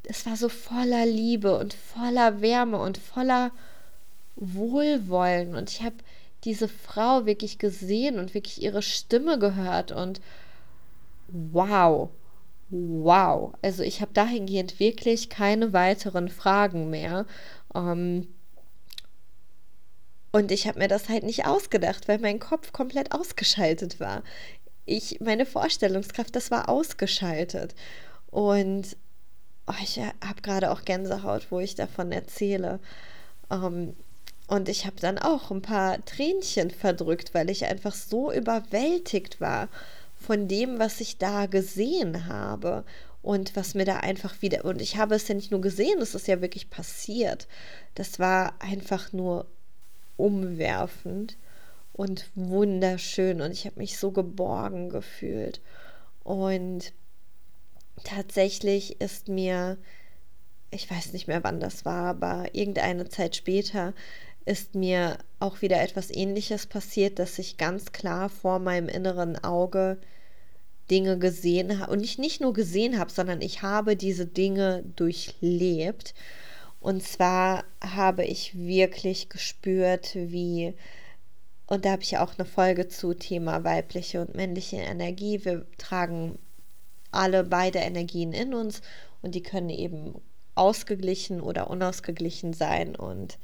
es 0.03 0.23
war 0.27 0.37
so 0.37 0.49
voller 0.49 1.07
Liebe 1.07 1.57
und 1.57 1.73
voller 1.73 2.41
Wärme 2.41 2.77
und 2.77 2.99
voller 2.99 3.51
Wohlwollen. 4.35 5.55
Und 5.55 5.71
ich 5.71 5.81
habe 5.81 5.95
diese 6.45 6.67
Frau 6.67 7.25
wirklich 7.25 7.57
gesehen 7.57 8.19
und 8.19 8.33
wirklich 8.33 8.61
ihre 8.61 8.81
Stimme 8.81 9.39
gehört 9.39 9.91
und 9.91 10.21
wow, 11.27 12.09
wow. 12.69 13.53
Also 13.61 13.83
ich 13.83 14.01
habe 14.01 14.13
dahingehend 14.13 14.79
wirklich 14.79 15.29
keine 15.29 15.73
weiteren 15.73 16.29
Fragen 16.29 16.89
mehr. 16.89 17.25
Ähm, 17.73 18.27
und 20.31 20.51
ich 20.51 20.67
habe 20.67 20.79
mir 20.79 20.87
das 20.87 21.09
halt 21.09 21.23
nicht 21.23 21.45
ausgedacht, 21.45 22.07
weil 22.07 22.19
mein 22.19 22.39
Kopf 22.39 22.73
komplett 22.73 23.13
ausgeschaltet 23.13 23.99
war. 23.99 24.21
Ich, 24.85 25.19
meine 25.21 25.45
Vorstellungskraft, 25.45 26.35
das 26.35 26.51
war 26.51 26.69
ausgeschaltet. 26.69 27.73
Und 28.29 28.97
oh, 29.67 29.73
ich 29.81 29.99
habe 29.99 30.41
gerade 30.41 30.71
auch 30.71 30.83
Gänsehaut, 30.83 31.51
wo 31.51 31.59
ich 31.59 31.75
davon 31.75 32.11
erzähle. 32.11 32.79
Ähm, 33.49 33.95
und 34.47 34.69
ich 34.69 34.85
habe 34.85 34.97
dann 34.99 35.17
auch 35.17 35.49
ein 35.51 35.61
paar 35.61 36.03
Tränchen 36.05 36.69
verdrückt, 36.69 37.33
weil 37.33 37.49
ich 37.49 37.65
einfach 37.65 37.95
so 37.95 38.31
überwältigt 38.31 39.41
war 39.41 39.69
von 40.19 40.47
dem, 40.47 40.79
was 40.79 41.01
ich 41.01 41.17
da 41.17 41.45
gesehen 41.47 42.27
habe 42.27 42.83
und 43.21 43.55
was 43.55 43.73
mir 43.73 43.85
da 43.85 43.97
einfach 43.97 44.41
wieder. 44.41 44.65
Und 44.65 44.81
ich 44.81 44.97
habe 44.97 45.15
es 45.15 45.27
ja 45.27 45.35
nicht 45.35 45.51
nur 45.51 45.61
gesehen, 45.61 45.99
es 45.99 46.13
ist 46.13 46.27
ja 46.27 46.41
wirklich 46.41 46.69
passiert. 46.69 47.47
Das 47.95 48.19
war 48.19 48.53
einfach 48.59 49.13
nur 49.13 49.47
umwerfend 50.15 51.37
und 51.93 52.29
wunderschön 52.35 53.41
und 53.41 53.51
ich 53.51 53.65
habe 53.65 53.79
mich 53.79 53.97
so 53.97 54.11
geborgen 54.11 54.89
gefühlt. 54.89 55.59
Und 56.23 56.93
tatsächlich 58.03 59.01
ist 59.01 59.27
mir, 59.27 59.77
ich 60.69 60.89
weiß 60.89 61.13
nicht 61.13 61.27
mehr 61.27 61.43
wann 61.43 61.59
das 61.59 61.83
war, 61.83 62.09
aber 62.09 62.53
irgendeine 62.53 63.09
Zeit 63.09 63.35
später 63.35 63.93
ist 64.45 64.75
mir 64.75 65.17
auch 65.39 65.61
wieder 65.61 65.81
etwas 65.81 66.11
Ähnliches 66.11 66.67
passiert, 66.67 67.19
dass 67.19 67.39
ich 67.39 67.57
ganz 67.57 67.91
klar 67.91 68.29
vor 68.29 68.59
meinem 68.59 68.87
inneren 68.87 69.43
Auge 69.43 69.97
Dinge 70.91 71.17
gesehen 71.17 71.79
habe 71.79 71.91
und 71.91 72.03
ich 72.03 72.19
nicht 72.19 72.41
nur 72.41 72.53
gesehen 72.53 72.99
habe, 72.99 73.11
sondern 73.11 73.41
ich 73.41 73.63
habe 73.63 73.95
diese 73.95 74.27
Dinge 74.27 74.83
durchlebt. 74.95 76.13
Und 76.79 77.01
zwar 77.01 77.63
habe 77.81 78.23
ich 78.23 78.55
wirklich 78.55 79.29
gespürt, 79.29 80.11
wie, 80.13 80.75
und 81.65 81.85
da 81.85 81.93
habe 81.93 82.03
ich 82.03 82.19
auch 82.19 82.37
eine 82.37 82.45
Folge 82.45 82.87
zu 82.87 83.15
Thema 83.15 83.63
weibliche 83.63 84.21
und 84.21 84.35
männliche 84.35 84.77
Energie. 84.77 85.43
Wir 85.43 85.65
tragen 85.79 86.37
alle 87.09 87.43
beide 87.43 87.79
Energien 87.79 88.33
in 88.33 88.53
uns 88.53 88.81
und 89.23 89.33
die 89.33 89.41
können 89.41 89.69
eben 89.71 90.21
ausgeglichen 90.53 91.41
oder 91.41 91.71
unausgeglichen 91.71 92.53
sein. 92.53 92.95
Und 92.95 93.39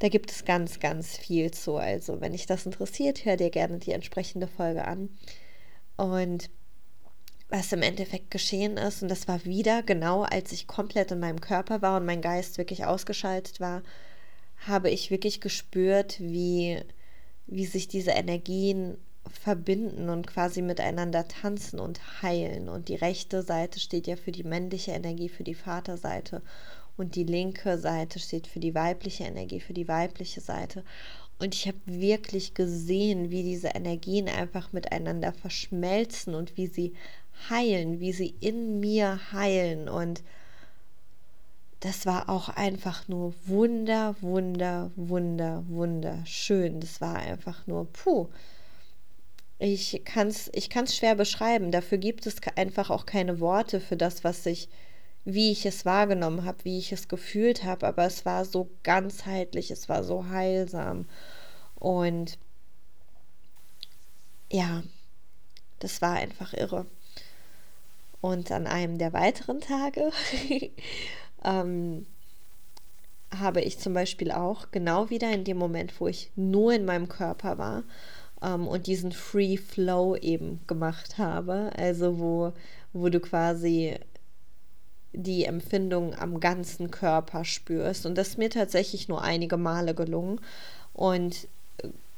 da 0.00 0.08
gibt 0.08 0.30
es 0.30 0.44
ganz, 0.44 0.80
ganz 0.80 1.16
viel 1.16 1.50
zu. 1.50 1.76
Also, 1.76 2.20
wenn 2.20 2.32
dich 2.32 2.46
das 2.46 2.66
interessiert, 2.66 3.24
hör 3.24 3.36
dir 3.36 3.50
gerne 3.50 3.78
die 3.78 3.92
entsprechende 3.92 4.48
Folge 4.48 4.84
an. 4.86 5.08
Und 5.96 6.50
was 7.48 7.72
im 7.72 7.82
Endeffekt 7.82 8.30
geschehen 8.30 8.76
ist, 8.76 9.02
und 9.02 9.08
das 9.08 9.28
war 9.28 9.44
wieder 9.44 9.82
genau, 9.82 10.22
als 10.22 10.52
ich 10.52 10.66
komplett 10.66 11.12
in 11.12 11.20
meinem 11.20 11.40
Körper 11.40 11.82
war 11.82 11.98
und 11.98 12.06
mein 12.06 12.22
Geist 12.22 12.58
wirklich 12.58 12.84
ausgeschaltet 12.84 13.60
war, 13.60 13.82
habe 14.66 14.90
ich 14.90 15.10
wirklich 15.10 15.40
gespürt, 15.40 16.18
wie, 16.20 16.80
wie 17.46 17.66
sich 17.66 17.86
diese 17.86 18.12
Energien 18.12 18.96
verbinden 19.30 20.08
und 20.10 20.26
quasi 20.26 20.62
miteinander 20.62 21.28
tanzen 21.28 21.78
und 21.80 22.22
heilen. 22.22 22.68
Und 22.68 22.88
die 22.88 22.96
rechte 22.96 23.42
Seite 23.42 23.78
steht 23.80 24.06
ja 24.06 24.16
für 24.16 24.32
die 24.32 24.44
männliche 24.44 24.92
Energie, 24.92 25.28
für 25.28 25.44
die 25.44 25.54
Vaterseite 25.54 26.42
und 26.96 27.16
die 27.16 27.24
linke 27.24 27.78
Seite 27.78 28.18
steht 28.18 28.46
für 28.46 28.60
die 28.60 28.74
weibliche 28.74 29.24
Energie, 29.24 29.60
für 29.60 29.72
die 29.72 29.88
weibliche 29.88 30.40
Seite. 30.40 30.84
Und 31.38 31.54
ich 31.54 31.66
habe 31.66 31.78
wirklich 31.86 32.54
gesehen, 32.54 33.30
wie 33.30 33.42
diese 33.42 33.68
Energien 33.68 34.28
einfach 34.28 34.72
miteinander 34.72 35.32
verschmelzen 35.32 36.34
und 36.34 36.56
wie 36.56 36.68
sie 36.68 36.94
heilen, 37.50 37.98
wie 38.00 38.12
sie 38.12 38.34
in 38.40 38.78
mir 38.78 39.18
heilen. 39.32 39.88
Und 39.88 40.22
das 41.80 42.06
war 42.06 42.28
auch 42.28 42.48
einfach 42.48 43.08
nur 43.08 43.34
wunder, 43.46 44.14
wunder, 44.20 44.90
wunder, 44.96 45.64
wunderschön. 45.68 46.80
Das 46.80 47.00
war 47.00 47.16
einfach 47.16 47.66
nur, 47.66 47.86
puh. 47.92 48.28
Ich 49.58 50.02
kann 50.04 50.28
es 50.28 50.50
ich 50.52 50.70
kann's 50.70 50.96
schwer 50.96 51.14
beschreiben. 51.14 51.70
Dafür 51.70 51.98
gibt 51.98 52.26
es 52.26 52.36
einfach 52.56 52.90
auch 52.90 53.06
keine 53.06 53.40
Worte 53.40 53.80
für 53.80 53.96
das, 53.96 54.24
was 54.24 54.46
ich 54.46 54.68
wie 55.24 55.50
ich 55.52 55.64
es 55.66 55.84
wahrgenommen 55.84 56.44
habe, 56.44 56.64
wie 56.64 56.78
ich 56.78 56.92
es 56.92 57.08
gefühlt 57.08 57.64
habe, 57.64 57.86
aber 57.86 58.04
es 58.04 58.26
war 58.26 58.44
so 58.44 58.68
ganzheitlich, 58.82 59.70
es 59.70 59.88
war 59.88 60.04
so 60.04 60.28
heilsam. 60.28 61.06
Und 61.76 62.38
ja, 64.50 64.82
das 65.78 66.02
war 66.02 66.12
einfach 66.12 66.52
irre. 66.52 66.86
Und 68.20 68.50
an 68.50 68.66
einem 68.66 68.98
der 68.98 69.12
weiteren 69.12 69.60
Tage 69.60 70.10
ähm, 71.44 72.06
habe 73.38 73.60
ich 73.60 73.78
zum 73.78 73.92
Beispiel 73.94 74.30
auch 74.30 74.70
genau 74.70 75.10
wieder 75.10 75.30
in 75.32 75.44
dem 75.44 75.58
Moment, 75.58 76.00
wo 76.00 76.08
ich 76.08 76.30
nur 76.36 76.72
in 76.72 76.84
meinem 76.84 77.08
Körper 77.08 77.58
war 77.58 77.82
ähm, 78.42 78.66
und 78.66 78.86
diesen 78.86 79.12
Free 79.12 79.56
Flow 79.56 80.16
eben 80.16 80.60
gemacht 80.66 81.18
habe, 81.18 81.70
also 81.76 82.18
wo, 82.18 82.52
wo 82.92 83.08
du 83.08 83.20
quasi 83.20 83.98
die 85.14 85.44
Empfindung 85.44 86.14
am 86.14 86.40
ganzen 86.40 86.90
Körper 86.90 87.44
spürst. 87.44 88.04
Und 88.06 88.16
das 88.16 88.30
ist 88.30 88.38
mir 88.38 88.50
tatsächlich 88.50 89.08
nur 89.08 89.22
einige 89.22 89.56
Male 89.56 89.94
gelungen. 89.94 90.40
Und 90.92 91.48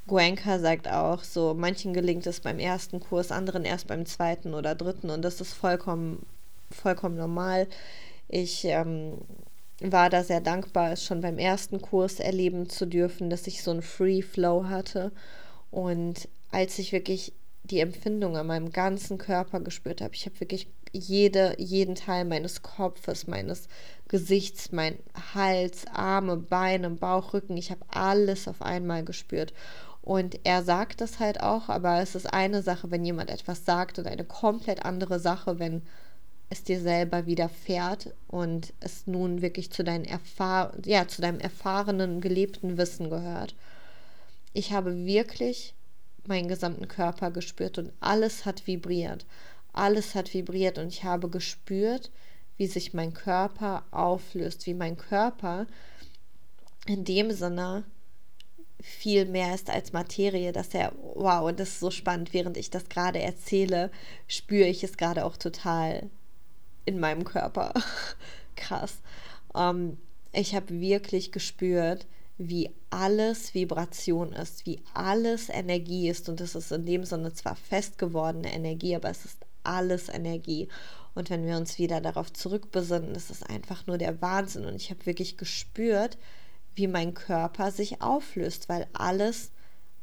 Guenka 0.07 0.59
sagt 0.59 0.89
auch, 0.89 1.25
so 1.25 1.55
manchen 1.55 1.93
gelingt 1.93 2.27
es 2.27 2.41
beim 2.41 2.59
ersten 2.59 3.01
Kurs, 3.01 3.33
anderen 3.33 3.65
erst 3.65 3.87
beim 3.87 4.07
zweiten 4.07 4.55
oder 4.55 4.75
dritten. 4.75 5.11
Und 5.11 5.23
das 5.23 5.41
ist 5.41 5.53
vollkommen, 5.53 6.25
vollkommen 6.71 7.17
normal. 7.17 7.67
Ich 8.29 8.65
ähm, 8.65 9.19
war 9.81 10.09
da 10.09 10.25
sehr 10.25 10.41
dankbar, 10.41 10.93
es 10.93 11.05
schon 11.05 11.21
beim 11.21 11.39
ersten 11.39 11.83
Kurs 11.83 12.21
erleben 12.21 12.69
zu 12.69 12.87
dürfen, 12.87 13.31
dass 13.31 13.47
ich 13.47 13.63
so 13.63 13.73
einen 13.73 13.83
Free 13.83 14.23
Flow 14.23 14.65
hatte. 14.69 15.13
Und 15.71 16.29
als 16.51 16.79
ich 16.79 16.93
wirklich 16.93 17.33
die 17.65 17.81
Empfindung 17.81 18.37
an 18.37 18.47
meinem 18.47 18.71
ganzen 18.71 19.19
Körper 19.19 19.61
gespürt 19.61 20.01
habe, 20.01 20.15
ich 20.15 20.27
habe 20.27 20.39
wirklich 20.41 20.69
jede, 20.97 21.55
jeden 21.59 21.95
Teil 21.95 22.25
meines 22.25 22.63
Kopfes, 22.63 23.27
meines 23.27 23.69
Gesichts, 24.09 24.73
mein 24.73 24.99
Hals, 25.35 25.87
Arme, 25.93 26.37
Beine, 26.37 26.91
Bauch, 26.91 27.35
Rücken. 27.35 27.57
Ich 27.57 27.71
habe 27.71 27.85
alles 27.89 28.49
auf 28.49 28.63
einmal 28.63 29.05
gespürt. 29.05 29.53
Und 30.03 30.39
er 30.45 30.63
sagt 30.63 31.01
das 31.01 31.19
halt 31.19 31.41
auch, 31.41 31.69
aber 31.69 32.01
es 32.01 32.15
ist 32.15 32.33
eine 32.33 32.63
Sache, 32.63 32.91
wenn 32.93 33.05
jemand 33.05 33.29
etwas 33.29 33.65
sagt 33.65 33.99
und 33.99 34.07
eine 34.07 34.25
komplett 34.25 34.85
andere 34.85 35.19
Sache, 35.19 35.59
wenn 35.59 35.83
es 36.49 36.63
dir 36.63 36.81
selber 36.81 37.27
widerfährt 37.27 38.15
und 38.29 38.73
es 38.79 39.07
nun 39.07 39.43
wirklich 39.43 39.73
zu, 39.73 39.83
deinen 39.83 40.05
Erfahr 40.05 40.73
ja, 40.85 41.09
zu 41.09 41.23
deinem 41.23 41.41
erfahrenen, 41.41 42.21
gelebten 42.21 42.79
Wissen 42.79 43.11
gehört. 43.11 43.57
Ich 44.53 44.73
habe 44.73 45.05
wirklich 45.05 45.75
meinen 46.29 46.49
gesamten 46.49 46.89
Körper 46.89 47.31
gespürt 47.31 47.79
und 47.79 47.93
alles 48.01 48.45
hat 48.47 48.67
vibriert. 48.67 49.27
Alles 49.77 50.15
hat 50.15 50.33
vibriert 50.33 50.79
und 50.79 50.89
ich 50.89 51.05
habe 51.05 51.29
gespürt, 51.29 52.11
wie 52.57 52.67
sich 52.67 52.95
mein 52.95 53.13
Körper 53.13 53.85
auflöst, 53.91 54.67
wie 54.67 54.75
mein 54.75 54.97
Körper 54.97 55.67
in 56.87 57.05
dem 57.05 57.31
Sinne 57.31 57.85
viel 58.81 59.27
mehr 59.27 59.55
ist 59.55 59.71
als 59.71 59.93
Materie, 59.93 60.53
dass 60.53 60.73
er, 60.75 60.93
wow, 61.15 61.49
und 61.49 61.59
das 61.59 61.71
ist 61.71 61.81
so 61.81 61.91
spannend, 61.91 62.33
während 62.33 62.57
ich 62.57 62.71
das 62.71 62.89
gerade 62.89 63.21
erzähle, 63.21 63.91
spüre 64.29 64.69
ich 64.69 64.85
es 64.85 64.97
gerade 64.97 65.25
auch 65.25 65.37
total 65.37 66.09
in 66.85 67.01
meinem 67.01 67.25
Körper. 67.25 67.73
Krass. 68.57 68.99
Ähm, 69.55 69.99
ich 70.33 70.55
habe 70.55 70.81
wirklich 70.81 71.33
gespürt, 71.33 72.07
wie 72.39 72.71
alles 72.91 73.55
Vibration 73.55 74.33
ist, 74.33 74.67
wie 74.67 74.81
alles 74.95 75.49
Energie 75.49 76.09
ist. 76.09 76.29
Und 76.29 76.41
es 76.41 76.55
ist 76.55 76.71
in 76.71 76.85
dem 76.85 77.05
Sinne 77.05 77.33
zwar 77.33 77.57
fest 77.57 77.99
gewordene 77.99 78.53
Energie, 78.53 78.95
aber 78.95 79.09
es 79.09 79.25
ist 79.25 79.46
alles 79.67 80.09
Energie. 80.09 80.69
Und 81.15 81.31
wenn 81.31 81.47
wir 81.47 81.57
uns 81.57 81.79
wieder 81.79 82.01
darauf 82.01 82.33
zurückbesinnen, 82.33 83.15
ist 83.15 83.31
es 83.31 83.43
einfach 83.43 83.87
nur 83.87 83.99
der 83.99 84.21
Wahnsinn. 84.21 84.67
Und 84.67 84.77
ich 84.77 84.91
habe 84.91 85.07
wirklich 85.07 85.37
gespürt, 85.37 86.19
wie 86.75 86.89
mein 86.89 87.15
Körper 87.15 87.71
sich 87.71 88.03
auflöst, 88.03 88.69
weil 88.69 88.87
alles 88.93 89.51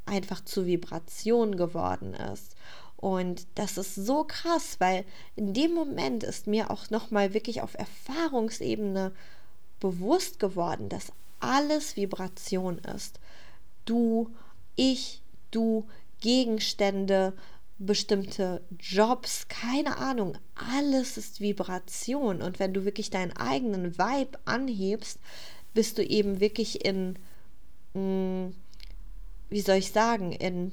einfach 0.06 0.44
zu 0.44 0.66
Vibration 0.66 1.56
geworden 1.56 2.14
ist. 2.14 2.56
Und 2.98 3.46
das 3.56 3.78
ist 3.78 3.96
so 3.96 4.24
krass, 4.24 4.78
weil 4.80 5.06
in 5.36 5.54
dem 5.54 5.74
Moment 5.74 6.24
ist 6.24 6.48
mir 6.48 6.72
auch 6.72 6.90
nochmal 6.90 7.34
wirklich 7.34 7.62
auf 7.62 7.76
Erfahrungsebene 7.76 9.12
bewusst 9.80 10.40
geworden, 10.40 10.90
dass 10.90 11.12
alles 11.42 11.98
Vibration 11.98 12.80
ist. 12.80 13.20
Du, 13.86 14.30
ich, 14.76 15.22
du, 15.52 15.86
Gegenstände, 16.22 17.34
bestimmte 17.80 18.62
Jobs, 18.80 19.48
keine 19.48 19.98
Ahnung, 19.98 20.38
alles 20.56 21.18
ist 21.18 21.42
Vibration. 21.42 22.42
Und 22.42 22.60
wenn 22.60 22.74
du 22.74 22.86
wirklich 22.86 23.10
deinen 23.10 23.36
eigenen 23.36 23.98
Vibe 23.98 24.40
anhebst, 24.46 25.20
bist 25.74 25.98
du 25.98 26.04
eben 26.04 26.40
wirklich 26.40 26.86
in, 26.86 27.18
mm, 27.94 28.54
wie 29.50 29.62
soll 29.62 29.78
ich 29.78 29.92
sagen, 29.92 30.32
in, 30.32 30.72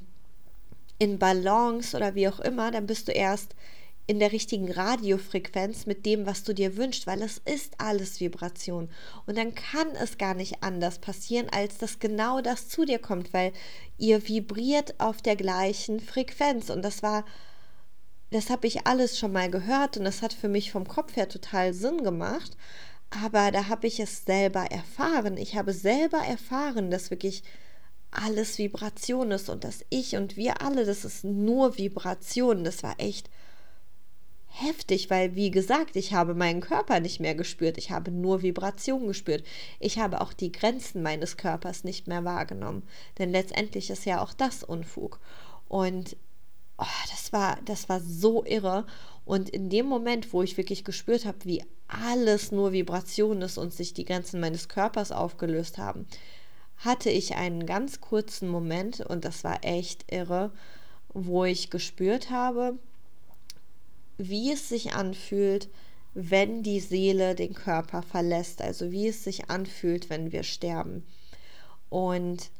in 0.99 1.19
Balance 1.19 1.97
oder 1.97 2.15
wie 2.15 2.29
auch 2.29 2.41
immer, 2.41 2.71
dann 2.71 2.87
bist 2.87 3.09
du 3.09 3.13
erst 3.13 3.55
in 4.11 4.19
der 4.19 4.33
richtigen 4.33 4.71
Radiofrequenz 4.71 5.87
mit 5.87 6.05
dem, 6.05 6.27
was 6.27 6.43
du 6.43 6.53
dir 6.53 6.77
wünschst, 6.77 7.07
weil 7.07 7.23
es 7.23 7.39
ist 7.39 7.75
alles 7.79 8.21
Vibration. 8.21 8.91
Und 9.27 9.39
dann 9.39 9.55
kann 9.55 9.89
es 10.03 10.19
gar 10.19 10.35
nicht 10.35 10.63
anders 10.63 10.99
passieren, 10.99 11.49
als 11.51 11.79
dass 11.79 12.01
genau 12.01 12.41
das 12.41 12.69
zu 12.69 12.85
dir 12.85 12.99
kommt, 12.99 13.33
weil 13.33 13.53
ihr 13.99 14.27
vibriert 14.29 14.99
auf 14.99 15.23
der 15.23 15.37
gleichen 15.37 16.01
Frequenz. 16.01 16.71
Und 16.71 16.83
das 16.83 17.03
war, 17.03 17.25
das 18.31 18.51
habe 18.51 18.67
ich 18.67 18.87
alles 18.87 19.19
schon 19.19 19.33
mal 19.33 19.51
gehört 19.51 19.97
und 19.97 20.05
das 20.05 20.23
hat 20.23 20.33
für 20.33 20.49
mich 20.49 20.73
vom 20.73 20.89
Kopf 20.89 21.17
her 21.17 21.29
total 21.29 21.73
Sinn 21.73 22.03
gemacht 22.03 22.57
aber 23.11 23.51
da 23.51 23.67
habe 23.67 23.89
ich 23.89 23.99
es 23.99 24.25
selber 24.25 24.67
erfahren. 24.71 25.37
Ich 25.37 25.57
habe 25.57 25.73
selber 25.73 26.19
erfahren, 26.19 26.93
dass 26.93 27.11
wirklich 27.11 27.43
alles 28.13 28.59
Vibration 28.59 29.31
ist 29.33 29.49
und 29.49 29.65
dass 29.65 29.85
ich 29.89 30.17
und 30.17 30.37
wir 30.37 30.63
alle, 30.63 30.85
das 30.85 31.05
ist 31.05 31.25
nur 31.25 31.77
Vibration. 31.77 32.65
Das 32.65 32.83
war 32.83 32.95
echt 32.99 33.29
heftig, 34.61 35.11
weil 35.11 35.35
wie 35.35 35.51
gesagt, 35.51 35.97
ich 35.97 36.13
habe 36.13 36.35
meinen 36.35 36.61
Körper 36.61 37.01
nicht 37.01 37.21
mehr 37.21 37.35
gespürt. 37.35 37.79
Ich 37.79 37.91
habe 37.91 38.11
nur 38.11 38.43
Vibration 38.43 39.07
gespürt. 39.07 39.45
Ich 39.79 39.99
habe 39.99 40.21
auch 40.21 40.33
die 40.33 40.53
Grenzen 40.53 41.03
meines 41.03 41.37
Körpers 41.37 41.85
nicht 41.85 42.07
mehr 42.07 42.25
wahrgenommen. 42.25 42.83
Denn 43.19 43.31
letztendlich 43.31 43.91
ist 43.91 44.05
ja 44.05 44.23
auch 44.23 44.33
das 44.33 44.63
Unfug. 44.63 45.21
Und 45.69 46.17
oh, 46.79 46.85
das 47.11 47.33
war, 47.33 47.59
das 47.65 47.89
war 47.89 48.01
so 48.01 48.45
irre. 48.45 48.87
Und 49.25 49.51
in 49.51 49.71
dem 49.71 49.87
Moment, 49.87 50.33
wo 50.33 50.43
ich 50.43 50.57
wirklich 50.57 50.85
gespürt 50.85 51.25
habe, 51.25 51.39
wie 51.45 51.65
alles 51.89 52.53
nur 52.53 52.73
Vibration 52.73 53.43
ist 53.43 53.59
und 53.59 53.73
sich 53.73 53.95
die 53.95 54.05
Grenzen 54.05 54.41
meines 54.41 54.69
Körpers 54.69 55.13
aufgelöst 55.13 55.79
haben, 55.79 56.07
hatte 56.77 57.11
ich 57.11 57.37
einen 57.37 57.67
ganz 57.67 58.01
kurzen 58.01 58.49
Moment 58.49 59.01
und 59.01 59.25
das 59.25 59.45
war 59.45 59.59
echt 59.63 60.11
irre, 60.11 60.53
wo 61.13 61.45
ich 61.45 61.71
gespürt 61.71 62.31
habe, 62.31 62.79
wie 64.29 64.53
es 64.53 64.69
sich 64.69 64.95
anfühlt, 64.95 65.69
wenn 66.13 66.63
die 66.63 66.81
Seele 66.81 67.35
den 67.35 67.55
Körper 67.55 68.03
verlässt, 68.03 68.61
also 68.63 68.91
wie 68.93 69.09
es 69.09 69.25
sich 69.25 69.49
anfühlt, 69.49 70.11
wenn 70.11 70.33
wir 70.33 70.43
sterben. 70.43 71.05
Und 71.89 72.51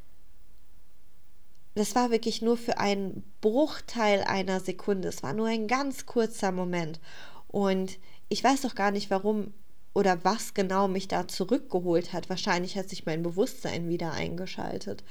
das 1.75 1.95
war 1.95 2.11
wirklich 2.11 2.43
nur 2.43 2.57
für 2.57 2.79
einen 2.79 3.25
Bruchteil 3.41 4.23
einer 4.23 4.61
Sekunde. 4.61 5.09
Es 5.09 5.23
war 5.23 5.33
nur 5.33 5.47
ein 5.47 5.69
ganz 5.69 6.07
kurzer 6.07 6.53
Moment. 6.53 7.01
Und 7.49 7.99
ich 8.29 8.43
weiß 8.43 8.63
doch 8.63 8.75
gar 8.75 8.91
nicht, 8.91 9.11
warum 9.11 9.53
oder 9.93 10.25
was 10.25 10.55
genau 10.55 10.89
mich 10.89 11.09
da 11.09 11.27
zurückgeholt 11.27 12.13
hat. 12.13 12.29
Wahrscheinlich 12.29 12.77
hat 12.77 12.89
sich 12.89 13.07
mein 13.07 13.23
Bewusstsein 13.23 13.89
wieder 13.89 14.13
eingeschaltet. 14.13 15.05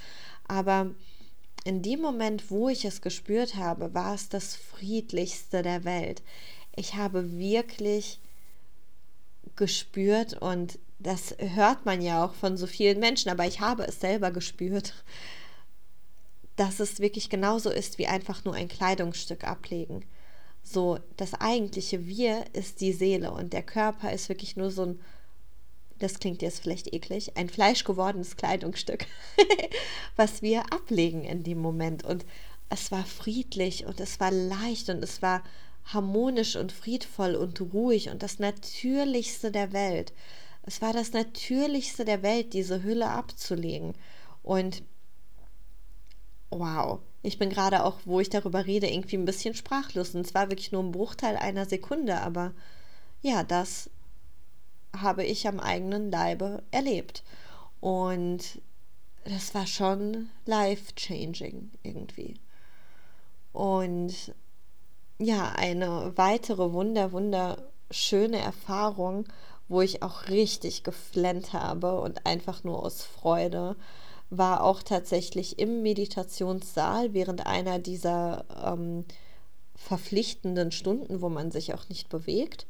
Aber 0.48 0.92
in 1.64 1.82
dem 1.82 2.02
Moment, 2.02 2.50
wo 2.50 2.70
ich 2.70 2.86
es 2.86 3.02
gespürt 3.02 3.56
habe, 3.56 3.94
war 3.94 4.16
es 4.16 4.30
das 4.30 4.56
friedlichste 4.56 5.62
der 5.62 5.84
Welt. 5.84 6.22
Ich 6.76 6.96
habe 6.96 7.38
wirklich 7.38 8.20
gespürt 9.56 10.42
und 10.42 10.80
das 11.00 11.36
hört 11.38 11.86
man 11.86 12.02
ja 12.02 12.24
auch 12.24 12.34
von 12.34 12.58
so 12.58 12.68
vielen 12.68 13.00
Menschen, 13.00 13.30
aber 13.30 13.46
ich 13.46 13.60
habe 13.60 13.84
es 13.84 14.00
selber 14.00 14.32
gespürt, 14.32 14.94
dass 16.56 16.80
es 16.80 17.00
wirklich 17.00 17.30
genauso 17.30 17.70
ist 17.70 17.98
wie 17.98 18.08
einfach 18.08 18.44
nur 18.44 18.54
ein 18.54 18.68
Kleidungsstück 18.68 19.46
ablegen. 19.46 20.06
So, 20.62 21.00
das 21.16 21.34
eigentliche 21.34 22.06
Wir 22.06 22.44
ist 22.54 22.82
die 22.82 22.92
Seele 22.92 23.32
und 23.32 23.54
der 23.54 23.64
Körper 23.64 24.12
ist 24.12 24.28
wirklich 24.28 24.58
nur 24.58 24.70
so 24.70 24.86
ein, 24.86 25.00
das 26.00 26.20
klingt 26.20 26.42
jetzt 26.42 26.62
vielleicht 26.62 26.94
eklig, 26.94 27.38
ein 27.38 27.50
fleischgewordenes 27.50 28.36
Kleidungsstück, 28.38 29.06
was 30.16 30.42
wir 30.42 30.74
ablegen 30.74 31.24
in 31.24 31.44
dem 31.44 31.60
Moment. 31.60 32.04
Und 32.04 32.26
es 32.70 32.92
war 32.92 33.06
friedlich 33.06 33.86
und 33.86 34.00
es 34.00 34.20
war 34.20 34.32
leicht 34.32 34.90
und 34.90 35.04
es 35.04 35.22
war 35.22 35.44
harmonisch 35.86 36.56
und 36.56 36.72
friedvoll 36.72 37.36
und 37.36 37.60
ruhig 37.74 38.10
und 38.10 38.24
das 38.24 38.40
Natürlichste 38.40 39.52
der 39.52 39.74
Welt. 39.74 40.14
Es 40.64 40.82
war 40.82 40.94
das 40.94 41.14
Natürlichste 41.14 42.06
der 42.06 42.22
Welt, 42.22 42.54
diese 42.54 42.84
Hülle 42.84 43.10
abzulegen. 43.10 43.94
Und 44.44 44.84
wow, 46.52 47.00
ich 47.24 47.40
bin 47.40 47.50
gerade 47.50 47.84
auch, 47.84 48.00
wo 48.06 48.20
ich 48.20 48.30
darüber 48.30 48.66
rede, 48.66 48.88
irgendwie 48.88 49.18
ein 49.18 49.26
bisschen 49.26 49.56
sprachlos. 49.56 50.14
Und 50.16 50.28
zwar 50.28 50.50
wirklich 50.50 50.72
nur 50.72 50.84
ein 50.84 50.92
Bruchteil 50.92 51.38
einer 51.38 51.66
Sekunde, 51.66 52.22
aber 52.22 52.54
ja, 53.22 53.44
das 53.44 53.90
habe 54.96 55.24
ich 55.24 55.48
am 55.48 55.60
eigenen 55.60 56.12
Leibe 56.12 56.64
erlebt. 56.72 57.24
Und 57.80 58.62
das 59.26 59.54
war 59.54 59.68
schon 59.68 60.30
life-changing 60.46 61.72
irgendwie. 61.84 62.40
Und 63.54 64.34
ja, 65.20 65.52
eine 65.56 66.14
weitere 66.16 66.72
wunder, 66.72 67.12
wunderschöne 67.12 68.40
Erfahrung, 68.40 69.26
wo 69.68 69.82
ich 69.82 70.02
auch 70.02 70.28
richtig 70.28 70.84
geflennt 70.84 71.54
habe 71.54 72.00
und 72.00 72.26
einfach 72.26 72.64
nur 72.64 72.84
aus 72.84 73.04
Freude 73.04 73.76
war 74.30 74.64
auch 74.64 74.84
tatsächlich 74.84 75.60
im 75.60 75.82
Meditationssaal 75.82 77.14
während 77.14 77.48
einer 77.48 77.80
dieser 77.80 78.46
ähm, 78.64 79.06
verpflichtenden 79.76 80.72
Stunden, 80.72 81.22
wo 81.22 81.30
man 81.30 81.52
sich 81.52 81.74
auch 81.74 81.90
nicht 81.90 82.10
bewegt. 82.10 82.68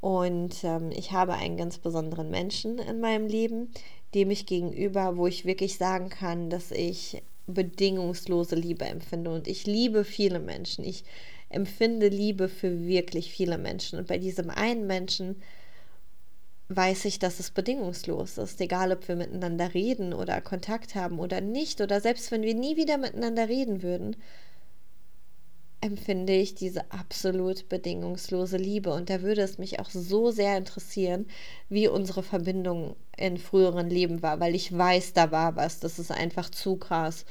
Und 0.00 0.64
ähm, 0.64 0.90
ich 0.90 1.12
habe 1.12 1.34
einen 1.34 1.56
ganz 1.56 1.78
besonderen 1.78 2.30
Menschen 2.30 2.78
in 2.78 3.00
meinem 3.00 3.26
Leben, 3.26 3.70
dem 4.14 4.30
ich 4.30 4.46
gegenüber, 4.46 5.16
wo 5.16 5.26
ich 5.26 5.44
wirklich 5.44 5.76
sagen 5.76 6.08
kann, 6.08 6.50
dass 6.50 6.70
ich 6.70 7.22
bedingungslose 7.46 8.56
Liebe 8.56 8.84
empfinde. 8.84 9.30
Und 9.30 9.46
ich 9.46 9.66
liebe 9.66 10.04
viele 10.04 10.40
Menschen. 10.40 10.84
Ich 10.84 11.04
empfinde 11.48 12.08
Liebe 12.08 12.48
für 12.48 12.86
wirklich 12.86 13.30
viele 13.30 13.58
Menschen. 13.58 13.98
Und 13.98 14.08
bei 14.08 14.18
diesem 14.18 14.50
einen 14.50 14.86
Menschen 14.86 15.36
weiß 16.68 17.04
ich, 17.06 17.18
dass 17.18 17.40
es 17.40 17.50
bedingungslos 17.50 18.38
ist, 18.38 18.60
egal 18.60 18.92
ob 18.92 19.08
wir 19.08 19.16
miteinander 19.16 19.74
reden 19.74 20.14
oder 20.14 20.40
Kontakt 20.40 20.94
haben 20.94 21.18
oder 21.18 21.40
nicht, 21.40 21.80
oder 21.80 22.00
selbst 22.00 22.30
wenn 22.30 22.42
wir 22.42 22.54
nie 22.54 22.76
wieder 22.76 22.96
miteinander 22.96 23.48
reden 23.48 23.82
würden, 23.82 24.16
empfinde 25.80 26.34
ich 26.34 26.54
diese 26.54 26.90
absolut 26.92 27.68
bedingungslose 27.68 28.56
Liebe. 28.56 28.92
Und 28.92 29.10
da 29.10 29.22
würde 29.22 29.42
es 29.42 29.58
mich 29.58 29.80
auch 29.80 29.90
so 29.90 30.30
sehr 30.30 30.56
interessieren, 30.56 31.26
wie 31.68 31.88
unsere 31.88 32.22
Verbindung 32.22 32.96
in 33.16 33.38
früheren 33.38 33.88
Leben 33.88 34.22
war, 34.22 34.40
weil 34.40 34.54
ich 34.54 34.76
weiß, 34.76 35.12
da 35.14 35.30
war 35.30 35.56
was. 35.56 35.80
Das 35.80 35.98
ist 35.98 36.10
einfach 36.10 36.50
zu 36.50 36.76
krass. 36.76 37.24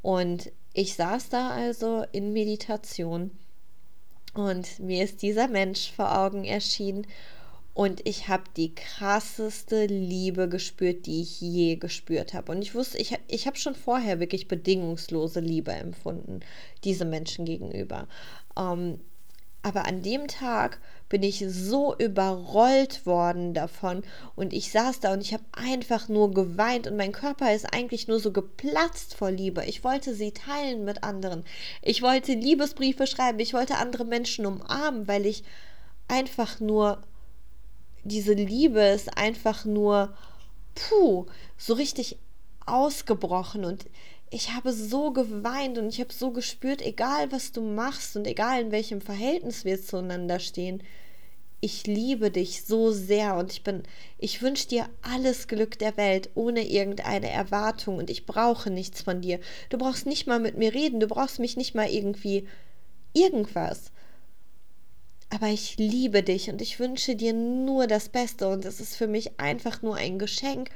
Und 0.00 0.50
ich 0.72 0.94
saß 0.94 1.28
da 1.28 1.50
also 1.50 2.04
in 2.12 2.32
Meditation 2.32 3.30
und 4.34 4.78
mir 4.78 5.04
ist 5.04 5.20
dieser 5.20 5.48
Mensch 5.48 5.92
vor 5.92 6.18
Augen 6.18 6.44
erschienen 6.44 7.06
Und 7.74 8.06
ich 8.06 8.28
habe 8.28 8.44
die 8.56 8.74
krasseste 8.74 9.86
Liebe 9.86 10.48
gespürt, 10.48 11.06
die 11.06 11.22
ich 11.22 11.40
je 11.40 11.76
gespürt 11.76 12.34
habe. 12.34 12.52
Und 12.52 12.60
ich 12.60 12.74
wusste, 12.74 12.98
ich, 12.98 13.16
ich 13.28 13.46
habe 13.46 13.56
schon 13.56 13.74
vorher 13.74 14.20
wirklich 14.20 14.46
bedingungslose 14.46 15.40
Liebe 15.40 15.72
empfunden, 15.72 16.40
diese 16.84 17.06
Menschen 17.06 17.46
gegenüber. 17.46 18.08
Ähm, 18.58 19.00
aber 19.62 19.86
an 19.86 20.02
dem 20.02 20.26
Tag 20.26 20.80
bin 21.08 21.22
ich 21.22 21.44
so 21.48 21.94
überrollt 21.96 23.06
worden 23.06 23.54
davon 23.54 24.02
und 24.34 24.52
ich 24.52 24.72
saß 24.72 24.98
da 24.98 25.12
und 25.12 25.20
ich 25.20 25.32
habe 25.32 25.44
einfach 25.52 26.08
nur 26.08 26.34
geweint 26.34 26.88
und 26.88 26.96
mein 26.96 27.12
Körper 27.12 27.54
ist 27.54 27.72
eigentlich 27.72 28.08
nur 28.08 28.18
so 28.18 28.32
geplatzt 28.32 29.14
vor 29.14 29.30
Liebe. 29.30 29.64
Ich 29.64 29.84
wollte 29.84 30.14
sie 30.14 30.32
teilen 30.32 30.84
mit 30.84 31.04
anderen. 31.04 31.44
Ich 31.80 32.02
wollte 32.02 32.32
Liebesbriefe 32.32 33.06
schreiben. 33.06 33.38
Ich 33.38 33.54
wollte 33.54 33.76
andere 33.76 34.04
Menschen 34.04 34.46
umarmen, 34.46 35.06
weil 35.06 35.26
ich 35.26 35.44
einfach 36.08 36.58
nur 36.58 37.00
diese 38.04 38.34
Liebe 38.34 38.80
ist 38.80 39.16
einfach 39.16 39.64
nur 39.64 40.14
puh, 40.74 41.26
so 41.56 41.74
richtig 41.74 42.18
ausgebrochen 42.66 43.64
und 43.64 43.86
ich 44.30 44.52
habe 44.52 44.72
so 44.72 45.12
geweint 45.12 45.76
und 45.76 45.88
ich 45.88 46.00
habe 46.00 46.12
so 46.12 46.30
gespürt, 46.30 46.80
egal 46.80 47.30
was 47.32 47.52
du 47.52 47.60
machst 47.60 48.16
und 48.16 48.26
egal 48.26 48.62
in 48.62 48.72
welchem 48.72 49.02
Verhältnis 49.02 49.64
wir 49.64 49.82
zueinander 49.82 50.40
stehen, 50.40 50.82
ich 51.60 51.86
liebe 51.86 52.30
dich 52.30 52.64
so 52.64 52.90
sehr 52.90 53.36
und 53.36 53.52
ich 53.52 53.62
bin, 53.62 53.84
ich 54.18 54.42
wünsche 54.42 54.66
dir 54.66 54.88
alles 55.02 55.46
Glück 55.46 55.78
der 55.78 55.96
Welt 55.96 56.30
ohne 56.34 56.66
irgendeine 56.66 57.30
Erwartung 57.30 57.98
und 57.98 58.10
ich 58.10 58.26
brauche 58.26 58.68
nichts 58.68 59.02
von 59.02 59.20
dir. 59.20 59.38
Du 59.68 59.78
brauchst 59.78 60.06
nicht 60.06 60.26
mal 60.26 60.40
mit 60.40 60.56
mir 60.56 60.74
reden, 60.74 60.98
du 60.98 61.06
brauchst 61.06 61.38
mich 61.38 61.56
nicht 61.56 61.76
mal 61.76 61.88
irgendwie 61.88 62.48
irgendwas. 63.12 63.91
Aber 65.32 65.48
ich 65.48 65.78
liebe 65.78 66.22
dich 66.22 66.50
und 66.50 66.60
ich 66.60 66.78
wünsche 66.78 67.16
dir 67.16 67.32
nur 67.32 67.86
das 67.86 68.10
Beste 68.10 68.48
und 68.48 68.66
es 68.66 68.80
ist 68.80 68.96
für 68.96 69.06
mich 69.06 69.40
einfach 69.40 69.80
nur 69.80 69.96
ein 69.96 70.18
Geschenk, 70.18 70.68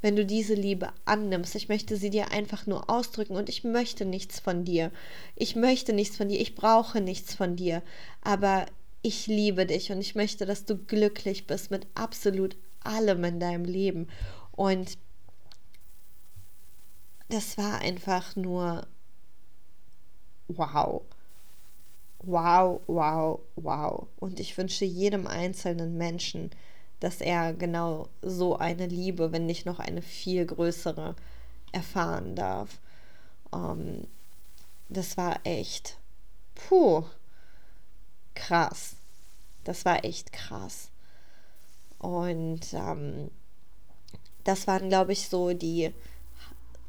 wenn 0.00 0.16
du 0.16 0.26
diese 0.26 0.54
Liebe 0.54 0.92
annimmst. 1.04 1.54
Ich 1.54 1.68
möchte 1.68 1.96
sie 1.96 2.10
dir 2.10 2.32
einfach 2.32 2.66
nur 2.66 2.90
ausdrücken 2.90 3.36
und 3.36 3.48
ich 3.48 3.62
möchte 3.62 4.04
nichts 4.04 4.40
von 4.40 4.64
dir. 4.64 4.90
Ich 5.36 5.54
möchte 5.54 5.92
nichts 5.92 6.16
von 6.16 6.28
dir, 6.28 6.40
ich 6.40 6.56
brauche 6.56 7.00
nichts 7.00 7.36
von 7.36 7.54
dir. 7.54 7.84
Aber 8.20 8.66
ich 9.00 9.28
liebe 9.28 9.64
dich 9.64 9.92
und 9.92 10.00
ich 10.00 10.16
möchte, 10.16 10.44
dass 10.44 10.64
du 10.64 10.76
glücklich 10.76 11.46
bist 11.46 11.70
mit 11.70 11.86
absolut 11.94 12.56
allem 12.80 13.22
in 13.22 13.38
deinem 13.38 13.64
Leben. 13.64 14.08
Und 14.50 14.98
das 17.28 17.56
war 17.56 17.78
einfach 17.78 18.34
nur 18.34 18.88
wow. 20.48 21.02
Wow, 22.22 22.80
wow, 22.86 23.40
wow. 23.56 24.06
Und 24.18 24.40
ich 24.40 24.56
wünsche 24.58 24.84
jedem 24.84 25.26
einzelnen 25.26 25.96
Menschen, 25.96 26.50
dass 27.00 27.20
er 27.20 27.54
genau 27.54 28.08
so 28.20 28.56
eine 28.56 28.86
Liebe, 28.86 29.32
wenn 29.32 29.46
nicht 29.46 29.64
noch 29.64 29.78
eine 29.78 30.02
viel 30.02 30.44
größere, 30.44 31.16
erfahren 31.72 32.34
darf. 32.36 32.78
Ähm, 33.54 34.06
das 34.88 35.16
war 35.16 35.40
echt, 35.44 35.98
puh, 36.54 37.04
krass. 38.34 38.96
Das 39.64 39.84
war 39.84 40.04
echt 40.04 40.32
krass. 40.32 40.90
Und 41.98 42.72
ähm, 42.72 43.30
das 44.44 44.66
waren, 44.66 44.88
glaube 44.88 45.12
ich, 45.12 45.28
so 45.28 45.52
die, 45.52 45.92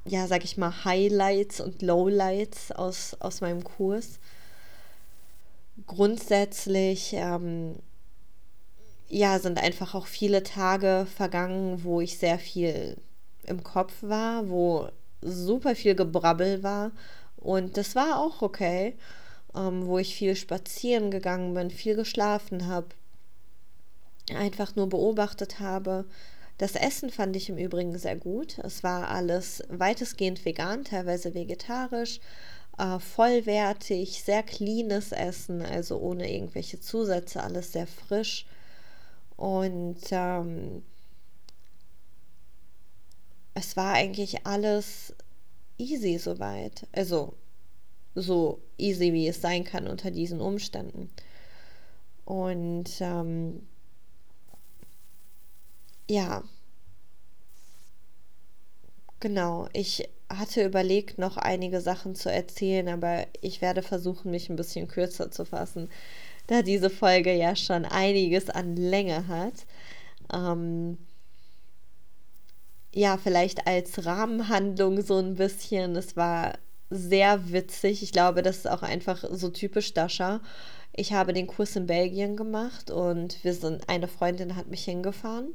ja, 0.05 0.27
sag 0.27 0.43
ich 0.43 0.57
mal, 0.57 0.83
Highlights 0.85 1.61
und 1.61 1.81
Lowlights 1.81 2.71
aus, 2.71 3.15
aus 3.19 3.41
meinem 3.41 3.63
Kurs. 3.63 4.19
Grundsätzlich 5.87 7.13
ähm, 7.13 7.75
ja, 9.07 9.39
sind 9.39 9.61
einfach 9.61 9.93
auch 9.93 10.07
viele 10.07 10.43
Tage 10.43 11.05
vergangen, 11.15 11.83
wo 11.83 12.01
ich 12.01 12.17
sehr 12.17 12.39
viel 12.39 12.97
im 13.43 13.63
Kopf 13.63 13.93
war, 14.01 14.49
wo 14.49 14.89
super 15.21 15.75
viel 15.75 15.95
Gebrabbel 15.95 16.63
war. 16.63 16.91
Und 17.37 17.77
das 17.77 17.95
war 17.95 18.19
auch 18.19 18.41
okay, 18.41 18.95
ähm, 19.55 19.85
wo 19.85 19.97
ich 19.99 20.15
viel 20.15 20.35
spazieren 20.35 21.11
gegangen 21.11 21.53
bin, 21.53 21.71
viel 21.71 21.95
geschlafen 21.95 22.67
habe, 22.67 22.87
einfach 24.35 24.75
nur 24.75 24.87
beobachtet 24.87 25.59
habe. 25.59 26.05
Das 26.57 26.75
Essen 26.75 27.09
fand 27.09 27.35
ich 27.35 27.49
im 27.49 27.57
Übrigen 27.57 27.97
sehr 27.97 28.15
gut. 28.15 28.59
Es 28.59 28.83
war 28.83 29.09
alles 29.09 29.63
weitestgehend 29.69 30.45
vegan, 30.45 30.83
teilweise 30.83 31.33
vegetarisch, 31.33 32.19
äh, 32.81 32.99
vollwertig, 32.99 34.23
sehr 34.23 34.41
cleanes 34.41 35.11
Essen, 35.11 35.61
also 35.61 35.99
ohne 35.99 36.33
irgendwelche 36.33 36.79
Zusätze, 36.79 37.43
alles 37.43 37.73
sehr 37.73 37.85
frisch. 37.85 38.47
Und 39.37 39.99
ähm, 40.09 40.83
es 43.53 43.77
war 43.77 43.93
eigentlich 43.93 44.47
alles 44.47 45.13
easy 45.77 46.17
soweit. 46.17 46.87
Also 46.91 47.35
so 48.15 48.59
easy, 48.79 49.13
wie 49.13 49.27
es 49.27 49.41
sein 49.41 49.63
kann 49.63 49.87
unter 49.87 50.09
diesen 50.09 50.41
Umständen. 50.41 51.11
Und 52.25 52.89
ähm, 52.99 53.67
ja, 56.09 56.43
genau, 59.19 59.67
ich 59.73 60.09
hatte 60.37 60.63
überlegt, 60.63 61.17
noch 61.17 61.37
einige 61.37 61.81
Sachen 61.81 62.15
zu 62.15 62.31
erzählen, 62.31 62.87
aber 62.87 63.25
ich 63.41 63.61
werde 63.61 63.81
versuchen, 63.81 64.31
mich 64.31 64.49
ein 64.49 64.55
bisschen 64.55 64.87
kürzer 64.87 65.31
zu 65.31 65.45
fassen 65.45 65.89
da 66.51 66.61
diese 66.61 66.89
Folge 66.89 67.33
ja 67.33 67.55
schon 67.55 67.85
einiges 67.85 68.49
an 68.49 68.75
Länge 68.75 69.27
hat. 69.27 69.53
Ähm, 70.33 70.97
ja, 72.93 73.17
vielleicht 73.17 73.67
als 73.67 74.05
Rahmenhandlung 74.05 75.01
so 75.01 75.17
ein 75.17 75.35
bisschen. 75.35 75.95
Es 75.95 76.17
war 76.17 76.57
sehr 76.89 77.51
witzig. 77.53 78.03
Ich 78.03 78.11
glaube, 78.11 78.41
das 78.41 78.57
ist 78.57 78.69
auch 78.69 78.81
einfach 78.81 79.23
so 79.31 79.49
typisch 79.49 79.93
Dasha. 79.93 80.41
Ich 80.93 81.13
habe 81.13 81.31
den 81.31 81.47
Kurs 81.47 81.77
in 81.77 81.87
Belgien 81.87 82.35
gemacht 82.35 82.91
und 82.91 83.41
wir 83.45 83.53
sind, 83.53 83.87
eine 83.87 84.09
Freundin 84.09 84.57
hat 84.57 84.67
mich 84.67 84.83
hingefahren 84.83 85.53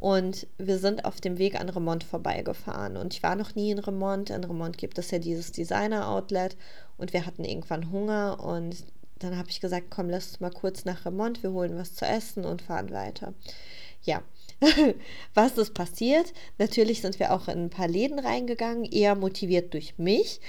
und 0.00 0.46
wir 0.56 0.78
sind 0.78 1.04
auf 1.04 1.20
dem 1.20 1.36
Weg 1.36 1.60
an 1.60 1.68
Remont 1.68 2.04
vorbeigefahren. 2.04 2.96
Und 2.96 3.12
ich 3.12 3.22
war 3.22 3.36
noch 3.36 3.54
nie 3.54 3.70
in 3.70 3.78
Remont. 3.78 4.30
In 4.30 4.42
Remont 4.42 4.78
gibt 4.78 4.96
es 4.96 5.10
ja 5.10 5.18
dieses 5.18 5.52
Designer-Outlet 5.52 6.56
und 6.96 7.12
wir 7.12 7.26
hatten 7.26 7.44
irgendwann 7.44 7.92
Hunger 7.92 8.42
und 8.42 8.82
dann 9.18 9.36
habe 9.36 9.50
ich 9.50 9.60
gesagt, 9.60 9.88
komm, 9.90 10.08
lass 10.08 10.28
uns 10.28 10.40
mal 10.40 10.50
kurz 10.50 10.86
nach 10.86 11.04
Remont, 11.04 11.42
wir 11.42 11.52
holen 11.52 11.76
was 11.76 11.94
zu 11.94 12.06
essen 12.06 12.46
und 12.46 12.62
fahren 12.62 12.90
weiter. 12.92 13.34
Ja, 14.02 14.22
was 15.34 15.58
ist 15.58 15.74
passiert? 15.74 16.32
Natürlich 16.56 17.02
sind 17.02 17.18
wir 17.18 17.34
auch 17.34 17.48
in 17.48 17.64
ein 17.64 17.70
paar 17.70 17.88
Läden 17.88 18.18
reingegangen, 18.18 18.86
eher 18.86 19.14
motiviert 19.14 19.74
durch 19.74 19.98
mich. 19.98 20.40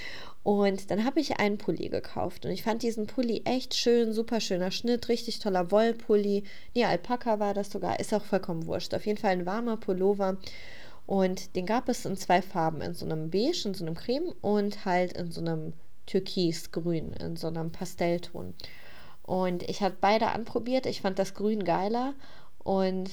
Und 0.42 0.90
dann 0.90 1.04
habe 1.04 1.20
ich 1.20 1.38
einen 1.38 1.58
Pulli 1.58 1.88
gekauft 1.88 2.44
und 2.44 2.50
ich 2.50 2.64
fand 2.64 2.82
diesen 2.82 3.06
Pulli 3.06 3.42
echt 3.44 3.74
schön, 3.74 4.12
super 4.12 4.40
schöner 4.40 4.72
Schnitt, 4.72 5.08
richtig 5.08 5.38
toller 5.38 5.70
Wollpulli. 5.70 6.42
Nee, 6.74 6.84
Alpaka 6.84 7.38
war 7.38 7.54
das 7.54 7.70
sogar, 7.70 8.00
ist 8.00 8.12
auch 8.12 8.24
vollkommen 8.24 8.66
wurscht. 8.66 8.92
Auf 8.92 9.06
jeden 9.06 9.18
Fall 9.18 9.30
ein 9.30 9.46
warmer 9.46 9.76
Pullover. 9.76 10.38
Und 11.06 11.54
den 11.54 11.66
gab 11.66 11.88
es 11.88 12.04
in 12.04 12.16
zwei 12.16 12.42
Farben, 12.42 12.80
in 12.80 12.94
so 12.94 13.04
einem 13.04 13.30
Beige, 13.30 13.62
in 13.66 13.74
so 13.74 13.84
einem 13.84 13.94
Creme 13.94 14.32
und 14.40 14.84
halt 14.84 15.12
in 15.12 15.30
so 15.30 15.40
einem 15.40 15.74
Türkisgrün 16.06 17.12
in 17.12 17.36
so 17.36 17.48
einem 17.48 17.70
Pastellton. 17.70 18.54
Und 19.22 19.62
ich 19.68 19.82
habe 19.82 19.96
beide 20.00 20.28
anprobiert. 20.28 20.86
Ich 20.86 21.00
fand 21.00 21.18
das 21.18 21.34
Grün 21.34 21.64
geiler 21.64 22.14
und 22.58 23.10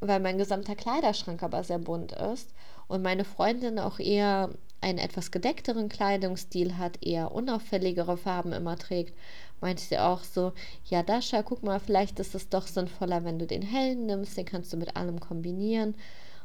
weil 0.00 0.20
mein 0.20 0.38
gesamter 0.38 0.76
Kleiderschrank 0.76 1.42
aber 1.42 1.64
sehr 1.64 1.78
bunt 1.78 2.12
ist 2.12 2.52
und 2.86 3.02
meine 3.02 3.24
Freundin 3.24 3.78
auch 3.78 3.98
eher 3.98 4.50
einen 4.80 4.98
etwas 4.98 5.30
gedeckteren 5.30 5.88
Kleidungsstil 5.88 6.76
hat, 6.76 7.04
eher 7.04 7.32
unauffälligere 7.32 8.16
Farben 8.16 8.52
immer 8.52 8.76
trägt, 8.76 9.16
meinte 9.60 9.82
sie 9.82 9.98
auch 9.98 10.22
so, 10.22 10.52
ja 10.84 11.02
Dasha, 11.02 11.42
guck 11.42 11.62
mal, 11.62 11.80
vielleicht 11.80 12.20
ist 12.20 12.34
es 12.34 12.48
doch 12.48 12.66
sinnvoller, 12.66 13.24
wenn 13.24 13.38
du 13.38 13.46
den 13.46 13.62
hellen 13.62 14.06
nimmst, 14.06 14.36
den 14.36 14.44
kannst 14.44 14.72
du 14.72 14.76
mit 14.76 14.96
allem 14.96 15.20
kombinieren. 15.20 15.94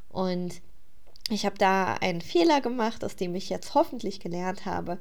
Und 0.10 0.62
ich 1.30 1.46
habe 1.46 1.58
da 1.58 1.94
einen 1.96 2.22
Fehler 2.22 2.62
gemacht, 2.62 3.04
aus 3.04 3.16
dem 3.16 3.36
ich 3.36 3.50
jetzt 3.50 3.76
hoffentlich 3.76 4.20
gelernt 4.20 4.66
habe, 4.66 4.98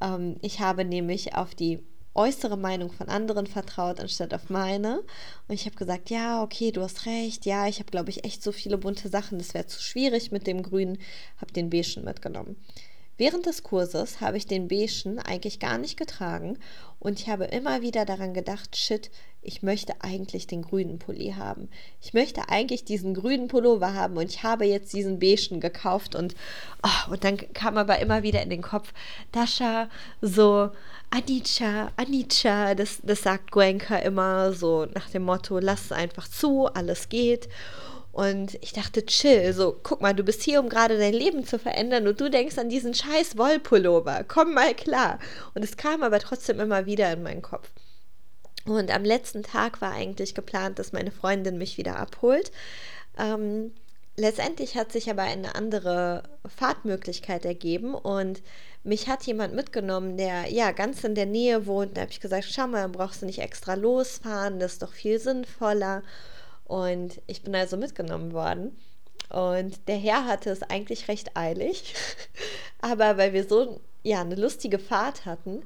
ähm, 0.00 0.36
ich 0.40 0.60
habe 0.60 0.84
nämlich 0.84 1.34
auf 1.34 1.54
die 1.54 1.84
äußere 2.14 2.56
Meinung 2.56 2.92
von 2.92 3.08
anderen 3.08 3.46
vertraut, 3.46 4.00
anstatt 4.00 4.34
auf 4.34 4.50
meine. 4.50 4.98
Und 5.48 5.54
ich 5.54 5.66
habe 5.66 5.76
gesagt, 5.76 6.10
ja, 6.10 6.42
okay, 6.42 6.72
du 6.72 6.82
hast 6.82 7.06
recht. 7.06 7.46
Ja, 7.46 7.68
ich 7.68 7.78
habe, 7.78 7.90
glaube 7.90 8.10
ich, 8.10 8.24
echt 8.24 8.42
so 8.42 8.52
viele 8.52 8.78
bunte 8.78 9.08
Sachen. 9.08 9.38
Das 9.38 9.54
wäre 9.54 9.66
zu 9.66 9.80
schwierig 9.82 10.32
mit 10.32 10.46
dem 10.46 10.62
Grünen. 10.62 10.98
Habe 11.40 11.52
den 11.52 11.70
Beigen 11.70 12.04
mitgenommen. 12.04 12.56
Während 13.20 13.44
des 13.44 13.62
Kurses 13.62 14.22
habe 14.22 14.38
ich 14.38 14.46
den 14.46 14.66
beigen 14.66 15.18
eigentlich 15.18 15.58
gar 15.58 15.76
nicht 15.76 15.98
getragen 15.98 16.58
und 17.00 17.20
ich 17.20 17.28
habe 17.28 17.44
immer 17.44 17.82
wieder 17.82 18.06
daran 18.06 18.32
gedacht, 18.32 18.78
shit, 18.78 19.10
ich 19.42 19.62
möchte 19.62 19.92
eigentlich 20.00 20.46
den 20.46 20.62
grünen 20.62 20.98
Pulli 20.98 21.34
haben. 21.36 21.68
Ich 22.00 22.14
möchte 22.14 22.48
eigentlich 22.48 22.86
diesen 22.86 23.12
grünen 23.12 23.48
Pullover 23.48 23.92
haben 23.92 24.16
und 24.16 24.30
ich 24.30 24.42
habe 24.42 24.64
jetzt 24.64 24.94
diesen 24.94 25.18
beigen 25.18 25.60
gekauft 25.60 26.14
und, 26.14 26.34
oh, 26.82 27.12
und 27.12 27.22
dann 27.22 27.36
kam 27.52 27.76
aber 27.76 27.98
immer 27.98 28.22
wieder 28.22 28.42
in 28.42 28.48
den 28.48 28.62
Kopf, 28.62 28.94
Dasha, 29.32 29.90
so, 30.22 30.70
Anica, 31.10 31.92
Anica, 31.96 32.74
das, 32.74 33.00
das 33.02 33.20
sagt 33.20 33.50
Gwenka 33.50 33.98
immer 33.98 34.54
so 34.54 34.86
nach 34.94 35.10
dem 35.10 35.24
Motto, 35.24 35.58
lass 35.58 35.84
es 35.84 35.92
einfach 35.92 36.26
zu, 36.26 36.68
alles 36.68 37.10
geht. 37.10 37.50
Und 38.12 38.58
ich 38.60 38.72
dachte, 38.72 39.06
chill, 39.06 39.52
so, 39.52 39.78
guck 39.82 40.00
mal, 40.00 40.14
du 40.14 40.24
bist 40.24 40.42
hier, 40.42 40.60
um 40.60 40.68
gerade 40.68 40.98
dein 40.98 41.14
Leben 41.14 41.46
zu 41.46 41.58
verändern 41.58 42.08
und 42.08 42.20
du 42.20 42.28
denkst 42.28 42.58
an 42.58 42.68
diesen 42.68 42.92
scheiß 42.92 43.38
Wollpullover. 43.38 44.24
Komm 44.26 44.54
mal 44.54 44.74
klar. 44.74 45.18
Und 45.54 45.62
es 45.62 45.76
kam 45.76 46.02
aber 46.02 46.18
trotzdem 46.18 46.58
immer 46.58 46.86
wieder 46.86 47.12
in 47.12 47.22
meinen 47.22 47.42
Kopf. 47.42 47.70
Und 48.66 48.90
am 48.90 49.04
letzten 49.04 49.42
Tag 49.42 49.80
war 49.80 49.92
eigentlich 49.92 50.34
geplant, 50.34 50.78
dass 50.78 50.92
meine 50.92 51.12
Freundin 51.12 51.56
mich 51.56 51.78
wieder 51.78 51.96
abholt. 51.96 52.50
Ähm, 53.16 53.72
letztendlich 54.16 54.76
hat 54.76 54.92
sich 54.92 55.08
aber 55.08 55.22
eine 55.22 55.54
andere 55.54 56.24
Fahrtmöglichkeit 56.46 57.44
ergeben 57.44 57.94
und 57.94 58.42
mich 58.82 59.08
hat 59.08 59.24
jemand 59.24 59.54
mitgenommen, 59.54 60.16
der 60.16 60.50
ja 60.50 60.72
ganz 60.72 61.04
in 61.04 61.14
der 61.14 61.26
Nähe 61.26 61.66
wohnt. 61.66 61.96
Da 61.96 62.02
habe 62.02 62.10
ich 62.10 62.20
gesagt, 62.20 62.46
schau 62.50 62.66
mal, 62.66 62.82
dann 62.82 62.92
brauchst 62.92 63.22
du 63.22 63.26
nicht 63.26 63.40
extra 63.40 63.74
losfahren, 63.74 64.58
das 64.58 64.74
ist 64.74 64.82
doch 64.82 64.92
viel 64.92 65.18
sinnvoller. 65.18 66.02
Und 66.70 67.20
ich 67.26 67.42
bin 67.42 67.52
also 67.56 67.76
mitgenommen 67.76 68.32
worden. 68.32 68.78
Und 69.28 69.88
der 69.88 69.96
Herr 69.96 70.24
hatte 70.24 70.50
es 70.50 70.62
eigentlich 70.62 71.08
recht 71.08 71.36
eilig. 71.36 71.94
Aber 72.80 73.16
weil 73.16 73.32
wir 73.32 73.42
so 73.42 73.80
ja, 74.04 74.20
eine 74.20 74.36
lustige 74.36 74.78
Fahrt 74.78 75.26
hatten, 75.26 75.64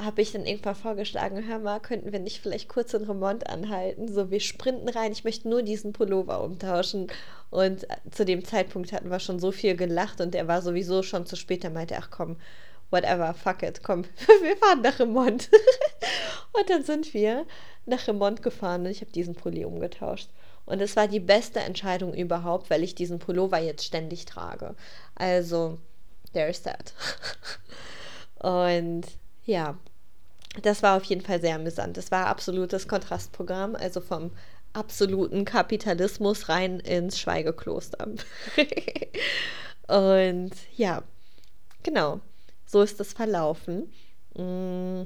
habe 0.00 0.22
ich 0.22 0.30
dann 0.30 0.46
irgendwann 0.46 0.76
vorgeschlagen, 0.76 1.48
hör 1.48 1.58
mal, 1.58 1.80
könnten 1.80 2.12
wir 2.12 2.20
nicht 2.20 2.40
vielleicht 2.40 2.68
kurz 2.68 2.94
in 2.94 3.02
Remont 3.02 3.50
anhalten? 3.50 4.06
So, 4.06 4.30
wir 4.30 4.38
sprinten 4.38 4.88
rein, 4.88 5.10
ich 5.10 5.24
möchte 5.24 5.48
nur 5.48 5.62
diesen 5.62 5.92
Pullover 5.92 6.44
umtauschen. 6.44 7.08
Und 7.50 7.84
zu 8.12 8.24
dem 8.24 8.44
Zeitpunkt 8.44 8.92
hatten 8.92 9.10
wir 9.10 9.18
schon 9.18 9.40
so 9.40 9.50
viel 9.50 9.74
gelacht 9.74 10.20
und 10.20 10.32
er 10.36 10.46
war 10.46 10.62
sowieso 10.62 11.02
schon 11.02 11.26
zu 11.26 11.34
spät. 11.34 11.64
Er 11.64 11.70
meinte, 11.70 11.96
ach 11.98 12.10
komm, 12.12 12.36
whatever, 12.90 13.34
fuck 13.34 13.62
it, 13.62 13.82
komm, 13.82 14.04
wir 14.42 14.56
fahren 14.56 14.82
nach 14.82 14.98
Remont. 14.98 15.50
und 16.52 16.70
dann 16.70 16.82
sind 16.82 17.12
wir 17.14 17.46
nach 17.86 18.06
Remont 18.08 18.42
gefahren 18.42 18.82
und 18.82 18.90
ich 18.90 19.00
habe 19.00 19.12
diesen 19.12 19.34
Pulli 19.34 19.64
umgetauscht. 19.64 20.28
Und 20.66 20.80
es 20.80 20.96
war 20.96 21.06
die 21.06 21.20
beste 21.20 21.60
Entscheidung 21.60 22.12
überhaupt, 22.12 22.70
weil 22.70 22.82
ich 22.82 22.94
diesen 22.94 23.20
Pullover 23.20 23.58
jetzt 23.58 23.84
ständig 23.84 24.24
trage. 24.24 24.74
Also, 25.14 25.78
there's 26.32 26.62
that. 26.62 26.92
und 28.40 29.04
ja, 29.44 29.76
das 30.62 30.82
war 30.82 30.96
auf 30.96 31.04
jeden 31.04 31.20
Fall 31.20 31.40
sehr 31.40 31.54
amüsant. 31.54 31.96
Es 31.98 32.10
war 32.10 32.26
absolutes 32.26 32.88
Kontrastprogramm, 32.88 33.76
also 33.76 34.00
vom 34.00 34.32
absoluten 34.72 35.44
Kapitalismus 35.44 36.48
rein 36.48 36.80
ins 36.80 37.18
Schweigekloster. 37.18 38.08
und 39.86 40.52
ja, 40.76 41.02
genau, 41.82 42.20
so 42.66 42.82
ist 42.82 43.00
es 43.00 43.12
verlaufen. 43.12 43.92
Mm. 44.34 45.02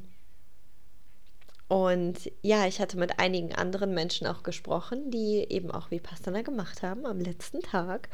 Und 1.69 2.33
ja, 2.43 2.67
ich 2.67 2.81
hatte 2.81 2.99
mit 2.99 3.21
einigen 3.21 3.55
anderen 3.55 3.95
Menschen 3.95 4.27
auch 4.27 4.43
gesprochen, 4.43 5.13
die 5.13 5.47
eben 5.49 5.71
auch 5.71 5.93
Vipassana 5.93 6.43
gemacht 6.43 6.83
haben 6.83 7.07
am 7.07 7.21
letzten 7.21 7.61
Tag. 7.61 8.09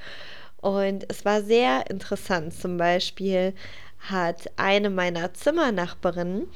Und 0.60 1.06
es 1.08 1.24
war 1.24 1.42
sehr 1.42 1.88
interessant. 1.88 2.52
Zum 2.52 2.76
Beispiel 2.76 3.54
hat 3.98 4.50
eine 4.56 4.90
meiner 4.90 5.32
Zimmernachbarinnen 5.32 6.48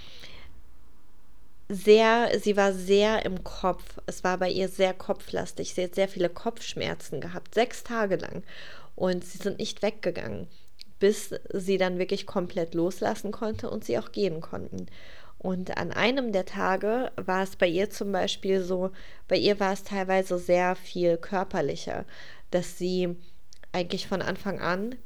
sehr, 1.70 2.38
sie 2.41 2.57
war 2.57 2.72
sehr 2.72 3.24
im 3.24 3.45
Kopf. 3.45 3.99
Es 4.07 4.24
war 4.24 4.38
bei 4.38 4.51
ihr 4.51 4.68
sehr 4.68 4.93
kopflastig. 4.93 5.72
Sie 5.72 5.84
hat 5.84 5.95
sehr 5.95 6.09
viele 6.09 6.28
Kopfschmerzen 6.28 7.20
gehabt, 7.20 7.55
sechs 7.55 7.84
Tage 7.84 8.16
lang. 8.16 8.43
Und 8.97 9.24
sie 9.24 9.38
sind 9.38 9.59
nicht 9.59 9.80
weggegangen, 9.80 10.49
bis 11.01 11.34
sie 11.53 11.78
dann 11.78 11.98
wirklich 11.98 12.26
komplett 12.26 12.74
loslassen 12.74 13.32
konnte 13.32 13.68
und 13.68 13.84
sie 13.84 13.98
auch 13.98 14.12
gehen 14.12 14.40
konnten. 14.40 14.86
Und 15.38 15.78
an 15.78 15.90
einem 15.90 16.32
der 16.32 16.44
Tage 16.44 17.11
war 17.16 17.42
es 17.42 17.57
bei 17.57 17.66
ihr 17.66 17.90
zum 17.90 18.12
Beispiel 18.12 18.62
so, 18.62 18.90
bei 19.26 19.36
ihr 19.36 19.59
war 19.59 19.72
es 19.72 19.82
teilweise 19.82 20.38
sehr 20.38 20.76
viel 20.76 21.16
körperlicher, 21.16 22.05
dass 22.51 22.76
sie 22.76 23.16
eigentlich 23.72 24.07
von 24.07 24.20
Anfang 24.20 24.61
an, 24.61 24.96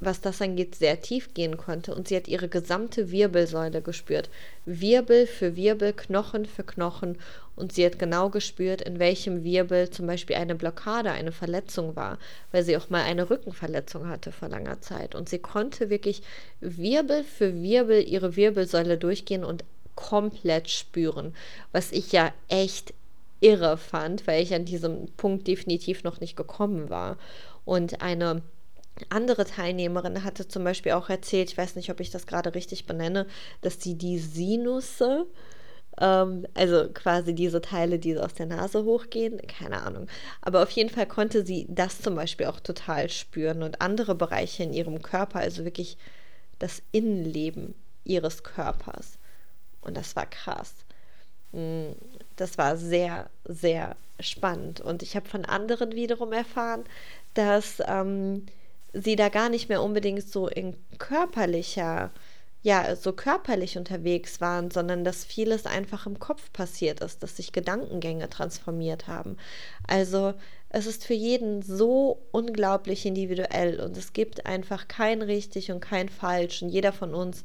was 0.00 0.20
das 0.20 0.40
angeht, 0.40 0.76
sehr 0.76 1.00
tief 1.00 1.34
gehen 1.34 1.56
konnte 1.56 1.94
und 1.94 2.08
sie 2.08 2.16
hat 2.16 2.28
ihre 2.28 2.48
gesamte 2.48 3.10
Wirbelsäule 3.10 3.82
gespürt. 3.82 4.30
Wirbel 4.64 5.26
für 5.26 5.56
Wirbel, 5.56 5.92
Knochen 5.92 6.46
für 6.46 6.62
Knochen 6.62 7.18
und 7.56 7.72
sie 7.72 7.84
hat 7.84 7.98
genau 7.98 8.30
gespürt, 8.30 8.80
in 8.82 9.00
welchem 9.00 9.42
Wirbel 9.42 9.90
zum 9.90 10.06
Beispiel 10.06 10.36
eine 10.36 10.54
Blockade, 10.54 11.10
eine 11.10 11.32
Verletzung 11.32 11.96
war, 11.96 12.18
weil 12.52 12.62
sie 12.62 12.76
auch 12.76 12.90
mal 12.90 13.02
eine 13.02 13.28
Rückenverletzung 13.28 14.08
hatte 14.08 14.30
vor 14.30 14.48
langer 14.48 14.80
Zeit. 14.80 15.16
Und 15.16 15.28
sie 15.28 15.40
konnte 15.40 15.90
wirklich 15.90 16.22
Wirbel 16.60 17.24
für 17.24 17.60
Wirbel 17.60 18.06
ihre 18.06 18.36
Wirbelsäule 18.36 18.98
durchgehen 18.98 19.44
und 19.44 19.64
komplett 19.96 20.70
spüren, 20.70 21.34
was 21.72 21.90
ich 21.90 22.12
ja 22.12 22.32
echt 22.46 22.94
irre 23.40 23.76
fand, 23.76 24.28
weil 24.28 24.42
ich 24.42 24.54
an 24.54 24.64
diesem 24.64 25.08
Punkt 25.16 25.48
definitiv 25.48 26.04
noch 26.04 26.20
nicht 26.20 26.36
gekommen 26.36 26.88
war. 26.90 27.18
Und 27.64 28.00
eine 28.00 28.42
andere 29.10 29.44
Teilnehmerin 29.44 30.24
hatte 30.24 30.48
zum 30.48 30.64
Beispiel 30.64 30.92
auch 30.92 31.08
erzählt, 31.08 31.50
ich 31.50 31.58
weiß 31.58 31.76
nicht, 31.76 31.90
ob 31.90 32.00
ich 32.00 32.10
das 32.10 32.26
gerade 32.26 32.54
richtig 32.54 32.86
benenne, 32.86 33.26
dass 33.60 33.80
sie 33.80 33.96
die 33.96 34.18
Sinusse 34.18 35.26
ähm, 36.00 36.46
also 36.54 36.88
quasi 36.92 37.34
diese 37.34 37.60
Teile, 37.60 37.98
die 37.98 38.16
aus 38.18 38.34
der 38.34 38.46
Nase 38.46 38.84
hochgehen, 38.84 39.40
keine 39.46 39.82
Ahnung. 39.82 40.06
Aber 40.40 40.62
auf 40.62 40.70
jeden 40.70 40.90
Fall 40.90 41.06
konnte 41.06 41.44
sie 41.44 41.66
das 41.68 42.00
zum 42.00 42.14
Beispiel 42.14 42.46
auch 42.46 42.60
total 42.60 43.08
spüren 43.10 43.62
und 43.62 43.80
andere 43.80 44.14
Bereiche 44.14 44.62
in 44.62 44.72
ihrem 44.72 45.02
Körper, 45.02 45.40
also 45.40 45.64
wirklich 45.64 45.96
das 46.58 46.82
Innenleben 46.92 47.74
ihres 48.04 48.42
Körpers. 48.42 49.18
Und 49.80 49.96
das 49.96 50.16
war 50.16 50.26
krass. 50.26 50.74
Mm, 51.52 51.92
das 52.36 52.58
war 52.58 52.76
sehr, 52.76 53.30
sehr 53.44 53.96
spannend. 54.20 54.80
Und 54.80 55.02
ich 55.02 55.16
habe 55.16 55.28
von 55.28 55.44
anderen 55.44 55.92
wiederum 55.92 56.32
erfahren, 56.32 56.84
dass 57.34 57.82
ähm, 57.86 58.46
sie 58.92 59.16
da 59.16 59.28
gar 59.28 59.48
nicht 59.48 59.68
mehr 59.68 59.82
unbedingt 59.82 60.28
so 60.28 60.48
in 60.48 60.76
körperlicher 60.98 62.10
ja, 62.62 62.96
so 62.96 63.12
körperlich 63.12 63.78
unterwegs 63.78 64.40
waren, 64.40 64.70
sondern 64.70 65.04
dass 65.04 65.24
vieles 65.24 65.64
einfach 65.64 66.06
im 66.06 66.18
Kopf 66.18 66.52
passiert 66.52 67.00
ist, 67.00 67.22
dass 67.22 67.36
sich 67.36 67.52
Gedankengänge 67.52 68.28
transformiert 68.28 69.06
haben. 69.06 69.36
Also 69.86 70.34
es 70.68 70.86
ist 70.86 71.04
für 71.04 71.14
jeden 71.14 71.62
so 71.62 72.26
unglaublich 72.32 73.06
individuell 73.06 73.80
und 73.80 73.96
es 73.96 74.12
gibt 74.12 74.44
einfach 74.46 74.88
kein 74.88 75.22
richtig 75.22 75.70
und 75.70 75.80
kein 75.80 76.08
falsch 76.08 76.62
und 76.62 76.68
jeder 76.68 76.92
von 76.92 77.14
uns 77.14 77.44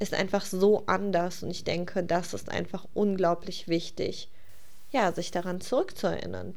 ist 0.00 0.14
einfach 0.14 0.44
so 0.44 0.84
anders 0.86 1.42
und 1.42 1.50
ich 1.50 1.64
denke, 1.64 2.02
das 2.02 2.34
ist 2.34 2.50
einfach 2.50 2.86
unglaublich 2.94 3.68
wichtig, 3.68 4.28
ja, 4.90 5.12
sich 5.12 5.30
daran 5.30 5.60
zurückzuerinnern, 5.60 6.56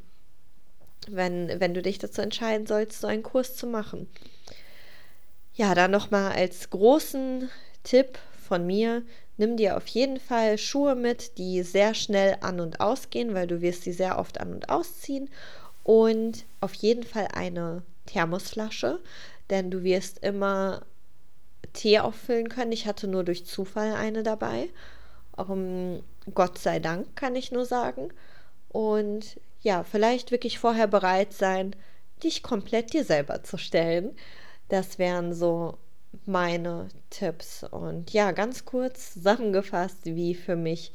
wenn, 1.08 1.60
wenn 1.60 1.74
du 1.74 1.82
dich 1.82 1.98
dazu 1.98 2.22
entscheiden 2.22 2.66
sollst, 2.66 3.00
so 3.00 3.06
einen 3.06 3.22
Kurs 3.22 3.56
zu 3.56 3.66
machen. 3.66 4.08
Ja, 5.54 5.74
dann 5.74 5.90
nochmal 5.90 6.32
als 6.32 6.70
großen 6.70 7.50
Tipp 7.84 8.18
von 8.48 8.66
mir, 8.66 9.02
nimm 9.36 9.56
dir 9.56 9.76
auf 9.76 9.86
jeden 9.88 10.18
Fall 10.18 10.58
Schuhe 10.58 10.94
mit, 10.94 11.38
die 11.38 11.62
sehr 11.62 11.94
schnell 11.94 12.36
an 12.40 12.60
und 12.60 12.80
ausgehen, 12.80 13.34
weil 13.34 13.46
du 13.46 13.60
wirst 13.60 13.82
sie 13.82 13.92
sehr 13.92 14.18
oft 14.18 14.40
an 14.40 14.52
und 14.52 14.68
ausziehen. 14.68 15.30
Und 15.84 16.44
auf 16.60 16.74
jeden 16.74 17.02
Fall 17.02 17.28
eine 17.34 17.82
Thermosflasche, 18.06 19.00
denn 19.50 19.70
du 19.70 19.82
wirst 19.82 20.20
immer 20.20 20.82
Tee 21.72 21.98
auffüllen 21.98 22.48
können. 22.48 22.72
Ich 22.72 22.86
hatte 22.86 23.08
nur 23.08 23.24
durch 23.24 23.46
Zufall 23.46 23.94
eine 23.94 24.22
dabei. 24.22 24.68
Um, 25.36 26.02
Gott 26.34 26.58
sei 26.58 26.78
Dank, 26.78 27.16
kann 27.16 27.34
ich 27.34 27.52
nur 27.52 27.64
sagen. 27.64 28.12
Und 28.68 29.40
ja, 29.62 29.84
vielleicht 29.84 30.30
wirklich 30.30 30.58
vorher 30.58 30.86
bereit 30.86 31.32
sein, 31.32 31.74
dich 32.22 32.42
komplett 32.42 32.92
dir 32.92 33.04
selber 33.04 33.42
zu 33.42 33.58
stellen. 33.58 34.16
Das 34.68 34.98
wären 34.98 35.34
so 35.34 35.78
meine 36.26 36.88
Tipps. 37.10 37.64
Und 37.64 38.12
ja, 38.12 38.32
ganz 38.32 38.64
kurz 38.64 39.14
zusammengefasst, 39.14 40.04
wie 40.04 40.34
für 40.34 40.56
mich 40.56 40.92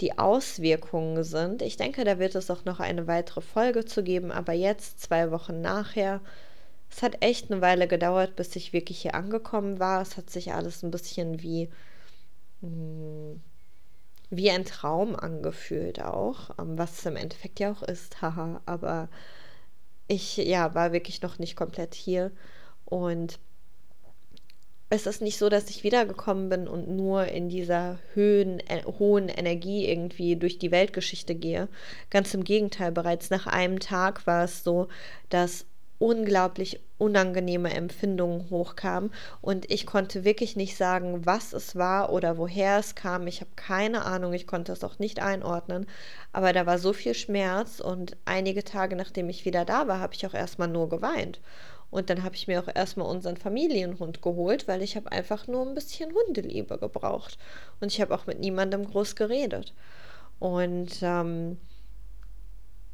die 0.00 0.18
Auswirkungen 0.18 1.24
sind. 1.24 1.62
Ich 1.62 1.76
denke, 1.76 2.04
da 2.04 2.18
wird 2.18 2.34
es 2.34 2.50
auch 2.50 2.64
noch 2.64 2.80
eine 2.80 3.06
weitere 3.06 3.40
Folge 3.40 3.84
zu 3.84 4.02
geben, 4.04 4.30
aber 4.30 4.52
jetzt, 4.52 5.00
zwei 5.00 5.30
Wochen 5.30 5.60
nachher, 5.60 6.20
es 6.90 7.02
hat 7.02 7.22
echt 7.22 7.50
eine 7.50 7.60
Weile 7.60 7.88
gedauert, 7.88 8.36
bis 8.36 8.54
ich 8.56 8.72
wirklich 8.72 9.00
hier 9.02 9.14
angekommen 9.14 9.78
war. 9.78 10.00
Es 10.02 10.16
hat 10.16 10.30
sich 10.30 10.52
alles 10.52 10.82
ein 10.82 10.90
bisschen 10.90 11.42
wie, 11.42 11.68
hm, 12.60 13.40
wie 14.30 14.50
ein 14.50 14.64
Traum 14.64 15.16
angefühlt 15.16 16.02
auch, 16.02 16.50
ähm, 16.58 16.78
was 16.78 16.98
es 16.98 17.06
im 17.06 17.16
Endeffekt 17.16 17.60
ja 17.60 17.72
auch 17.72 17.82
ist, 17.82 18.20
haha. 18.22 18.60
Aber 18.66 19.08
ich 20.06 20.36
ja, 20.36 20.74
war 20.74 20.92
wirklich 20.92 21.22
noch 21.22 21.38
nicht 21.38 21.56
komplett 21.56 21.94
hier 21.94 22.30
und 22.84 23.38
es 24.90 25.06
ist 25.06 25.20
nicht 25.20 25.36
so, 25.36 25.48
dass 25.50 25.68
ich 25.68 25.84
wiedergekommen 25.84 26.48
bin 26.48 26.66
und 26.66 26.88
nur 26.88 27.26
in 27.26 27.50
dieser 27.50 27.98
Höhen, 28.14 28.60
äh, 28.60 28.82
hohen 28.84 29.28
Energie 29.28 29.86
irgendwie 29.86 30.36
durch 30.36 30.58
die 30.58 30.70
Weltgeschichte 30.70 31.34
gehe. 31.34 31.68
Ganz 32.10 32.32
im 32.32 32.42
Gegenteil, 32.42 32.90
bereits 32.92 33.28
nach 33.28 33.46
einem 33.46 33.80
Tag 33.80 34.26
war 34.26 34.44
es 34.44 34.64
so, 34.64 34.88
dass 35.28 35.66
unglaublich 35.98 36.80
unangenehme 36.96 37.72
Empfindungen 37.72 38.50
hochkamen 38.50 39.12
und 39.40 39.70
ich 39.70 39.86
konnte 39.86 40.24
wirklich 40.24 40.56
nicht 40.56 40.76
sagen, 40.76 41.26
was 41.26 41.52
es 41.52 41.76
war 41.76 42.12
oder 42.12 42.38
woher 42.38 42.78
es 42.78 42.94
kam. 42.94 43.26
Ich 43.26 43.40
habe 43.40 43.50
keine 43.56 44.04
Ahnung, 44.04 44.32
ich 44.32 44.46
konnte 44.46 44.72
es 44.72 44.84
auch 44.84 44.98
nicht 44.98 45.20
einordnen, 45.20 45.86
aber 46.32 46.52
da 46.52 46.66
war 46.66 46.78
so 46.78 46.92
viel 46.92 47.14
Schmerz 47.14 47.80
und 47.80 48.16
einige 48.24 48.64
Tage 48.64 48.96
nachdem 48.96 49.28
ich 49.28 49.44
wieder 49.44 49.64
da 49.64 49.88
war, 49.88 50.00
habe 50.00 50.14
ich 50.14 50.26
auch 50.26 50.34
erstmal 50.34 50.68
nur 50.68 50.88
geweint. 50.88 51.40
Und 51.90 52.10
dann 52.10 52.22
habe 52.22 52.34
ich 52.34 52.46
mir 52.46 52.60
auch 52.60 52.68
erstmal 52.74 53.08
unseren 53.08 53.38
Familienhund 53.38 54.20
geholt, 54.20 54.68
weil 54.68 54.82
ich 54.82 54.94
habe 54.96 55.10
einfach 55.10 55.46
nur 55.46 55.66
ein 55.66 55.74
bisschen 55.74 56.12
Hundeliebe 56.14 56.78
gebraucht. 56.78 57.38
Und 57.80 57.90
ich 57.92 58.00
habe 58.00 58.14
auch 58.14 58.26
mit 58.26 58.40
niemandem 58.40 58.86
groß 58.86 59.16
geredet. 59.16 59.72
Und 60.38 60.98
ähm, 61.02 61.56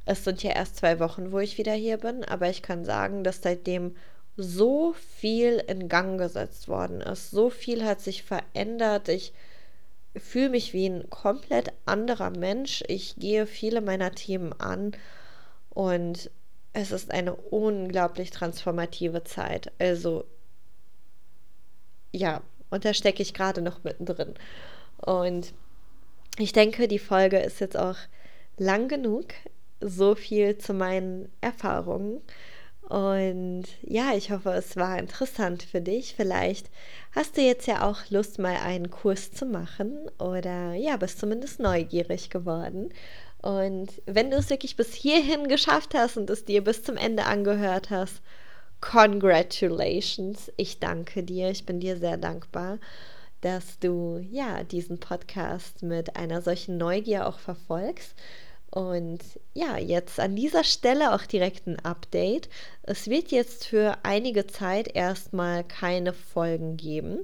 es 0.06 0.24
sind 0.24 0.42
ja 0.42 0.52
erst 0.52 0.76
zwei 0.76 1.00
Wochen, 1.00 1.32
wo 1.32 1.38
ich 1.38 1.58
wieder 1.58 1.72
hier 1.72 1.98
bin, 1.98 2.24
aber 2.24 2.50
ich 2.50 2.62
kann 2.62 2.84
sagen, 2.84 3.24
dass 3.24 3.42
seitdem 3.42 3.96
so 4.36 4.94
viel 5.18 5.62
in 5.66 5.88
Gang 5.88 6.18
gesetzt 6.18 6.68
worden 6.68 7.00
ist. 7.00 7.30
So 7.30 7.50
viel 7.50 7.84
hat 7.84 8.00
sich 8.00 8.22
verändert. 8.22 9.08
Ich 9.08 9.32
fühle 10.16 10.50
mich 10.50 10.72
wie 10.72 10.86
ein 10.86 11.08
komplett 11.08 11.72
anderer 11.86 12.30
Mensch. 12.30 12.82
Ich 12.88 13.16
gehe 13.16 13.46
viele 13.46 13.80
meiner 13.80 14.12
Themen 14.12 14.52
an 14.52 14.92
und 15.70 16.30
es 16.72 16.90
ist 16.90 17.10
eine 17.10 17.34
unglaublich 17.34 18.30
transformative 18.30 19.24
Zeit. 19.24 19.72
Also, 19.78 20.24
ja, 22.12 22.42
und 22.70 22.84
da 22.84 22.92
stecke 22.92 23.22
ich 23.22 23.34
gerade 23.34 23.62
noch 23.62 23.84
mittendrin. 23.84 24.34
Und 24.98 25.54
ich 26.38 26.52
denke, 26.52 26.88
die 26.88 26.98
Folge 26.98 27.38
ist 27.38 27.60
jetzt 27.60 27.76
auch 27.76 27.96
lang 28.56 28.88
genug. 28.88 29.26
So 29.80 30.14
viel 30.14 30.58
zu 30.58 30.74
meinen 30.74 31.30
Erfahrungen. 31.40 32.20
Und 32.88 33.64
ja, 33.82 34.12
ich 34.14 34.30
hoffe, 34.30 34.50
es 34.50 34.76
war 34.76 34.98
interessant 34.98 35.62
für 35.62 35.80
dich. 35.80 36.14
Vielleicht 36.14 36.70
hast 37.12 37.36
du 37.36 37.40
jetzt 37.40 37.66
ja 37.66 37.88
auch 37.88 38.10
Lust, 38.10 38.38
mal 38.38 38.56
einen 38.56 38.90
Kurs 38.90 39.32
zu 39.32 39.46
machen 39.46 40.10
oder 40.18 40.74
ja, 40.74 40.96
bist 40.98 41.18
zumindest 41.18 41.60
neugierig 41.60 42.28
geworden. 42.28 42.92
Und 43.40 44.02
wenn 44.06 44.30
du 44.30 44.36
es 44.36 44.50
wirklich 44.50 44.76
bis 44.76 44.94
hierhin 44.94 45.48
geschafft 45.48 45.94
hast 45.94 46.16
und 46.16 46.28
es 46.30 46.44
dir 46.44 46.62
bis 46.62 46.82
zum 46.82 46.96
Ende 46.96 47.24
angehört 47.24 47.90
hast, 47.90 48.22
congratulations. 48.80 50.52
Ich 50.56 50.78
danke 50.78 51.22
dir. 51.22 51.50
Ich 51.50 51.64
bin 51.64 51.80
dir 51.80 51.96
sehr 51.96 52.18
dankbar, 52.18 52.78
dass 53.40 53.78
du 53.78 54.18
ja 54.30 54.62
diesen 54.62 54.98
Podcast 55.00 55.82
mit 55.82 56.16
einer 56.16 56.42
solchen 56.42 56.76
Neugier 56.76 57.26
auch 57.26 57.38
verfolgst. 57.38 58.14
Und 58.74 59.20
ja, 59.52 59.78
jetzt 59.78 60.18
an 60.18 60.34
dieser 60.34 60.64
Stelle 60.64 61.14
auch 61.14 61.22
direkt 61.26 61.68
ein 61.68 61.78
Update. 61.84 62.48
Es 62.82 63.06
wird 63.06 63.30
jetzt 63.30 63.66
für 63.66 63.98
einige 64.02 64.48
Zeit 64.48 64.96
erstmal 64.96 65.62
keine 65.62 66.12
Folgen 66.12 66.76
geben, 66.76 67.20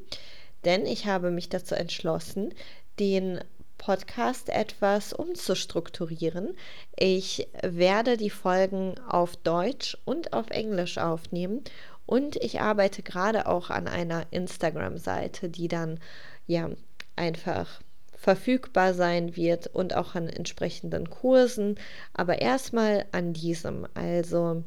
denn 0.64 0.86
ich 0.86 1.06
habe 1.06 1.32
mich 1.32 1.48
dazu 1.48 1.74
entschlossen, 1.74 2.54
den 3.00 3.40
Podcast 3.78 4.48
etwas 4.48 5.12
umzustrukturieren. 5.12 6.56
Ich 6.96 7.48
werde 7.62 8.16
die 8.16 8.30
Folgen 8.30 8.94
auf 9.08 9.34
Deutsch 9.34 9.98
und 10.04 10.32
auf 10.32 10.50
Englisch 10.50 10.98
aufnehmen 10.98 11.64
und 12.06 12.36
ich 12.36 12.60
arbeite 12.60 13.02
gerade 13.02 13.48
auch 13.48 13.70
an 13.70 13.88
einer 13.88 14.24
Instagram-Seite, 14.30 15.48
die 15.48 15.66
dann 15.66 15.98
ja 16.46 16.70
einfach 17.16 17.80
verfügbar 18.20 18.92
sein 18.92 19.34
wird 19.34 19.66
und 19.68 19.96
auch 19.96 20.14
an 20.14 20.28
entsprechenden 20.28 21.08
Kursen, 21.08 21.76
aber 22.12 22.40
erstmal 22.42 23.06
an 23.12 23.32
diesem. 23.32 23.86
Also 23.94 24.62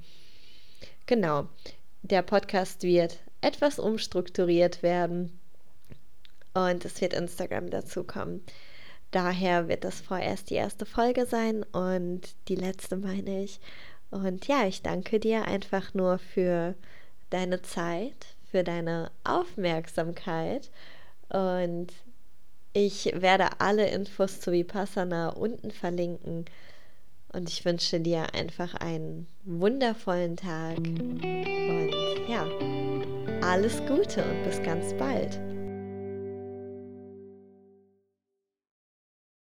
genau, 1.05 1.47
der 2.01 2.23
Podcast 2.23 2.81
wird 2.81 3.19
etwas 3.41 3.77
umstrukturiert 3.77 4.81
werden 4.81 5.39
und 6.55 6.83
es 6.83 6.99
wird 6.99 7.13
Instagram 7.13 7.69
dazu 7.69 8.03
kommen. 8.03 8.43
Daher 9.11 9.67
wird 9.67 9.83
das 9.83 10.01
vorerst 10.01 10.49
die 10.49 10.55
erste 10.55 10.87
Folge 10.87 11.27
sein 11.27 11.61
und 11.61 12.21
die 12.47 12.55
letzte 12.55 12.97
meine 12.97 13.43
ich. 13.43 13.59
Und 14.09 14.47
ja, 14.47 14.65
ich 14.65 14.81
danke 14.81 15.19
dir 15.19 15.45
einfach 15.45 15.93
nur 15.93 16.17
für 16.17 16.73
deine 17.29 17.61
Zeit, 17.61 18.35
für 18.49 18.63
deine 18.63 19.11
Aufmerksamkeit 19.23 20.71
und 21.29 21.93
ich 22.73 23.11
werde 23.15 23.47
alle 23.59 23.87
Infos 23.89 24.39
zu 24.39 24.51
Vipassana 24.51 25.29
unten 25.29 25.71
verlinken 25.71 26.45
und 27.31 27.49
ich 27.49 27.65
wünsche 27.65 27.99
dir 27.99 28.33
einfach 28.33 28.73
einen 28.75 29.27
wundervollen 29.43 30.37
Tag 30.37 30.77
und 30.77 31.21
ja, 32.27 32.47
alles 33.41 33.77
Gute 33.85 34.23
und 34.23 34.43
bis 34.43 34.61
ganz 34.63 34.93
bald. 34.95 35.39